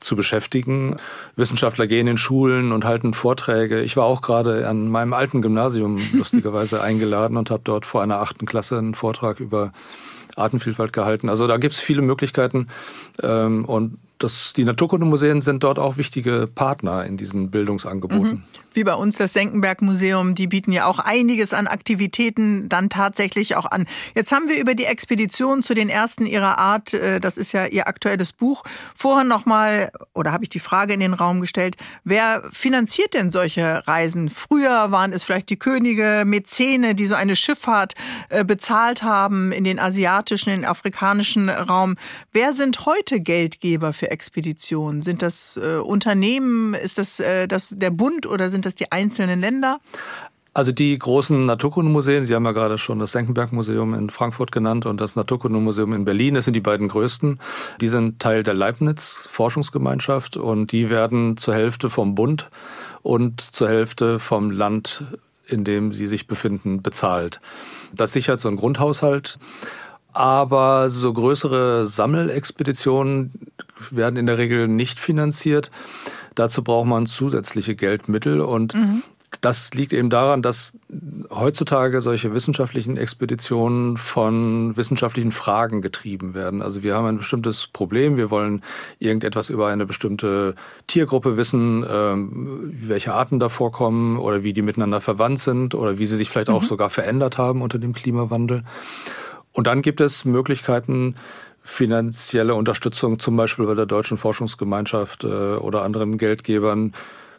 zu 0.00 0.16
beschäftigen. 0.16 0.96
Wissenschaftler 1.36 1.86
gehen 1.86 2.06
in 2.06 2.16
Schulen 2.16 2.72
und 2.72 2.84
halten 2.84 3.14
Vorträge. 3.14 3.82
Ich 3.82 3.96
war 3.96 4.04
auch 4.04 4.22
gerade 4.22 4.68
an 4.68 4.88
meinem 4.88 5.12
alten 5.12 5.42
Gymnasium 5.42 6.00
lustigerweise 6.12 6.82
eingeladen 6.82 7.36
und 7.36 7.50
habe 7.50 7.62
dort 7.64 7.86
vor 7.86 8.02
einer 8.02 8.20
achten 8.20 8.46
Klasse 8.46 8.78
einen 8.78 8.94
Vortrag 8.94 9.40
über 9.40 9.72
Artenvielfalt 10.36 10.92
gehalten. 10.92 11.28
Also 11.28 11.46
da 11.46 11.56
gibt's 11.56 11.80
viele 11.80 12.02
Möglichkeiten 12.02 12.68
ähm, 13.22 13.64
und 13.64 13.98
das, 14.18 14.52
die 14.52 14.64
Naturkundemuseen 14.64 15.40
sind 15.40 15.62
dort 15.62 15.78
auch 15.78 15.96
wichtige 15.96 16.48
Partner 16.52 17.04
in 17.04 17.16
diesen 17.16 17.50
Bildungsangeboten. 17.50 18.30
Mhm. 18.30 18.42
Wie 18.72 18.84
bei 18.84 18.94
uns 18.94 19.16
das 19.16 19.32
Senckenberg-Museum, 19.32 20.34
die 20.34 20.46
bieten 20.46 20.72
ja 20.72 20.86
auch 20.86 20.98
einiges 20.98 21.54
an 21.54 21.66
Aktivitäten 21.66 22.68
dann 22.68 22.90
tatsächlich 22.90 23.56
auch 23.56 23.66
an. 23.66 23.86
Jetzt 24.14 24.32
haben 24.32 24.48
wir 24.48 24.60
über 24.60 24.74
die 24.74 24.84
Expedition 24.84 25.62
zu 25.62 25.74
den 25.74 25.88
ersten 25.88 26.26
ihrer 26.26 26.58
Art, 26.58 26.94
äh, 26.94 27.20
das 27.20 27.38
ist 27.38 27.52
ja 27.52 27.66
ihr 27.66 27.88
aktuelles 27.88 28.32
Buch, 28.32 28.64
vorher 28.94 29.24
nochmal, 29.24 29.90
oder 30.14 30.32
habe 30.32 30.44
ich 30.44 30.50
die 30.50 30.58
Frage 30.58 30.94
in 30.94 31.00
den 31.00 31.14
Raum 31.14 31.40
gestellt, 31.40 31.76
wer 32.04 32.42
finanziert 32.52 33.14
denn 33.14 33.30
solche 33.30 33.86
Reisen? 33.86 34.28
Früher 34.28 34.90
waren 34.90 35.12
es 35.12 35.24
vielleicht 35.24 35.50
die 35.50 35.58
Könige, 35.58 36.24
Mäzene, 36.26 36.94
die 36.94 37.06
so 37.06 37.14
eine 37.14 37.36
Schifffahrt 37.36 37.94
äh, 38.28 38.44
bezahlt 38.44 39.02
haben 39.02 39.52
in 39.52 39.64
den 39.64 39.78
asiatischen, 39.78 40.50
in 40.50 40.60
den 40.60 40.70
afrikanischen 40.70 41.48
Raum. 41.48 41.96
Wer 42.32 42.54
sind 42.54 42.84
heute 42.86 43.20
Geldgeber 43.20 43.92
für 43.92 44.07
Expeditionen? 44.10 45.02
Sind 45.02 45.22
das 45.22 45.56
äh, 45.56 45.76
Unternehmen? 45.76 46.74
Ist 46.74 46.98
das, 46.98 47.20
äh, 47.20 47.46
das 47.46 47.74
der 47.76 47.90
Bund 47.90 48.26
oder 48.26 48.50
sind 48.50 48.64
das 48.64 48.74
die 48.74 48.90
einzelnen 48.92 49.40
Länder? 49.40 49.80
Also 50.58 50.72
die 50.72 50.98
großen 50.98 51.46
Naturkundemuseen, 51.46 52.24
Sie 52.24 52.34
haben 52.34 52.44
ja 52.44 52.50
gerade 52.50 52.78
schon 52.78 52.98
das 52.98 53.12
Senckenberg-Museum 53.12 53.94
in 53.94 54.10
Frankfurt 54.10 54.50
genannt 54.50 54.86
und 54.86 55.00
das 55.00 55.14
Naturkundemuseum 55.14 55.92
in 55.92 56.04
Berlin, 56.04 56.34
das 56.34 56.46
sind 56.46 56.54
die 56.54 56.60
beiden 56.60 56.88
größten. 56.88 57.38
Die 57.80 57.88
sind 57.88 58.18
Teil 58.18 58.42
der 58.42 58.54
Leibniz-Forschungsgemeinschaft 58.54 60.36
und 60.36 60.72
die 60.72 60.90
werden 60.90 61.36
zur 61.36 61.54
Hälfte 61.54 61.90
vom 61.90 62.16
Bund 62.16 62.50
und 63.02 63.40
zur 63.40 63.68
Hälfte 63.68 64.18
vom 64.18 64.50
Land, 64.50 65.04
in 65.46 65.62
dem 65.62 65.92
sie 65.92 66.08
sich 66.08 66.26
befinden, 66.26 66.82
bezahlt. 66.82 67.40
Das 67.94 68.12
sichert 68.12 68.40
so 68.40 68.48
einen 68.48 68.56
Grundhaushalt. 68.56 69.38
Aber 70.12 70.90
so 70.90 71.12
größere 71.12 71.86
Sammelexpeditionen 71.86 73.32
werden 73.90 74.16
in 74.16 74.26
der 74.26 74.38
Regel 74.38 74.68
nicht 74.68 74.98
finanziert. 74.98 75.70
Dazu 76.34 76.62
braucht 76.62 76.86
man 76.86 77.06
zusätzliche 77.06 77.74
Geldmittel 77.74 78.40
und 78.40 78.74
mhm. 78.74 79.02
Das 79.42 79.72
liegt 79.74 79.92
eben 79.92 80.10
daran, 80.10 80.42
dass 80.42 80.76
heutzutage 81.30 82.00
solche 82.00 82.32
wissenschaftlichen 82.32 82.96
Expeditionen 82.96 83.96
von 83.96 84.76
wissenschaftlichen 84.76 85.32
Fragen 85.32 85.82
getrieben 85.82 86.34
werden. 86.34 86.62
Also 86.62 86.82
wir 86.82 86.94
haben 86.94 87.06
ein 87.06 87.18
bestimmtes 87.18 87.66
Problem, 87.68 88.16
wir 88.16 88.30
wollen 88.30 88.62
irgendetwas 88.98 89.50
über 89.50 89.68
eine 89.68 89.84
bestimmte 89.84 90.54
Tiergruppe 90.86 91.36
wissen, 91.36 91.84
ähm, 91.88 92.72
welche 92.72 93.12
Arten 93.12 93.38
da 93.38 93.48
vorkommen 93.48 94.18
oder 94.18 94.42
wie 94.42 94.54
die 94.54 94.62
miteinander 94.62 95.00
verwandt 95.00 95.40
sind 95.40 95.74
oder 95.74 95.98
wie 95.98 96.06
sie 96.06 96.16
sich 96.16 96.30
vielleicht 96.30 96.48
mhm. 96.48 96.54
auch 96.54 96.62
sogar 96.62 96.88
verändert 96.88 97.36
haben 97.36 97.60
unter 97.60 97.78
dem 97.78 97.92
Klimawandel. 97.92 98.64
Und 99.52 99.66
dann 99.66 99.82
gibt 99.82 100.00
es 100.00 100.24
Möglichkeiten, 100.24 101.14
finanzielle 101.60 102.54
Unterstützung 102.54 103.18
zum 103.18 103.36
Beispiel 103.36 103.66
bei 103.66 103.74
der 103.74 103.86
Deutschen 103.86 104.16
Forschungsgemeinschaft 104.16 105.24
äh, 105.24 105.26
oder 105.26 105.82
anderen 105.82 106.16
Geldgebern 106.16 106.94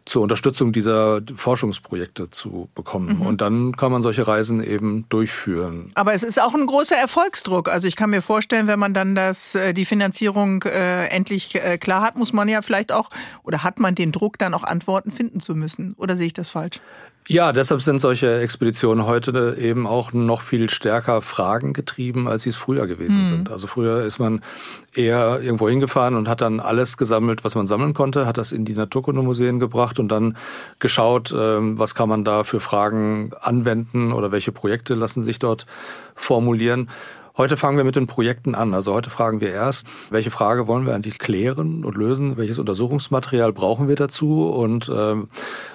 zur 0.05 0.23
Unterstützung 0.23 0.71
dieser 0.71 1.21
Forschungsprojekte 1.33 2.29
zu 2.29 2.67
bekommen. 2.73 3.17
Mhm. 3.17 3.21
Und 3.21 3.41
dann 3.41 3.75
kann 3.75 3.91
man 3.91 4.01
solche 4.01 4.27
Reisen 4.27 4.63
eben 4.63 5.05
durchführen. 5.09 5.91
Aber 5.93 6.13
es 6.13 6.23
ist 6.23 6.41
auch 6.41 6.55
ein 6.55 6.65
großer 6.65 6.95
Erfolgsdruck. 6.95 7.69
Also 7.69 7.87
ich 7.87 7.95
kann 7.95 8.09
mir 8.09 8.21
vorstellen, 8.21 8.67
wenn 8.67 8.79
man 8.79 8.93
dann 8.93 9.13
das, 9.13 9.55
äh, 9.55 9.73
die 9.73 9.85
Finanzierung 9.85 10.63
äh, 10.63 11.07
endlich 11.07 11.55
äh, 11.55 11.77
klar 11.77 12.01
hat, 12.01 12.17
muss 12.17 12.33
man 12.33 12.47
ja 12.47 12.61
vielleicht 12.61 12.91
auch, 12.91 13.09
oder 13.43 13.63
hat 13.63 13.79
man 13.79 13.93
den 13.93 14.11
Druck, 14.11 14.39
dann 14.39 14.53
auch 14.53 14.63
Antworten 14.63 15.11
finden 15.11 15.39
zu 15.39 15.53
müssen. 15.53 15.93
Oder 15.97 16.17
sehe 16.17 16.27
ich 16.27 16.33
das 16.33 16.49
falsch? 16.49 16.81
Ja, 17.31 17.51
deshalb 17.51 17.79
sind 17.83 18.01
solche 18.01 18.39
Expeditionen 18.39 19.05
heute 19.05 19.55
eben 19.59 19.85
auch 19.85 20.13
noch 20.13 20.41
viel 20.41 20.67
stärker 20.71 21.21
Fragen 21.21 21.73
getrieben, 21.73 22.27
als 22.27 22.41
sie 22.41 22.49
es 22.49 22.55
früher 22.55 22.87
gewesen 22.87 23.21
mhm. 23.21 23.25
sind. 23.27 23.51
Also 23.51 23.67
früher 23.67 24.03
ist 24.03 24.17
man 24.17 24.41
eher 24.95 25.39
irgendwo 25.39 25.69
hingefahren 25.69 26.15
und 26.15 26.27
hat 26.27 26.41
dann 26.41 26.59
alles 26.59 26.97
gesammelt, 26.97 27.43
was 27.43 27.53
man 27.53 27.67
sammeln 27.67 27.93
konnte, 27.93 28.25
hat 28.25 28.39
das 28.39 28.51
in 28.51 28.65
die 28.65 28.73
Naturkundemuseen 28.73 29.59
gebracht 29.59 29.99
und 29.99 30.07
dann 30.07 30.37
geschaut, 30.79 31.31
ähm, 31.37 31.77
was 31.77 31.93
kann 31.93 32.09
man 32.09 32.23
da 32.23 32.43
für 32.43 32.59
Fragen 32.59 33.29
anwenden 33.39 34.11
oder 34.11 34.31
welche 34.31 34.51
Projekte 34.51 34.95
lassen 34.95 35.21
sich 35.21 35.37
dort 35.37 35.67
formulieren. 36.15 36.89
Heute 37.39 37.55
fangen 37.55 37.77
wir 37.77 37.85
mit 37.85 37.95
den 37.95 38.05
Projekten 38.05 38.53
an. 38.53 38.73
Also 38.73 38.93
heute 38.93 39.09
fragen 39.09 39.39
wir 39.39 39.49
erst, 39.49 39.87
welche 40.09 40.29
Frage 40.29 40.67
wollen 40.67 40.85
wir 40.85 40.93
eigentlich 40.93 41.19
klären 41.19 41.85
und 41.85 41.95
lösen? 41.95 42.35
Welches 42.35 42.59
Untersuchungsmaterial 42.59 43.53
brauchen 43.53 43.87
wir 43.87 43.95
dazu? 43.95 44.49
Und 44.49 44.89
äh, 44.89 45.15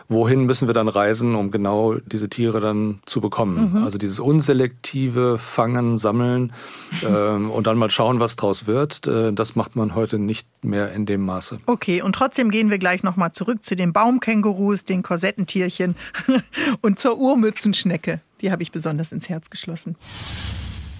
wohin 0.07 0.44
müssen 0.44 0.68
wir 0.68 0.74
dann 0.74 0.88
reisen, 0.88 1.35
um 1.35 1.50
genau 1.50 1.94
diese 2.05 2.29
Tiere 2.29 2.61
dann 2.61 3.00
zu 3.07 3.22
bekommen? 3.22 3.72
Mhm. 3.72 3.83
Also 3.83 3.96
dieses 3.96 4.20
unselektive 4.20 5.38
Fangen, 5.38 5.96
Sammeln 5.96 6.53
äh, 7.03 7.07
und 7.07 7.66
dann 7.66 7.79
mal 7.79 7.90
schauen, 7.90 8.20
was 8.20 8.37
draus 8.37 8.66
wird, 8.66 9.07
äh, 9.07 9.33
das 9.33 9.57
macht 9.57 9.74
man 9.74 9.94
heute 9.94 10.18
nicht 10.18 10.46
mehr 10.62 10.92
in 10.92 11.07
dem 11.07 11.22
Maße. 11.22 11.61
Okay, 11.64 12.03
und 12.03 12.14
trotzdem 12.14 12.50
gehen 12.50 12.68
wir 12.68 12.77
gleich 12.77 13.03
nochmal 13.03 13.33
zurück 13.33 13.64
zu 13.64 13.74
den 13.74 13.94
Baumkängurus, 13.94 14.85
den 14.85 15.03
Korsettentierchen 15.03 15.96
und 16.83 16.98
zur 16.98 17.16
Urmützenschnecke. 17.16 18.20
Die 18.42 18.53
habe 18.53 18.62
ich 18.62 18.70
besonders 18.70 19.12
ins 19.12 19.31
Herz 19.31 19.49
geschlossen. 19.49 19.97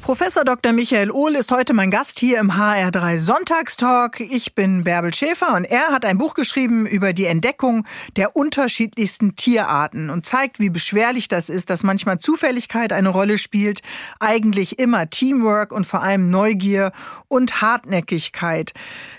Professor 0.05 0.45
Dr. 0.45 0.75
Michael 0.75 1.11
Ohl 1.11 1.35
ist 1.35 1.51
heute 1.51 1.73
mein 1.73 1.91
Gast 1.91 2.19
hier 2.19 2.39
im 2.39 2.53
HR3 2.53 3.19
Sonntagstalk. 3.19 4.21
Ich 4.21 4.55
bin 4.55 4.85
Bärbel 4.85 5.15
Schäfer 5.15 5.55
und 5.57 5.65
er 5.65 5.87
hat 5.87 6.05
ein 6.05 6.19
Buch 6.19 6.35
geschrieben 6.35 6.85
über 6.85 7.15
die 7.15 7.25
Entdeckung 7.25 7.87
der 8.17 8.37
unterschiedlichsten 8.37 9.35
Tierarten 9.35 10.11
und 10.11 10.27
zeigt, 10.27 10.61
wie 10.61 10.69
beschwerlich 10.69 11.29
das 11.29 11.49
ist, 11.49 11.71
dass 11.71 11.85
manchmal 11.85 12.19
Zufälligkeit 12.19 12.93
eine 12.93 13.09
Rolle 13.09 13.39
spielt, 13.39 13.81
eigentlich 14.21 14.79
immer 14.79 15.09
Teamwork 15.09 15.73
und 15.73 15.87
vor 15.87 16.03
allem 16.03 16.29
Neugier 16.29 16.93
und 17.29 17.63
Hartnäckigkeit. 17.63 18.75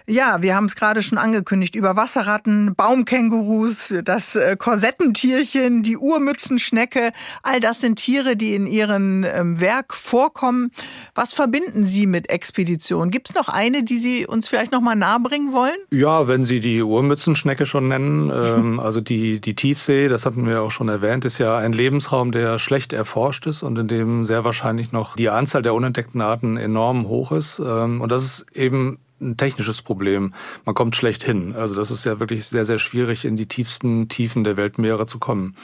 Ja, 0.08 0.42
wir 0.42 0.56
haben 0.56 0.66
es 0.66 0.76
gerade 0.76 1.02
schon 1.02 1.18
angekündigt, 1.18 1.74
über 1.74 1.96
Wasserratten, 1.96 2.76
Baumkängurus, 2.76 3.92
das 4.04 4.36
äh, 4.36 4.56
Korsettentierchen, 4.56 5.82
die 5.82 5.98
Urmützenschnecke, 5.98 7.12
all 7.42 7.60
das 7.60 7.82
sind 7.82 7.96
Tiere, 7.96 8.36
die 8.36 8.54
in 8.54 8.68
ihrem 8.68 9.24
ähm, 9.24 9.60
Werk 9.60 9.96
vorkommen. 9.96 10.72
Was 11.16 11.34
verbinden 11.34 11.84
Sie 11.84 12.06
mit 12.06 12.30
Expeditionen? 12.30 13.10
Gibt 13.10 13.30
es 13.30 13.36
noch 13.36 13.50
eine, 13.50 13.84
die 13.84 13.98
Sie 13.98 14.28
uns 14.28 14.48
vielleicht 14.48 14.72
noch 14.72 14.82
mal 14.82 14.96
nahebringen 14.96 15.54
wollen? 15.54 15.78
Ja, 15.92 16.28
wenn 16.28 16.44
Sie 16.44 16.60
die 16.60 16.84
Urmützenschnecke 16.84 17.66
schon 17.66 17.88
nennen, 17.88 18.32
ähm, 18.32 18.80
also 18.86 19.02
die, 19.02 19.42
die 19.42 19.56
Tiefsee, 19.56 20.08
das 20.08 20.28
hatten 20.28 20.46
wir 20.46 20.62
auch 20.62 20.72
schon 20.72 20.88
erwähnt, 20.88 21.26
ist 21.26 21.40
ja 21.40 21.58
ein 21.58 21.74
Lebensraum, 21.74 22.32
der 22.32 22.60
schlecht 22.60 22.94
erforscht 22.94 23.48
ist 23.48 23.64
und 23.64 23.80
in 23.80 23.88
dem 23.88 24.24
sehr 24.24 24.44
wahrscheinlich 24.44 24.92
noch 24.92 25.16
die 25.16 25.30
Anzahl 25.30 25.64
der 25.64 25.74
unentdeckten 25.74 26.22
Arten 26.22 26.58
enorm 26.58 27.08
hoch 27.08 27.32
ist. 27.32 27.58
Ähm, 27.58 28.02
und 28.02 28.12
das 28.12 28.24
ist 28.24 28.56
eben 28.56 29.00
ein 29.26 29.38
technisches 29.38 29.82
Problem. 29.82 30.34
Man 30.66 30.76
kommt 30.76 30.96
schlecht 30.96 31.24
hin. 31.24 31.54
Also 31.56 31.76
das 31.76 31.92
ist 31.92 32.06
ja 32.06 32.20
wirklich 32.20 32.46
sehr, 32.46 32.66
sehr 32.66 32.80
schwierig, 32.80 33.26
in 33.26 33.36
die 33.36 33.48
tiefsten 33.48 34.08
Tiefen 34.08 34.44
der 34.44 34.58
Weltmeere 34.58 35.06
zu 35.06 35.20
kommen. 35.20 35.56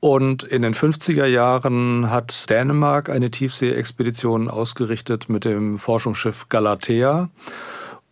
Und 0.00 0.42
in 0.42 0.62
den 0.62 0.74
50er 0.74 1.26
Jahren 1.26 2.10
hat 2.10 2.50
Dänemark 2.50 3.08
eine 3.08 3.30
Tiefsee-Expedition 3.30 4.50
ausgerichtet 4.50 5.28
mit 5.28 5.44
dem 5.44 5.78
Forschungsschiff 5.78 6.48
Galatea. 6.48 7.30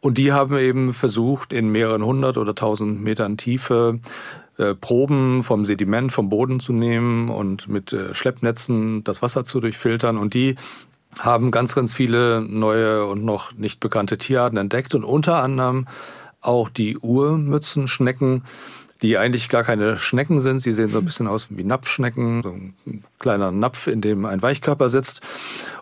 Und 0.01 0.17
die 0.17 0.33
haben 0.33 0.57
eben 0.57 0.93
versucht, 0.93 1.53
in 1.53 1.71
mehreren 1.71 2.05
hundert 2.05 2.39
oder 2.39 2.55
tausend 2.55 3.03
Metern 3.03 3.37
Tiefe 3.37 3.99
äh, 4.57 4.75
Proben 4.75 5.43
vom 5.43 5.65
Sediment 5.65 6.13
vom 6.13 6.29
Boden 6.29 6.61
zu 6.61 6.73
nehmen 6.73 7.29
und 7.29 7.69
mit 7.69 7.93
äh, 7.93 8.15
Schleppnetzen 8.15 9.03
das 9.03 9.21
Wasser 9.21 9.45
zu 9.45 9.59
durchfiltern. 9.59 10.17
Und 10.17 10.33
die 10.33 10.55
haben 11.19 11.51
ganz, 11.51 11.75
ganz 11.75 11.95
viele 11.95 12.41
neue 12.41 13.05
und 13.07 13.25
noch 13.25 13.53
nicht 13.53 13.81
bekannte 13.81 14.19
Tierarten 14.19 14.59
entdeckt 14.59 14.95
und 14.95 15.05
unter 15.05 15.43
anderem 15.43 15.87
auch 16.41 16.69
die 16.69 16.99
Urmützenschnecken, 16.99 18.45
die 19.03 19.17
eigentlich 19.17 19.49
gar 19.49 19.65
keine 19.65 19.97
Schnecken 19.97 20.41
sind. 20.41 20.61
Sie 20.61 20.73
sehen 20.73 20.91
so 20.91 20.99
ein 20.99 21.05
bisschen 21.05 21.27
aus 21.27 21.49
wie 21.51 21.65
Napfschnecken, 21.65 22.43
so 22.43 22.51
ein 22.51 23.05
kleiner 23.19 23.51
Napf, 23.51 23.87
in 23.87 24.01
dem 24.01 24.27
ein 24.27 24.43
Weichkörper 24.43 24.89
sitzt. 24.89 25.23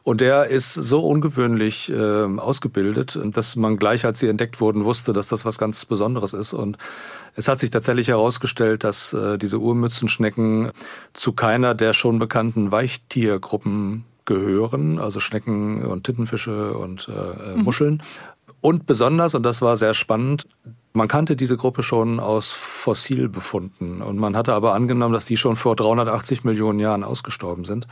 Und 0.05 0.21
der 0.21 0.47
ist 0.47 0.73
so 0.73 1.01
ungewöhnlich 1.01 1.91
äh, 1.91 2.25
ausgebildet, 2.25 3.19
dass 3.25 3.57
man 3.57 3.77
gleich, 3.77 4.07
als 4.07 4.21
sie 4.21 4.29
entdeckt 4.29 4.61
wurden, 4.61 4.85
wusste, 4.85 5.13
dass 5.13 5.29
das 5.29 5.45
was 5.45 5.59
ganz 5.59 5.85
Besonderes 5.85 6.33
ist. 6.33 6.55
Und 6.55 6.79
es 7.35 7.49
hat 7.49 7.59
sich 7.59 7.71
tatsächlich 7.71 8.09
herausgestellt, 8.09 8.85
dass 8.85 9.13
äh, 9.13 9.37
diese 9.37 9.59
Urmützenschnecken 9.59 10.71
zu 11.13 11.33
keiner 11.33 11.75
der 11.75 11.93
schon 11.93 12.19
bekannten 12.19 12.71
Weichtiergruppen 12.71 14.05
gehören, 14.29 15.01
also 15.01 15.19
Schnecken 15.19 15.85
und 15.85 16.05
Tintenfische 16.05 16.75
und 16.75 17.09
äh, 17.09 17.57
mhm. 17.57 17.65
Muscheln. 17.65 18.03
Und 18.61 18.87
besonders, 18.87 19.35
und 19.35 19.43
das 19.43 19.63
war 19.63 19.77
sehr 19.77 19.95
spannend, 19.95 20.47
man 20.93 21.09
kannte 21.09 21.35
diese 21.35 21.57
Gruppe 21.57 21.83
schon 21.83 22.21
aus 22.21 22.53
Fossilbefunden 22.53 24.03
und 24.03 24.19
man 24.19 24.37
hatte 24.37 24.53
aber 24.53 24.75
angenommen, 24.75 25.15
dass 25.15 25.25
die 25.25 25.37
schon 25.37 25.57
vor 25.57 25.77
380 25.77 26.45
Millionen 26.45 26.79
Jahren 26.79 27.05
ausgestorben 27.05 27.65
sind. 27.65 27.87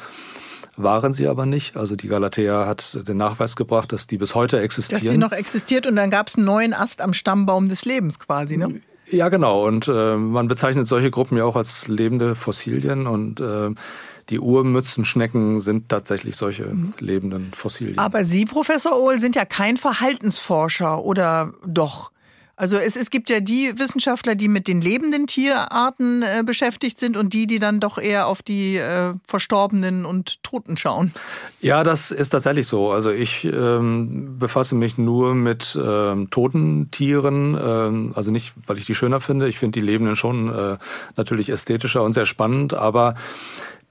Waren 0.76 1.14
sie 1.14 1.26
aber 1.26 1.46
nicht. 1.46 1.76
Also 1.76 1.96
die 1.96 2.08
Galatea 2.08 2.66
hat 2.66 3.08
den 3.08 3.16
Nachweis 3.16 3.56
gebracht, 3.56 3.92
dass 3.92 4.06
die 4.06 4.18
bis 4.18 4.34
heute 4.34 4.60
existieren. 4.60 5.02
Dass 5.02 5.10
die 5.10 5.18
noch 5.18 5.32
existiert 5.32 5.86
und 5.86 5.96
dann 5.96 6.10
gab 6.10 6.28
es 6.28 6.36
einen 6.36 6.44
neuen 6.44 6.74
Ast 6.74 7.00
am 7.00 7.14
Stammbaum 7.14 7.70
des 7.70 7.86
Lebens 7.86 8.18
quasi, 8.18 8.58
ne? 8.58 8.80
Ja, 9.08 9.28
genau. 9.28 9.64
Und 9.66 9.88
äh, 9.88 10.16
man 10.16 10.48
bezeichnet 10.48 10.86
solche 10.86 11.10
Gruppen 11.10 11.38
ja 11.38 11.44
auch 11.44 11.56
als 11.56 11.86
lebende 11.86 12.34
Fossilien 12.34 13.06
und 13.06 13.40
äh, 13.40 13.70
die 14.30 14.40
Urmützenschnecken 14.40 15.60
sind 15.60 15.88
tatsächlich 15.88 16.36
solche 16.36 16.66
mhm. 16.66 16.94
lebenden 16.98 17.52
Fossilien. 17.54 17.98
Aber 17.98 18.24
Sie, 18.24 18.44
Professor 18.44 19.00
Ohl, 19.00 19.18
sind 19.18 19.36
ja 19.36 19.44
kein 19.44 19.76
Verhaltensforscher 19.76 21.04
oder 21.04 21.52
doch? 21.66 22.10
Also 22.58 22.78
es, 22.78 22.96
es 22.96 23.10
gibt 23.10 23.28
ja 23.28 23.40
die 23.40 23.78
Wissenschaftler, 23.78 24.34
die 24.34 24.48
mit 24.48 24.66
den 24.66 24.80
lebenden 24.80 25.26
Tierarten 25.26 26.22
äh, 26.22 26.42
beschäftigt 26.42 26.98
sind 26.98 27.18
und 27.18 27.34
die, 27.34 27.46
die 27.46 27.58
dann 27.58 27.80
doch 27.80 27.98
eher 27.98 28.26
auf 28.26 28.40
die 28.40 28.78
äh, 28.78 29.12
Verstorbenen 29.26 30.06
und 30.06 30.42
Toten 30.42 30.78
schauen. 30.78 31.12
Ja, 31.60 31.84
das 31.84 32.10
ist 32.10 32.30
tatsächlich 32.30 32.66
so. 32.66 32.90
Also 32.92 33.10
ich 33.10 33.44
ähm, 33.44 34.38
befasse 34.38 34.74
mich 34.74 34.96
nur 34.96 35.34
mit 35.34 35.78
ähm, 35.80 36.30
toten 36.30 36.90
Tieren. 36.90 37.58
Ähm, 37.60 38.12
also 38.14 38.32
nicht, 38.32 38.54
weil 38.66 38.78
ich 38.78 38.86
die 38.86 38.94
schöner 38.94 39.20
finde. 39.20 39.48
Ich 39.48 39.58
finde 39.58 39.78
die 39.78 39.86
Lebenden 39.86 40.16
schon 40.16 40.48
äh, 40.48 40.78
natürlich 41.16 41.50
ästhetischer 41.50 42.02
und 42.02 42.14
sehr 42.14 42.26
spannend, 42.26 42.72
aber 42.72 43.16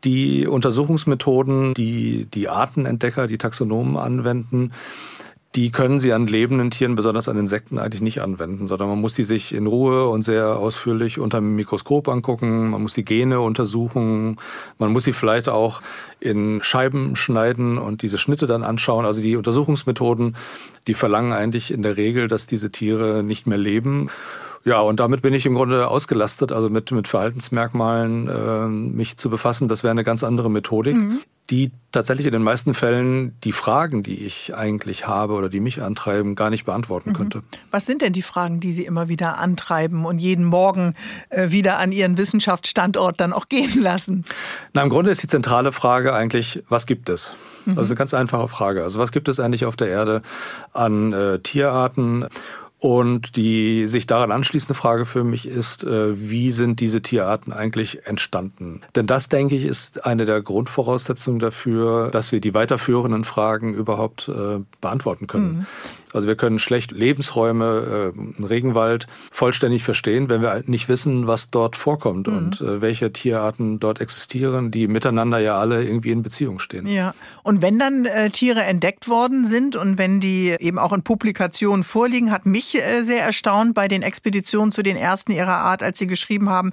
die 0.03 0.45
Untersuchungsmethoden, 0.47 1.73
die 1.73 2.25
die 2.25 2.49
Artenentdecker, 2.49 3.27
die 3.27 3.37
Taxonomen 3.37 3.97
anwenden, 3.97 4.71
die 5.55 5.71
können 5.71 5.99
sie 5.99 6.11
an 6.11 6.27
lebenden 6.27 6.69
Tieren, 6.69 6.95
besonders 6.95 7.29
an 7.29 7.37
Insekten, 7.37 7.79
eigentlich 7.79 8.01
nicht 8.01 8.21
anwenden, 8.21 8.67
sondern 8.67 8.89
man 8.89 8.99
muss 8.99 9.13
die 9.13 9.23
sich 9.23 9.55
in 9.55 9.67
Ruhe 9.67 10.09
und 10.09 10.21
sehr 10.21 10.59
ausführlich 10.59 11.17
unter 11.17 11.37
dem 11.37 11.55
Mikroskop 11.55 12.09
angucken, 12.09 12.71
man 12.71 12.81
muss 12.81 12.93
die 12.93 13.05
Gene 13.05 13.39
untersuchen, 13.39 14.35
man 14.79 14.91
muss 14.91 15.05
sie 15.05 15.13
vielleicht 15.13 15.47
auch 15.47 15.81
in 16.19 16.61
Scheiben 16.61 17.15
schneiden 17.15 17.77
und 17.77 18.01
diese 18.01 18.17
Schnitte 18.17 18.47
dann 18.47 18.63
anschauen. 18.63 19.05
Also 19.05 19.21
die 19.21 19.37
Untersuchungsmethoden, 19.37 20.35
die 20.87 20.93
verlangen 20.93 21.31
eigentlich 21.31 21.71
in 21.71 21.83
der 21.83 21.95
Regel, 21.95 22.27
dass 22.27 22.47
diese 22.47 22.71
Tiere 22.71 23.23
nicht 23.23 23.47
mehr 23.47 23.57
leben. 23.57 24.09
Ja, 24.67 24.81
und 24.81 24.99
damit 24.99 25.21
bin 25.21 25.35
ich 25.35 25.45
im 25.45 25.53
Grunde 25.53 25.87
ausgelastet, 25.87 26.51
also 26.51 26.71
mit, 26.71 26.91
mit 26.91 27.07
Verhaltensmerkmalen 27.07 28.27
äh, 28.27 28.67
mich 28.67 29.15
zu 29.15 29.29
befassen. 29.29 29.67
Das 29.67 29.83
wäre 29.83 29.91
eine 29.91 30.03
ganz 30.03 30.23
andere 30.23 30.49
Methodik, 30.49 30.95
mhm. 30.95 31.19
die 31.51 31.71
tatsächlich 31.91 32.25
in 32.25 32.33
den 32.33 32.41
meisten 32.41 32.73
Fällen 32.73 33.39
die 33.43 33.51
Fragen, 33.51 34.01
die 34.01 34.25
ich 34.25 34.55
eigentlich 34.55 35.07
habe 35.07 35.33
oder 35.33 35.49
die 35.49 35.59
mich 35.59 35.83
antreiben, 35.83 36.33
gar 36.33 36.49
nicht 36.49 36.65
beantworten 36.65 37.11
mhm. 37.11 37.13
könnte. 37.13 37.43
Was 37.69 37.85
sind 37.85 38.01
denn 38.01 38.11
die 38.11 38.23
Fragen, 38.23 38.59
die 38.59 38.71
Sie 38.71 38.85
immer 38.85 39.07
wieder 39.07 39.37
antreiben 39.37 40.03
und 40.03 40.17
jeden 40.17 40.45
Morgen 40.45 40.95
äh, 41.29 41.51
wieder 41.51 41.77
an 41.77 41.91
Ihren 41.91 42.17
Wissenschaftsstandort 42.17 43.19
dann 43.19 43.33
auch 43.33 43.49
gehen 43.49 43.79
lassen? 43.83 44.25
Na, 44.73 44.81
im 44.81 44.89
Grunde 44.89 45.11
ist 45.11 45.21
die 45.21 45.27
zentrale 45.27 45.73
Frage 45.73 46.11
eigentlich, 46.11 46.63
was 46.69 46.87
gibt 46.87 47.09
es? 47.09 47.33
Mhm. 47.65 47.75
Das 47.75 47.85
ist 47.85 47.91
eine 47.91 47.99
ganz 47.99 48.15
einfache 48.15 48.47
Frage. 48.47 48.81
Also 48.81 48.97
was 48.97 49.11
gibt 49.11 49.27
es 49.27 49.39
eigentlich 49.39 49.65
auf 49.65 49.75
der 49.75 49.89
Erde 49.89 50.23
an 50.73 51.13
äh, 51.13 51.37
Tierarten? 51.37 52.25
Und 52.77 53.35
die 53.35 53.87
sich 53.87 54.05
daran 54.05 54.31
anschließende 54.31 54.73
Frage 54.73 55.05
für 55.05 55.23
mich 55.23 55.47
ist, 55.47 55.83
äh, 55.85 56.29
wie 56.29 56.51
sind 56.51 56.81
diese 56.81 57.01
Tierarten 57.01 57.53
eigentlich 57.53 58.05
entstanden? 58.05 58.81
Denn 58.95 59.07
das, 59.07 59.29
denke 59.29 59.55
ich, 59.55 59.63
ist 59.63 60.05
eine 60.05 60.25
der 60.25 60.41
Grundvoraussetzungen 60.41 61.39
dafür, 61.39 62.11
dass 62.11 62.31
wir 62.31 62.41
die 62.41 62.53
weiterführenden 62.53 63.23
Fragen 63.23 63.73
überhaupt 63.73 64.27
äh, 64.27 64.59
beantworten 64.81 65.25
können. 65.25 65.59
Mhm. 65.59 65.65
Also 66.15 66.27
wir 66.27 66.35
können 66.35 66.59
schlecht 66.59 66.91
Lebensräume, 66.91 68.13
äh, 68.15 68.43
Regenwald 68.43 69.07
vollständig 69.31 69.83
verstehen, 69.83 70.29
wenn 70.29 70.41
wir 70.41 70.63
nicht 70.65 70.87
wissen, 70.87 71.27
was 71.27 71.49
dort 71.49 71.75
vorkommt 71.75 72.27
mhm. 72.27 72.37
und 72.37 72.61
äh, 72.61 72.81
welche 72.81 73.11
Tierarten 73.11 73.79
dort 73.79 73.99
existieren, 73.99 74.71
die 74.71 74.87
miteinander 74.87 75.39
ja 75.39 75.59
alle 75.59 75.83
irgendwie 75.83 76.11
in 76.11 76.23
Beziehung 76.23 76.59
stehen. 76.59 76.87
Ja, 76.87 77.13
und 77.43 77.61
wenn 77.61 77.77
dann 77.77 78.05
äh, 78.05 78.29
Tiere 78.29 78.63
entdeckt 78.63 79.09
worden 79.09 79.45
sind 79.45 79.75
und 79.75 79.97
wenn 79.97 80.19
die 80.19 80.55
eben 80.59 80.79
auch 80.79 80.93
in 80.93 81.03
Publikationen 81.03 81.83
vorliegen, 81.83 82.31
hat 82.31 82.45
mich 82.45 82.75
äh, 82.75 83.03
sehr 83.03 83.23
erstaunt 83.23 83.73
bei 83.73 83.87
den 83.87 84.01
Expeditionen 84.01 84.71
zu 84.71 84.83
den 84.83 84.95
ersten 84.95 85.31
ihrer 85.31 85.57
Art, 85.57 85.83
als 85.83 85.99
sie 85.99 86.07
geschrieben 86.07 86.49
haben, 86.49 86.71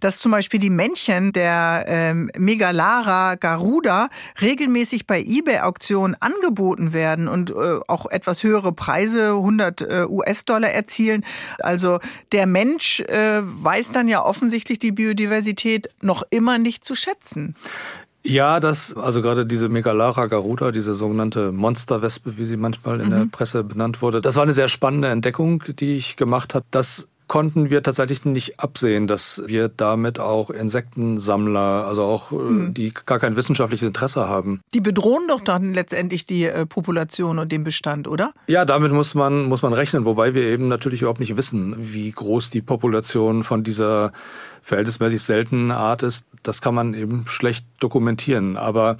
dass 0.00 0.18
zum 0.18 0.30
Beispiel 0.30 0.60
die 0.60 0.70
Männchen 0.70 1.32
der 1.32 1.84
ähm, 1.88 2.30
Megalara 2.38 3.34
garuda 3.34 4.08
regelmäßig 4.40 5.06
bei 5.06 5.20
eBay-Auktionen 5.20 6.16
angeboten 6.20 6.92
werden 6.92 7.26
und 7.26 7.50
äh, 7.50 7.54
auch 7.88 8.06
etwas 8.06 8.42
höhere 8.44 8.72
Preise, 8.72 8.83
100 8.88 9.80
äh, 9.80 10.06
US-Dollar 10.08 10.70
erzielen. 10.70 11.24
Also 11.58 11.98
der 12.32 12.46
Mensch 12.46 13.00
äh, 13.00 13.40
weiß 13.42 13.92
dann 13.92 14.08
ja 14.08 14.24
offensichtlich 14.24 14.78
die 14.78 14.92
Biodiversität 14.92 15.88
noch 16.00 16.22
immer 16.30 16.58
nicht 16.58 16.84
zu 16.84 16.94
schätzen. 16.94 17.54
Ja, 18.26 18.58
das, 18.58 18.96
also 18.96 19.20
gerade 19.20 19.44
diese 19.44 19.68
Megalara 19.68 20.26
garuda, 20.26 20.70
diese 20.70 20.94
sogenannte 20.94 21.52
Monsterwespe, 21.52 22.38
wie 22.38 22.46
sie 22.46 22.56
manchmal 22.56 23.00
in 23.00 23.08
mhm. 23.08 23.10
der 23.10 23.26
Presse 23.30 23.62
benannt 23.62 24.00
wurde, 24.00 24.22
das 24.22 24.36
war 24.36 24.44
eine 24.44 24.54
sehr 24.54 24.68
spannende 24.68 25.08
Entdeckung, 25.08 25.62
die 25.78 25.96
ich 25.96 26.16
gemacht 26.16 26.54
habe. 26.54 26.64
Das 26.70 27.08
konnten 27.26 27.70
wir 27.70 27.82
tatsächlich 27.82 28.24
nicht 28.24 28.60
absehen, 28.60 29.06
dass 29.06 29.42
wir 29.46 29.68
damit 29.68 30.18
auch 30.18 30.50
Insektensammler, 30.50 31.86
also 31.86 32.02
auch 32.02 32.30
mhm. 32.30 32.74
die 32.74 32.92
gar 32.92 33.18
kein 33.18 33.36
wissenschaftliches 33.36 33.86
Interesse 33.86 34.28
haben. 34.28 34.60
Die 34.74 34.80
bedrohen 34.80 35.26
doch 35.28 35.40
dann 35.40 35.72
letztendlich 35.72 36.26
die 36.26 36.44
äh, 36.44 36.66
Population 36.66 37.38
und 37.38 37.50
den 37.50 37.64
Bestand, 37.64 38.08
oder? 38.08 38.32
Ja, 38.46 38.64
damit 38.64 38.92
muss 38.92 39.14
man 39.14 39.44
muss 39.44 39.62
man 39.62 39.72
rechnen, 39.72 40.04
wobei 40.04 40.34
wir 40.34 40.42
eben 40.42 40.68
natürlich 40.68 41.02
überhaupt 41.02 41.20
nicht 41.20 41.36
wissen, 41.36 41.74
wie 41.78 42.10
groß 42.10 42.50
die 42.50 42.62
Population 42.62 43.42
von 43.42 43.62
dieser 43.64 44.12
verhältnismäßig 44.64 45.22
seltenen 45.22 45.70
Art 45.70 46.02
ist, 46.02 46.26
das 46.42 46.62
kann 46.62 46.74
man 46.74 46.94
eben 46.94 47.26
schlecht 47.26 47.66
dokumentieren. 47.80 48.56
Aber 48.56 48.96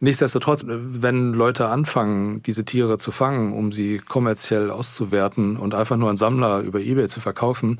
nichtsdestotrotz, 0.00 0.64
wenn 0.66 1.32
Leute 1.32 1.68
anfangen, 1.68 2.42
diese 2.42 2.64
Tiere 2.64 2.98
zu 2.98 3.12
fangen, 3.12 3.52
um 3.52 3.70
sie 3.70 3.98
kommerziell 3.98 4.68
auszuwerten 4.70 5.56
und 5.56 5.74
einfach 5.76 5.96
nur 5.96 6.10
an 6.10 6.16
Sammler 6.16 6.60
über 6.60 6.80
Ebay 6.80 7.06
zu 7.06 7.20
verkaufen, 7.20 7.78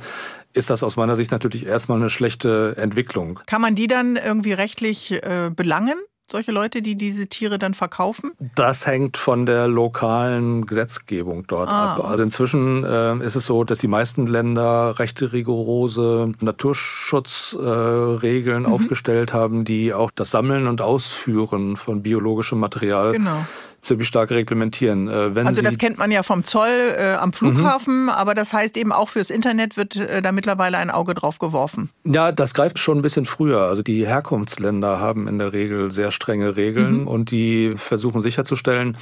ist 0.53 0.71
das 0.71 0.85
aus 0.85 0.97
meiner 0.97 1.17
Sicht 1.17 1.33
natürlich 1.33 1.67
erstmal 1.67 1.99
eine 1.99 2.11
schlechte 2.11 2.77
Entwicklung. 2.77 3.41
Kann 3.47 3.61
man 3.61 3.75
die 3.75 3.89
dann 3.89 4.17
irgendwie 4.17 4.53
rechtlich 4.53 5.13
äh, 5.13 5.51
belangen? 5.55 5.99
Solche 6.31 6.53
Leute, 6.53 6.83
die 6.83 6.97
diese 6.97 7.27
Tiere 7.27 7.59
dann 7.59 7.73
verkaufen? 7.75 8.31
Das 8.55 8.87
hängt 8.87 9.17
von 9.17 9.47
der 9.47 9.67
lokalen 9.69 10.67
Gesetzgebung 10.67 11.47
dort 11.47 11.69
ah. 11.69 11.95
ab. 11.95 12.05
Also 12.05 12.23
inzwischen 12.23 12.85
äh, 12.85 13.17
ist 13.25 13.37
es 13.37 13.47
so, 13.47 13.65
dass 13.65 13.79
die 13.79 13.89
meisten 13.89 14.27
Länder 14.27 14.99
recht 14.99 15.23
rigorose 15.23 16.33
Naturschutzregeln 16.41 18.65
äh, 18.65 18.69
mhm. 18.69 18.73
aufgestellt 18.73 19.33
haben, 19.33 19.65
die 19.65 19.95
auch 19.95 20.11
das 20.11 20.31
Sammeln 20.31 20.67
und 20.67 20.81
Ausführen 20.81 21.77
von 21.77 22.03
biologischem 22.03 22.59
Material 22.59 23.13
genau 23.13 23.45
ziemlich 23.87 24.09
stark 24.09 24.31
reglementieren. 24.31 25.09
Äh, 25.09 25.35
wenn 25.35 25.47
also 25.47 25.63
das 25.63 25.79
kennt 25.79 25.99
man 25.99 26.11
ja 26.11 26.23
vom 26.23 26.45
Zoll 26.45 26.95
äh, 26.97 27.15
am 27.15 27.33
Flughafen, 27.33 28.05
mhm. 28.05 28.09
aber 28.09 28.35
das 28.35 28.53
heißt 28.53 28.77
eben 28.77 28.93
auch 28.93 29.09
fürs 29.09 29.31
Internet 29.31 29.77
wird 29.77 29.97
äh, 29.97 30.23
da 30.23 30.33
mittlerweile 30.33 30.79
ein 30.79 30.91
Auge 30.91 31.15
drauf 31.15 31.39
geworfen. 31.39 31.91
Ja, 32.05 32.33
das 32.33 32.55
greift 32.55 32.79
schon 32.79 32.99
ein 32.99 33.03
bisschen 33.03 33.25
früher. 33.25 33.63
Also 33.63 33.83
die 33.83 34.07
Herkunftsländer 34.07 35.01
haben 35.01 35.29
in 35.29 35.39
der 35.39 35.53
Regel 35.53 35.91
sehr 35.91 36.11
strenge 36.11 36.57
Regeln 36.57 37.03
mhm. 37.03 37.07
und 37.07 37.31
die 37.31 37.75
versuchen 37.77 38.21
sicherzustellen, 38.21 38.97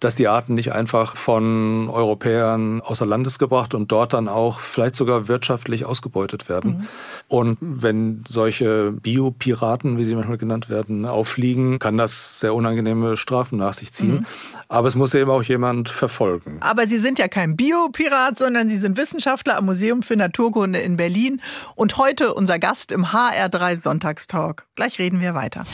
dass 0.00 0.14
die 0.14 0.28
Arten 0.28 0.54
nicht 0.54 0.72
einfach 0.72 1.16
von 1.16 1.88
Europäern 1.88 2.80
außer 2.80 3.06
Landes 3.06 3.38
gebracht 3.38 3.74
und 3.74 3.90
dort 3.92 4.12
dann 4.12 4.28
auch 4.28 4.60
vielleicht 4.60 4.96
sogar 4.96 5.28
wirtschaftlich 5.28 5.84
ausgebeutet 5.84 6.48
werden. 6.48 6.70
Mhm. 6.70 6.88
Und 7.28 7.58
wenn 7.60 8.24
solche 8.28 8.92
Biopiraten, 8.92 9.98
wie 9.98 10.04
sie 10.04 10.14
manchmal 10.14 10.38
genannt 10.38 10.68
werden, 10.68 11.06
auffliegen, 11.06 11.78
kann 11.78 11.96
das 11.96 12.40
sehr 12.40 12.54
unangenehme 12.54 13.16
Strafen 13.16 13.58
nach 13.58 13.72
sich 13.72 13.92
ziehen. 13.92 14.16
Mhm. 14.16 14.26
Aber 14.68 14.88
es 14.88 14.96
muss 14.96 15.14
eben 15.14 15.30
auch 15.30 15.42
jemand 15.42 15.88
verfolgen. 15.88 16.58
Aber 16.60 16.88
Sie 16.88 16.98
sind 16.98 17.18
ja 17.18 17.28
kein 17.28 17.56
Biopirat, 17.56 18.36
sondern 18.36 18.68
Sie 18.68 18.78
sind 18.78 18.96
Wissenschaftler 18.96 19.56
am 19.56 19.66
Museum 19.66 20.02
für 20.02 20.16
Naturkunde 20.16 20.80
in 20.80 20.96
Berlin 20.96 21.40
und 21.76 21.98
heute 21.98 22.34
unser 22.34 22.58
Gast 22.58 22.90
im 22.90 23.06
HR3 23.06 23.76
Sonntagstalk. 23.76 24.66
Gleich 24.74 24.98
reden 24.98 25.20
wir 25.20 25.34
weiter. 25.34 25.64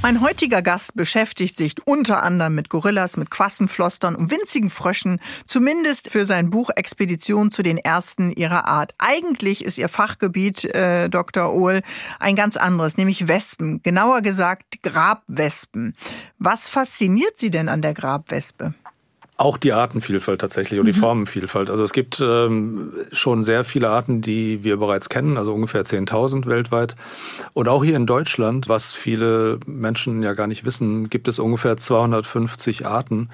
Mein 0.00 0.20
heutiger 0.20 0.62
Gast 0.62 0.94
beschäftigt 0.94 1.56
sich 1.56 1.74
unter 1.84 2.22
anderem 2.22 2.54
mit 2.54 2.68
Gorillas, 2.68 3.16
mit 3.16 3.32
Quassenflostern 3.32 4.14
und 4.14 4.30
winzigen 4.30 4.70
Fröschen, 4.70 5.20
zumindest 5.44 6.10
für 6.10 6.24
sein 6.24 6.50
Buch 6.50 6.70
Expedition 6.76 7.50
zu 7.50 7.64
den 7.64 7.78
ersten 7.78 8.30
ihrer 8.30 8.68
Art. 8.68 8.94
Eigentlich 8.98 9.64
ist 9.64 9.76
ihr 9.76 9.88
Fachgebiet, 9.88 10.64
äh, 10.64 11.10
Dr. 11.10 11.52
Ohl, 11.52 11.82
ein 12.20 12.36
ganz 12.36 12.56
anderes, 12.56 12.96
nämlich 12.96 13.26
Wespen, 13.26 13.82
genauer 13.82 14.22
gesagt 14.22 14.82
Grabwespen. 14.82 15.96
Was 16.38 16.68
fasziniert 16.68 17.36
Sie 17.36 17.50
denn 17.50 17.68
an 17.68 17.82
der 17.82 17.94
Grabwespe? 17.94 18.74
Auch 19.40 19.56
die 19.56 19.72
Artenvielfalt 19.72 20.40
tatsächlich 20.40 20.80
und 20.80 20.86
die 20.86 20.92
mhm. 20.92 20.96
Formenvielfalt. 20.96 21.70
Also 21.70 21.84
es 21.84 21.92
gibt 21.92 22.20
ähm, 22.20 22.92
schon 23.12 23.44
sehr 23.44 23.62
viele 23.62 23.88
Arten, 23.88 24.20
die 24.20 24.64
wir 24.64 24.78
bereits 24.78 25.08
kennen, 25.08 25.36
also 25.36 25.54
ungefähr 25.54 25.84
10.000 25.84 26.46
weltweit. 26.46 26.96
Und 27.52 27.68
auch 27.68 27.84
hier 27.84 27.94
in 27.94 28.04
Deutschland, 28.04 28.68
was 28.68 28.92
viele 28.92 29.60
Menschen 29.64 30.24
ja 30.24 30.32
gar 30.32 30.48
nicht 30.48 30.64
wissen, 30.64 31.08
gibt 31.08 31.28
es 31.28 31.38
ungefähr 31.38 31.76
250 31.76 32.84
Arten. 32.84 33.30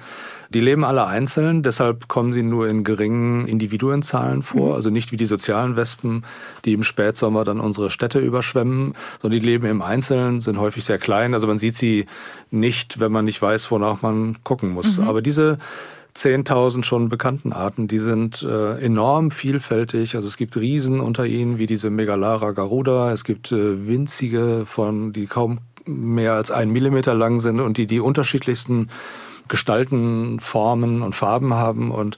Die 0.51 0.59
leben 0.59 0.83
alle 0.83 1.07
einzeln, 1.07 1.63
deshalb 1.63 2.07
kommen 2.07 2.33
sie 2.33 2.43
nur 2.43 2.67
in 2.67 2.83
geringen 2.83 3.47
Individuenzahlen 3.47 4.43
vor, 4.43 4.69
mhm. 4.69 4.75
also 4.75 4.91
nicht 4.91 5.11
wie 5.11 5.17
die 5.17 5.25
sozialen 5.25 5.75
Wespen, 5.75 6.23
die 6.65 6.73
im 6.73 6.83
Spätsommer 6.83 7.43
dann 7.43 7.59
unsere 7.59 7.89
Städte 7.89 8.19
überschwemmen, 8.19 8.93
sondern 9.23 9.39
die 9.39 9.45
leben 9.45 9.65
im 9.65 9.81
Einzelnen, 9.81 10.39
sind 10.39 10.59
häufig 10.59 10.83
sehr 10.83 10.99
klein. 10.99 11.33
Also 11.33 11.47
man 11.47 11.57
sieht 11.57 11.75
sie 11.75 12.05
nicht, 12.51 12.99
wenn 12.99 13.11
man 13.11 13.25
nicht 13.25 13.41
weiß, 13.41 13.71
wonach 13.71 14.03
man 14.03 14.37
gucken 14.43 14.69
muss. 14.69 14.99
Mhm. 14.99 15.07
Aber 15.07 15.23
diese 15.23 15.57
10.000 16.15 16.83
schon 16.83 17.09
bekannten 17.09 17.51
Arten, 17.51 17.87
die 17.87 17.99
sind 17.99 18.41
äh, 18.41 18.79
enorm 18.79 19.31
vielfältig. 19.31 20.15
Also 20.15 20.27
es 20.27 20.37
gibt 20.37 20.55
Riesen 20.55 21.01
unter 21.01 21.25
ihnen, 21.25 21.57
wie 21.57 21.65
diese 21.65 21.89
Megalara 21.89 22.51
garuda. 22.51 23.11
Es 23.11 23.23
gibt 23.25 23.51
äh, 23.51 23.87
winzige 23.87 24.65
von, 24.65 25.11
die 25.11 25.27
kaum 25.27 25.59
mehr 25.85 26.33
als 26.33 26.51
einen 26.51 26.71
Millimeter 26.71 27.13
lang 27.13 27.39
sind 27.39 27.59
und 27.59 27.77
die 27.77 27.85
die 27.85 27.99
unterschiedlichsten 27.99 28.89
Gestalten, 29.47 30.39
Formen 30.39 31.01
und 31.01 31.15
Farben 31.15 31.53
haben. 31.53 31.91
Und 31.91 32.17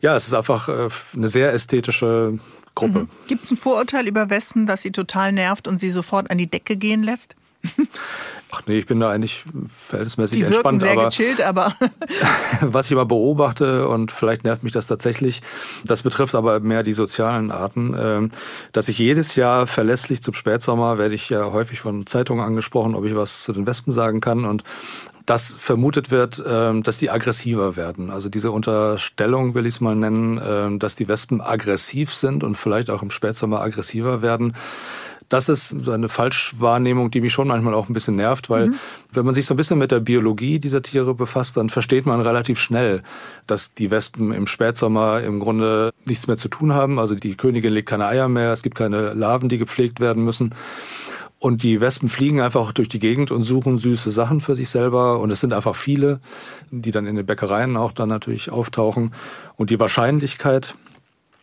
ja, 0.00 0.16
es 0.16 0.26
ist 0.26 0.34
einfach 0.34 0.68
äh, 0.68 0.88
eine 1.14 1.28
sehr 1.28 1.52
ästhetische 1.52 2.38
Gruppe. 2.74 3.00
Mhm. 3.00 3.08
Gibt 3.28 3.44
es 3.44 3.50
ein 3.50 3.56
Vorurteil 3.56 4.06
über 4.08 4.28
Wespen, 4.28 4.66
das 4.66 4.82
sie 4.82 4.90
total 4.90 5.32
nervt 5.32 5.68
und 5.68 5.78
sie 5.78 5.90
sofort 5.90 6.30
an 6.30 6.38
die 6.38 6.50
Decke 6.50 6.76
gehen 6.76 7.02
lässt? 7.02 7.36
Ach 8.52 8.62
nee, 8.66 8.78
ich 8.78 8.86
bin 8.86 9.00
da 9.00 9.10
eigentlich 9.10 9.42
verhältnismäßig 9.66 10.38
Die 10.38 10.44
entspannt. 10.44 10.80
Sehr 10.80 10.92
aber 10.92 11.08
gechillt, 11.08 11.40
aber 11.40 11.74
was 12.60 12.86
ich 12.86 12.92
immer 12.92 13.04
beobachte 13.04 13.88
und 13.88 14.12
vielleicht 14.12 14.44
nervt 14.44 14.62
mich 14.62 14.72
das 14.72 14.86
tatsächlich, 14.86 15.42
das 15.84 16.02
betrifft 16.02 16.34
aber 16.34 16.60
mehr 16.60 16.82
die 16.82 16.92
sozialen 16.92 17.50
Arten, 17.50 17.94
ähm, 17.98 18.30
dass 18.72 18.88
ich 18.88 18.98
jedes 18.98 19.36
Jahr 19.36 19.66
verlässlich 19.66 20.22
zum 20.22 20.34
Spätsommer 20.34 20.98
werde 20.98 21.14
ich 21.14 21.28
ja 21.28 21.52
häufig 21.52 21.80
von 21.80 22.06
Zeitungen 22.06 22.44
angesprochen, 22.44 22.94
ob 22.94 23.04
ich 23.04 23.16
was 23.16 23.42
zu 23.42 23.52
den 23.52 23.66
Wespen 23.66 23.92
sagen 23.92 24.20
kann 24.20 24.44
und 24.44 24.62
dass 25.26 25.56
vermutet 25.56 26.12
wird, 26.12 26.42
ähm, 26.46 26.84
dass 26.84 26.98
die 26.98 27.10
aggressiver 27.10 27.76
werden. 27.76 28.10
Also 28.10 28.28
diese 28.28 28.52
Unterstellung 28.52 29.54
will 29.54 29.66
ich 29.66 29.74
es 29.74 29.80
mal 29.80 29.96
nennen, 29.96 30.40
ähm, 30.42 30.78
dass 30.78 30.94
die 30.94 31.08
Wespen 31.08 31.40
aggressiv 31.40 32.14
sind 32.14 32.44
und 32.44 32.56
vielleicht 32.56 32.90
auch 32.90 33.02
im 33.02 33.10
Spätsommer 33.10 33.60
aggressiver 33.60 34.22
werden 34.22 34.54
das 35.28 35.48
ist 35.48 35.70
so 35.70 35.90
eine 35.90 36.08
Falschwahrnehmung, 36.08 37.10
die 37.10 37.20
mich 37.20 37.32
schon 37.32 37.48
manchmal 37.48 37.74
auch 37.74 37.88
ein 37.88 37.92
bisschen 37.92 38.16
nervt, 38.16 38.48
weil 38.48 38.68
mhm. 38.68 38.74
wenn 39.12 39.24
man 39.24 39.34
sich 39.34 39.46
so 39.46 39.54
ein 39.54 39.56
bisschen 39.56 39.78
mit 39.78 39.90
der 39.90 40.00
Biologie 40.00 40.58
dieser 40.58 40.82
Tiere 40.82 41.14
befasst, 41.14 41.56
dann 41.56 41.68
versteht 41.68 42.06
man 42.06 42.20
relativ 42.20 42.58
schnell, 42.58 43.02
dass 43.46 43.74
die 43.74 43.90
Wespen 43.90 44.32
im 44.32 44.46
Spätsommer 44.46 45.20
im 45.22 45.40
Grunde 45.40 45.90
nichts 46.04 46.26
mehr 46.26 46.36
zu 46.36 46.48
tun 46.48 46.74
haben. 46.74 46.98
Also 46.98 47.14
die 47.14 47.34
Königin 47.34 47.72
legt 47.72 47.88
keine 47.88 48.06
Eier 48.06 48.28
mehr, 48.28 48.52
es 48.52 48.62
gibt 48.62 48.76
keine 48.76 49.14
Larven, 49.14 49.48
die 49.48 49.58
gepflegt 49.58 50.00
werden 50.00 50.24
müssen. 50.24 50.54
Und 51.38 51.62
die 51.62 51.80
Wespen 51.80 52.08
fliegen 52.08 52.40
einfach 52.40 52.72
durch 52.72 52.88
die 52.88 52.98
Gegend 52.98 53.30
und 53.30 53.42
suchen 53.42 53.76
süße 53.76 54.10
Sachen 54.10 54.40
für 54.40 54.54
sich 54.54 54.70
selber. 54.70 55.18
Und 55.18 55.30
es 55.30 55.40
sind 55.40 55.52
einfach 55.52 55.76
viele, 55.76 56.20
die 56.70 56.92
dann 56.92 57.06
in 57.06 57.14
den 57.14 57.26
Bäckereien 57.26 57.76
auch 57.76 57.92
dann 57.92 58.08
natürlich 58.08 58.50
auftauchen. 58.50 59.12
Und 59.56 59.68
die 59.68 59.78
Wahrscheinlichkeit, 59.78 60.76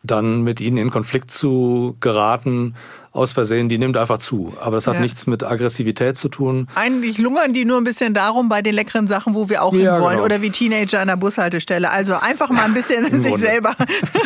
dann 0.01 0.41
mit 0.41 0.59
ihnen 0.59 0.77
in 0.77 0.89
Konflikt 0.89 1.31
zu 1.31 1.95
geraten, 1.99 2.75
aus 3.13 3.31
Versehen, 3.31 3.69
die 3.69 3.77
nimmt 3.77 3.95
einfach 3.95 4.17
zu. 4.17 4.55
Aber 4.59 4.77
das 4.77 4.87
hat 4.87 4.95
ja. 4.95 4.99
nichts 4.99 5.27
mit 5.27 5.43
Aggressivität 5.43 6.17
zu 6.17 6.29
tun. 6.29 6.67
Eigentlich 6.73 7.19
lungern 7.19 7.53
die 7.53 7.63
nur 7.63 7.77
ein 7.77 7.83
bisschen 7.83 8.15
darum 8.15 8.49
bei 8.49 8.63
den 8.63 8.73
leckeren 8.73 9.05
Sachen, 9.07 9.35
wo 9.35 9.49
wir 9.49 9.61
auch 9.61 9.73
ja, 9.73 9.93
hinwollen. 9.93 10.15
Genau. 10.15 10.25
Oder 10.25 10.41
wie 10.41 10.49
Teenager 10.49 10.99
an 10.99 11.07
der 11.07 11.15
Bushaltestelle. 11.15 11.91
Also 11.91 12.15
einfach 12.15 12.49
mal 12.49 12.65
ein 12.65 12.73
bisschen 12.73 13.05
sich 13.21 13.31
Grunde. 13.31 13.37
selber 13.37 13.75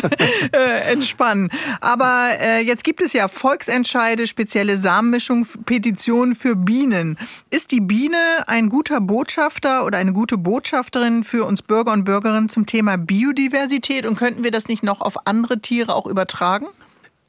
äh, 0.52 0.90
entspannen. 0.90 1.50
Aber 1.82 2.30
äh, 2.40 2.60
jetzt 2.60 2.82
gibt 2.82 3.02
es 3.02 3.12
ja 3.12 3.28
Volksentscheide, 3.28 4.26
spezielle 4.26 4.78
Samenmischung, 4.78 5.46
Petitionen 5.66 6.34
für 6.34 6.56
Bienen. 6.56 7.18
Ist 7.50 7.72
die 7.72 7.80
Biene 7.80 8.16
ein 8.46 8.70
guter 8.70 9.02
Botschafter 9.02 9.84
oder 9.84 9.98
eine 9.98 10.14
gute 10.14 10.38
Botschafterin 10.38 11.24
für 11.24 11.44
uns 11.44 11.60
Bürger 11.60 11.92
und 11.92 12.04
Bürgerinnen 12.04 12.48
zum 12.48 12.64
Thema 12.64 12.96
Biodiversität? 12.96 14.06
Und 14.06 14.16
könnten 14.16 14.44
wir 14.44 14.50
das 14.50 14.66
nicht 14.66 14.82
noch 14.82 15.02
auf 15.02 15.26
andere 15.26 15.60
Tiere 15.60 15.94
auch 15.94 16.06
übertragen? 16.06 16.68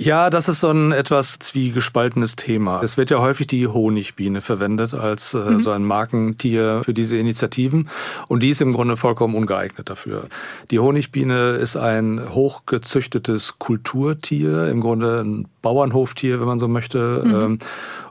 Ja, 0.02 0.30
das 0.30 0.48
ist 0.48 0.62
so 0.62 0.72
ein 0.72 0.94
etwas 0.94 1.40
zwiegespaltenes 1.40 2.38
Thema. 2.38 2.82
Es 2.82 2.96
wird 2.96 3.10
ja 3.10 3.20
häufig 3.20 3.48
die 3.48 3.68
Honigbiene 3.68 4.40
verwendet 4.40 4.94
als 4.94 5.34
äh, 5.34 5.40
mhm. 5.40 5.60
so 5.60 5.72
ein 5.72 5.84
Markentier 5.84 6.84
für 6.86 6.94
diese 6.94 7.18
Initiativen 7.18 7.90
und 8.30 8.42
die 8.42 8.50
ist 8.50 8.62
im 8.62 8.72
Grunde 8.72 8.96
vollkommen 8.96 9.36
ungeeignet 9.36 9.90
dafür. 9.90 10.30
Die 10.72 10.80
Honigbiene 10.80 11.58
ist 11.58 11.76
ein 11.76 12.22
hochgezüchtetes 12.30 13.60
Kulturtier, 13.60 14.70
im 14.70 14.80
Grunde 14.80 15.20
ein 15.20 15.50
Bauernhoftier, 15.62 16.40
wenn 16.40 16.48
man 16.48 16.60
so 16.60 16.70
möchte. 16.70 17.22
Mhm. 17.26 17.36
Ähm, 17.36 17.60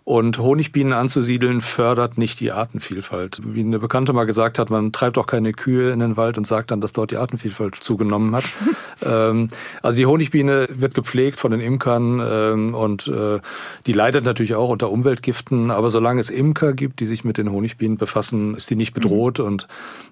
Und 0.08 0.38
Honigbienen 0.38 0.94
anzusiedeln 0.94 1.60
fördert 1.60 2.16
nicht 2.16 2.40
die 2.40 2.50
Artenvielfalt. 2.50 3.42
Wie 3.44 3.60
eine 3.60 3.78
Bekannte 3.78 4.14
mal 4.14 4.24
gesagt 4.24 4.58
hat, 4.58 4.70
man 4.70 4.90
treibt 4.90 5.18
auch 5.18 5.26
keine 5.26 5.52
Kühe 5.52 5.92
in 5.92 6.00
den 6.00 6.16
Wald 6.16 6.38
und 6.38 6.46
sagt 6.46 6.70
dann, 6.70 6.80
dass 6.80 6.94
dort 6.94 7.10
die 7.10 7.18
Artenvielfalt 7.18 7.74
zugenommen 7.74 8.34
hat. 8.34 8.44
ähm, 9.04 9.48
also 9.82 9.98
die 9.98 10.06
Honigbiene 10.06 10.66
wird 10.70 10.94
gepflegt 10.94 11.38
von 11.38 11.50
den 11.50 11.60
Imkern 11.60 12.22
ähm, 12.24 12.74
und 12.74 13.06
äh, 13.08 13.40
die 13.86 13.92
leidet 13.92 14.24
natürlich 14.24 14.54
auch 14.54 14.70
unter 14.70 14.90
Umweltgiften. 14.90 15.70
Aber 15.70 15.90
solange 15.90 16.22
es 16.22 16.30
Imker 16.30 16.72
gibt, 16.72 17.00
die 17.00 17.06
sich 17.06 17.22
mit 17.22 17.36
den 17.36 17.52
Honigbienen 17.52 17.98
befassen, 17.98 18.54
ist 18.54 18.68
sie 18.68 18.76
nicht 18.76 18.94
bedroht 18.94 19.40
mhm. 19.40 19.44
und 19.44 19.66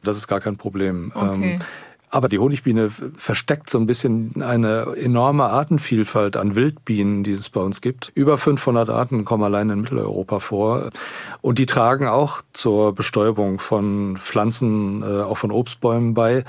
das 0.05 0.19
ist 0.19 0.29
gar 0.29 0.41
kein 0.41 0.59
Problem. 0.59 1.11
Okay. 1.15 1.55
Ähm, 1.55 1.61
aber 2.17 2.31
die 2.31 2.39
Honigbiene 2.39 2.91
versteckt 3.15 3.69
so 3.69 3.79
ein 3.79 3.85
bisschen 3.85 4.43
eine 4.43 4.95
enorme 4.97 5.45
Artenvielfalt 5.45 6.39
an 6.39 6.55
Wildbienen, 6.55 7.25
die 7.25 7.33
es 7.33 7.51
bei 7.51 7.61
uns 7.61 7.83
gibt. 7.83 8.11
Über 8.15 8.39
500 8.39 8.89
Arten 8.89 9.27
kommen 9.27 9.45
allein 9.45 9.69
in 9.69 9.83
Mitteleuropa 9.83 10.41
vor. 10.41 10.89
Und 11.43 11.59
die 11.59 11.67
tragen 11.67 12.07
auch 12.07 12.41
zur 12.55 12.95
Bestäubung 12.95 13.59
von 13.59 14.17
Pflanzen, 14.17 15.03
äh, 15.03 15.05
auch 15.05 15.37
von 15.37 15.51
Obstbäumen 15.51 16.15
bei. 16.15 16.45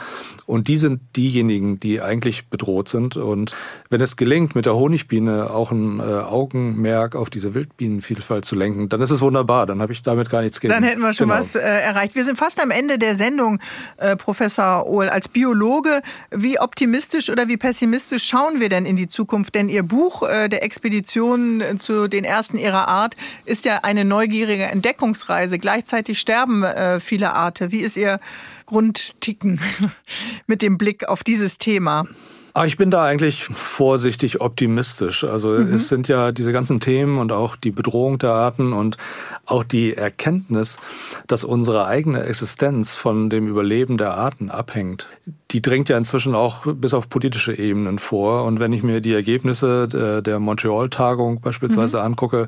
Und 0.45 0.69
die 0.69 0.77
sind 0.77 1.01
diejenigen, 1.17 1.81
die 1.81 1.99
eigentlich 1.99 2.47
bedroht 2.47 2.87
sind. 2.87 3.17
Und 3.17 3.53
wenn 3.89 3.99
es 3.99 4.15
gelingt, 4.15 4.55
mit 4.55 4.65
der 4.65 4.75
Honigbiene 4.75 5.49
auch 5.49 5.71
ein 5.71 5.99
äh, 5.99 6.03
Augenmerk 6.03 7.17
auf 7.17 7.29
diese 7.29 7.53
Wildbienenvielfalt 7.53 8.45
zu 8.45 8.55
lenken, 8.55 8.87
dann 8.87 9.01
ist 9.01 9.11
es 9.11 9.19
wunderbar. 9.19 9.65
Dann 9.65 9.81
habe 9.81 9.91
ich 9.91 10.01
damit 10.01 10.29
gar 10.29 10.41
nichts 10.41 10.61
gegen. 10.61 10.73
Dann 10.73 10.85
hätten 10.85 11.01
wir 11.01 11.11
schon 11.11 11.27
genau. 11.27 11.39
was 11.39 11.55
äh, 11.55 11.59
erreicht. 11.59 12.15
Wir 12.15 12.23
sind 12.23 12.37
fast 12.37 12.63
am 12.63 12.71
Ende 12.71 12.97
der 12.97 13.15
Sendung, 13.15 13.59
äh, 13.97 14.15
Professor 14.15 14.87
Ohl. 14.87 15.09
Als 15.09 15.27
Bio 15.27 15.51
Biologe. 15.57 16.01
Wie 16.31 16.59
optimistisch 16.59 17.29
oder 17.29 17.47
wie 17.47 17.57
pessimistisch 17.57 18.27
schauen 18.27 18.59
wir 18.59 18.69
denn 18.69 18.85
in 18.85 18.95
die 18.95 19.07
Zukunft? 19.07 19.55
Denn 19.55 19.69
Ihr 19.69 19.83
Buch 19.83 20.21
äh, 20.21 20.49
der 20.49 20.63
Expedition 20.63 21.63
zu 21.77 22.07
den 22.07 22.23
ersten 22.23 22.57
ihrer 22.57 22.87
Art 22.87 23.15
ist 23.45 23.65
ja 23.65 23.79
eine 23.83 24.05
neugierige 24.05 24.65
Entdeckungsreise. 24.65 25.57
Gleichzeitig 25.57 26.19
sterben 26.19 26.63
äh, 26.63 26.99
viele 26.99 27.33
Arten. 27.33 27.71
Wie 27.71 27.79
ist 27.79 27.97
Ihr 27.97 28.19
Grundticken 28.67 29.59
mit 30.47 30.61
dem 30.61 30.77
Blick 30.77 31.07
auf 31.07 31.23
dieses 31.23 31.57
Thema? 31.57 32.05
Ah, 32.57 32.65
ich 32.65 32.75
bin 32.75 32.89
da 32.89 33.03
eigentlich 33.05 33.43
vorsichtig 33.43 34.41
optimistisch. 34.41 35.23
Also 35.23 35.49
mhm. 35.49 35.71
es 35.71 35.89
sind 35.89 36.07
ja 36.07 36.31
diese 36.31 36.51
ganzen 36.51 36.79
Themen 36.79 37.19
und 37.19 37.31
auch 37.31 37.55
die 37.55 37.69
Bedrohung 37.69 38.17
der 38.17 38.31
Arten 38.31 38.73
und 38.73 38.97
auch 39.45 39.63
die 39.63 39.95
Erkenntnis, 39.95 40.79
dass 41.27 41.43
unsere 41.43 41.85
eigene 41.85 42.23
Existenz 42.23 42.95
von 42.95 43.29
dem 43.29 43.45
Überleben 43.45 43.99
der 43.99 44.15
Arten 44.15 44.49
abhängt. 44.49 45.05
Die 45.51 45.61
dringt 45.61 45.89
ja 45.89 45.97
inzwischen 45.97 46.35
auch 46.35 46.65
bis 46.65 46.93
auf 46.93 47.09
politische 47.09 47.57
Ebenen 47.57 47.99
vor. 47.99 48.43
Und 48.45 48.59
wenn 48.59 48.73
ich 48.73 48.83
mir 48.83 48.99
die 48.99 49.13
Ergebnisse 49.13 49.87
der 50.21 50.39
Montreal-Tagung 50.39 51.41
beispielsweise 51.41 51.97
mhm. 51.97 52.03
angucke, 52.03 52.47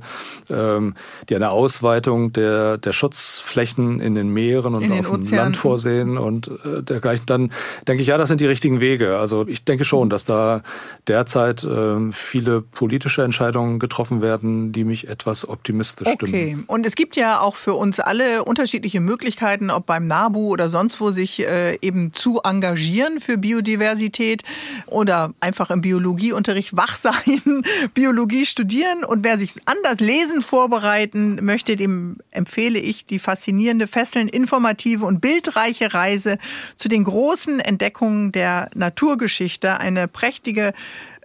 ähm, 0.50 0.96
die 1.30 1.36
eine 1.36 1.52
Ausweitung 1.52 2.34
der, 2.34 2.78
der 2.78 2.92
Schutzflächen 2.92 4.02
in 4.02 4.16
den 4.16 4.30
Meeren 4.30 4.76
und 4.76 4.92
auf 4.92 5.12
dem 5.12 5.30
Land 5.30 5.58
vorsehen 5.58 6.18
und 6.18 6.48
äh, 6.48 6.84
dergleichen, 6.84 7.26
dann 7.26 7.52
denke 7.88 8.02
ich, 8.02 8.08
ja, 8.08 8.18
das 8.18 8.30
sind 8.30 8.42
die 8.42 8.48
richtigen 8.48 8.80
Wege. 8.82 9.18
Also 9.18 9.48
ich 9.48 9.64
denke 9.64 9.84
schon, 9.84 10.00
schon, 10.00 10.10
dass 10.10 10.26
da 10.26 10.62
derzeit 11.08 11.64
äh, 11.64 12.12
viele 12.12 12.62
politische 12.62 13.24
Entscheidungen 13.24 13.80
getroffen 13.80 14.22
werden, 14.22 14.72
die 14.72 14.84
mich 14.84 15.08
etwas 15.08 15.48
optimistisch 15.48 16.08
stimmen. 16.08 16.34
Okay, 16.34 16.58
und 16.68 16.86
es 16.86 16.96
gibt 16.96 17.16
ja 17.16 17.42
auch 17.42 17.56
für 17.56 17.74
uns 17.74 18.00
alle 18.00 18.44
unterschiedliche 18.44 19.02
Möglichkeiten, 19.02 19.70
ob 19.70 19.86
beim 19.86 20.08
NABU 20.08 20.50
oder 20.50 20.70
sonst 20.70 21.02
wo, 21.02 21.12
sich 21.12 21.46
äh, 21.46 21.78
eben 21.82 22.14
zu 22.14 22.42
engagieren 22.44 22.89
für 23.20 23.38
Biodiversität 23.38 24.44
oder 24.88 25.34
einfach 25.40 25.70
im 25.70 25.82
Biologieunterricht 25.82 26.76
wach 26.76 26.98
sein, 26.98 27.64
Biologie 27.94 28.46
studieren. 28.46 29.04
Und 29.04 29.24
wer 29.24 29.38
sich 29.38 29.56
anders 29.66 30.00
lesen 30.00 30.42
vorbereiten 30.42 31.44
möchte, 31.44 31.76
dem 31.76 32.18
empfehle 32.32 32.80
ich 32.80 33.06
die 33.06 33.20
faszinierende, 33.20 33.88
fesselnd 33.88 34.32
informative 34.32 35.06
und 35.06 35.22
bildreiche 35.22 35.94
Reise 35.94 36.38
zu 36.78 36.90
den 36.90 37.04
großen 37.04 37.60
Entdeckungen 37.60 38.32
der 38.32 38.70
Naturgeschichte 38.74 39.80
eine 39.80 40.08
prächtige 40.08 40.74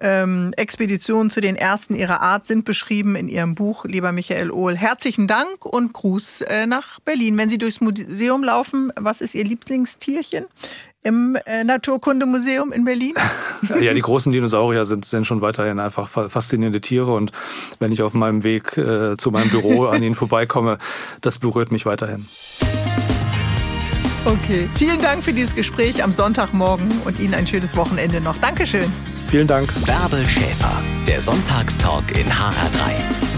ähm, 0.01 0.53
Expedition 0.57 1.31
zu 1.31 1.41
den 1.41 1.57
ersten 1.57 1.95
ihrer 1.95 2.21
Art 2.21 2.47
sind 2.47 2.65
beschrieben 2.65 3.17
in 3.17 3.29
Ihrem 3.29 3.55
Buch, 3.55 3.85
lieber 3.85 4.13
Michael 4.13 4.51
Ohl. 4.51 4.77
Herzlichen 4.77 5.27
Dank 5.27 5.65
und 5.65 5.93
Gruß 5.93 6.43
äh, 6.43 6.67
nach 6.67 7.01
Berlin. 7.01 7.39
Wenn 7.39 7.49
Sie 7.49 7.59
durchs 7.59 7.81
Museum 7.81 8.45
laufen, 8.45 8.93
was 8.97 9.21
ist 9.21 9.35
Ihr 9.35 9.45
Lieblingstierchen? 9.45 10.47
Im 11.05 11.37
äh, 11.47 11.63
Naturkundemuseum 11.63 12.73
in 12.73 12.85
Berlin? 12.85 13.15
Ja, 13.81 13.95
die 13.95 14.03
großen 14.03 14.31
Dinosaurier 14.31 14.85
sind, 14.85 15.07
sind 15.07 15.27
schon 15.27 15.41
weiterhin 15.41 15.79
einfach 15.79 16.09
faszinierende 16.09 16.83
Tiere 16.83 17.15
und 17.15 17.33
wenn 17.79 17.93
ich 17.93 18.03
auf 18.03 18.13
meinem 18.13 18.43
Weg 18.43 18.77
äh, 18.77 19.17
zu 19.17 19.31
meinem 19.31 19.49
Büro 19.49 19.87
an 19.93 20.03
ihnen 20.03 20.15
vorbeikomme, 20.15 20.77
das 21.23 21.39
berührt 21.39 21.73
mich 21.73 21.87
weiterhin. 21.87 22.27
Okay. 24.27 24.69
Vielen 24.75 24.99
Dank 24.99 25.25
für 25.25 25.33
dieses 25.33 25.55
Gespräch 25.55 26.03
am 26.03 26.13
Sonntagmorgen 26.13 26.89
und 27.05 27.21
Ihnen 27.21 27.35
ein 27.35 27.47
schönes 27.47 27.77
Wochenende 27.77 28.21
noch. 28.21 28.37
Dankeschön. 28.39 28.93
Vielen 29.29 29.47
Dank. 29.47 29.69
Bärbel 29.87 30.25
Schäfer, 30.29 30.83
der 31.07 31.21
Sonntagstalk 31.21 32.11
in 32.13 32.27
HR3. 32.27 33.34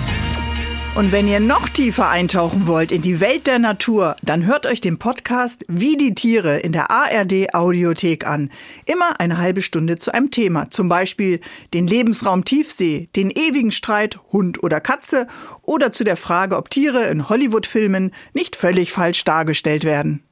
Und 0.97 1.13
wenn 1.13 1.29
ihr 1.29 1.41
noch 1.41 1.69
tiefer 1.69 2.09
eintauchen 2.09 2.67
wollt 2.67 2.91
in 2.91 3.03
die 3.03 3.21
Welt 3.21 3.47
der 3.47 3.59
Natur, 3.59 4.17
dann 4.23 4.47
hört 4.47 4.65
euch 4.65 4.81
den 4.81 4.99
Podcast 4.99 5.63
Wie 5.69 5.99
die 5.99 6.15
Tiere 6.15 6.57
in 6.57 6.73
der 6.73 6.91
ARD 6.91 7.53
Audiothek 7.53 8.27
an. 8.27 8.51
Immer 8.87 9.21
eine 9.21 9.37
halbe 9.37 9.61
Stunde 9.61 9.99
zu 9.99 10.15
einem 10.15 10.31
Thema. 10.31 10.71
Zum 10.71 10.89
Beispiel 10.89 11.41
den 11.75 11.87
Lebensraum 11.87 12.47
Tiefsee, 12.47 13.11
den 13.15 13.31
ewigen 13.31 13.73
Streit 13.73 14.19
Hund 14.33 14.65
oder 14.65 14.81
Katze 14.81 15.27
oder 15.61 15.93
zu 15.93 16.03
der 16.03 16.17
Frage, 16.17 16.57
ob 16.57 16.71
Tiere 16.71 17.09
in 17.09 17.29
Hollywood-Filmen 17.29 18.11
nicht 18.33 18.57
völlig 18.57 18.91
falsch 18.91 19.23
dargestellt 19.25 19.85
werden. 19.85 20.26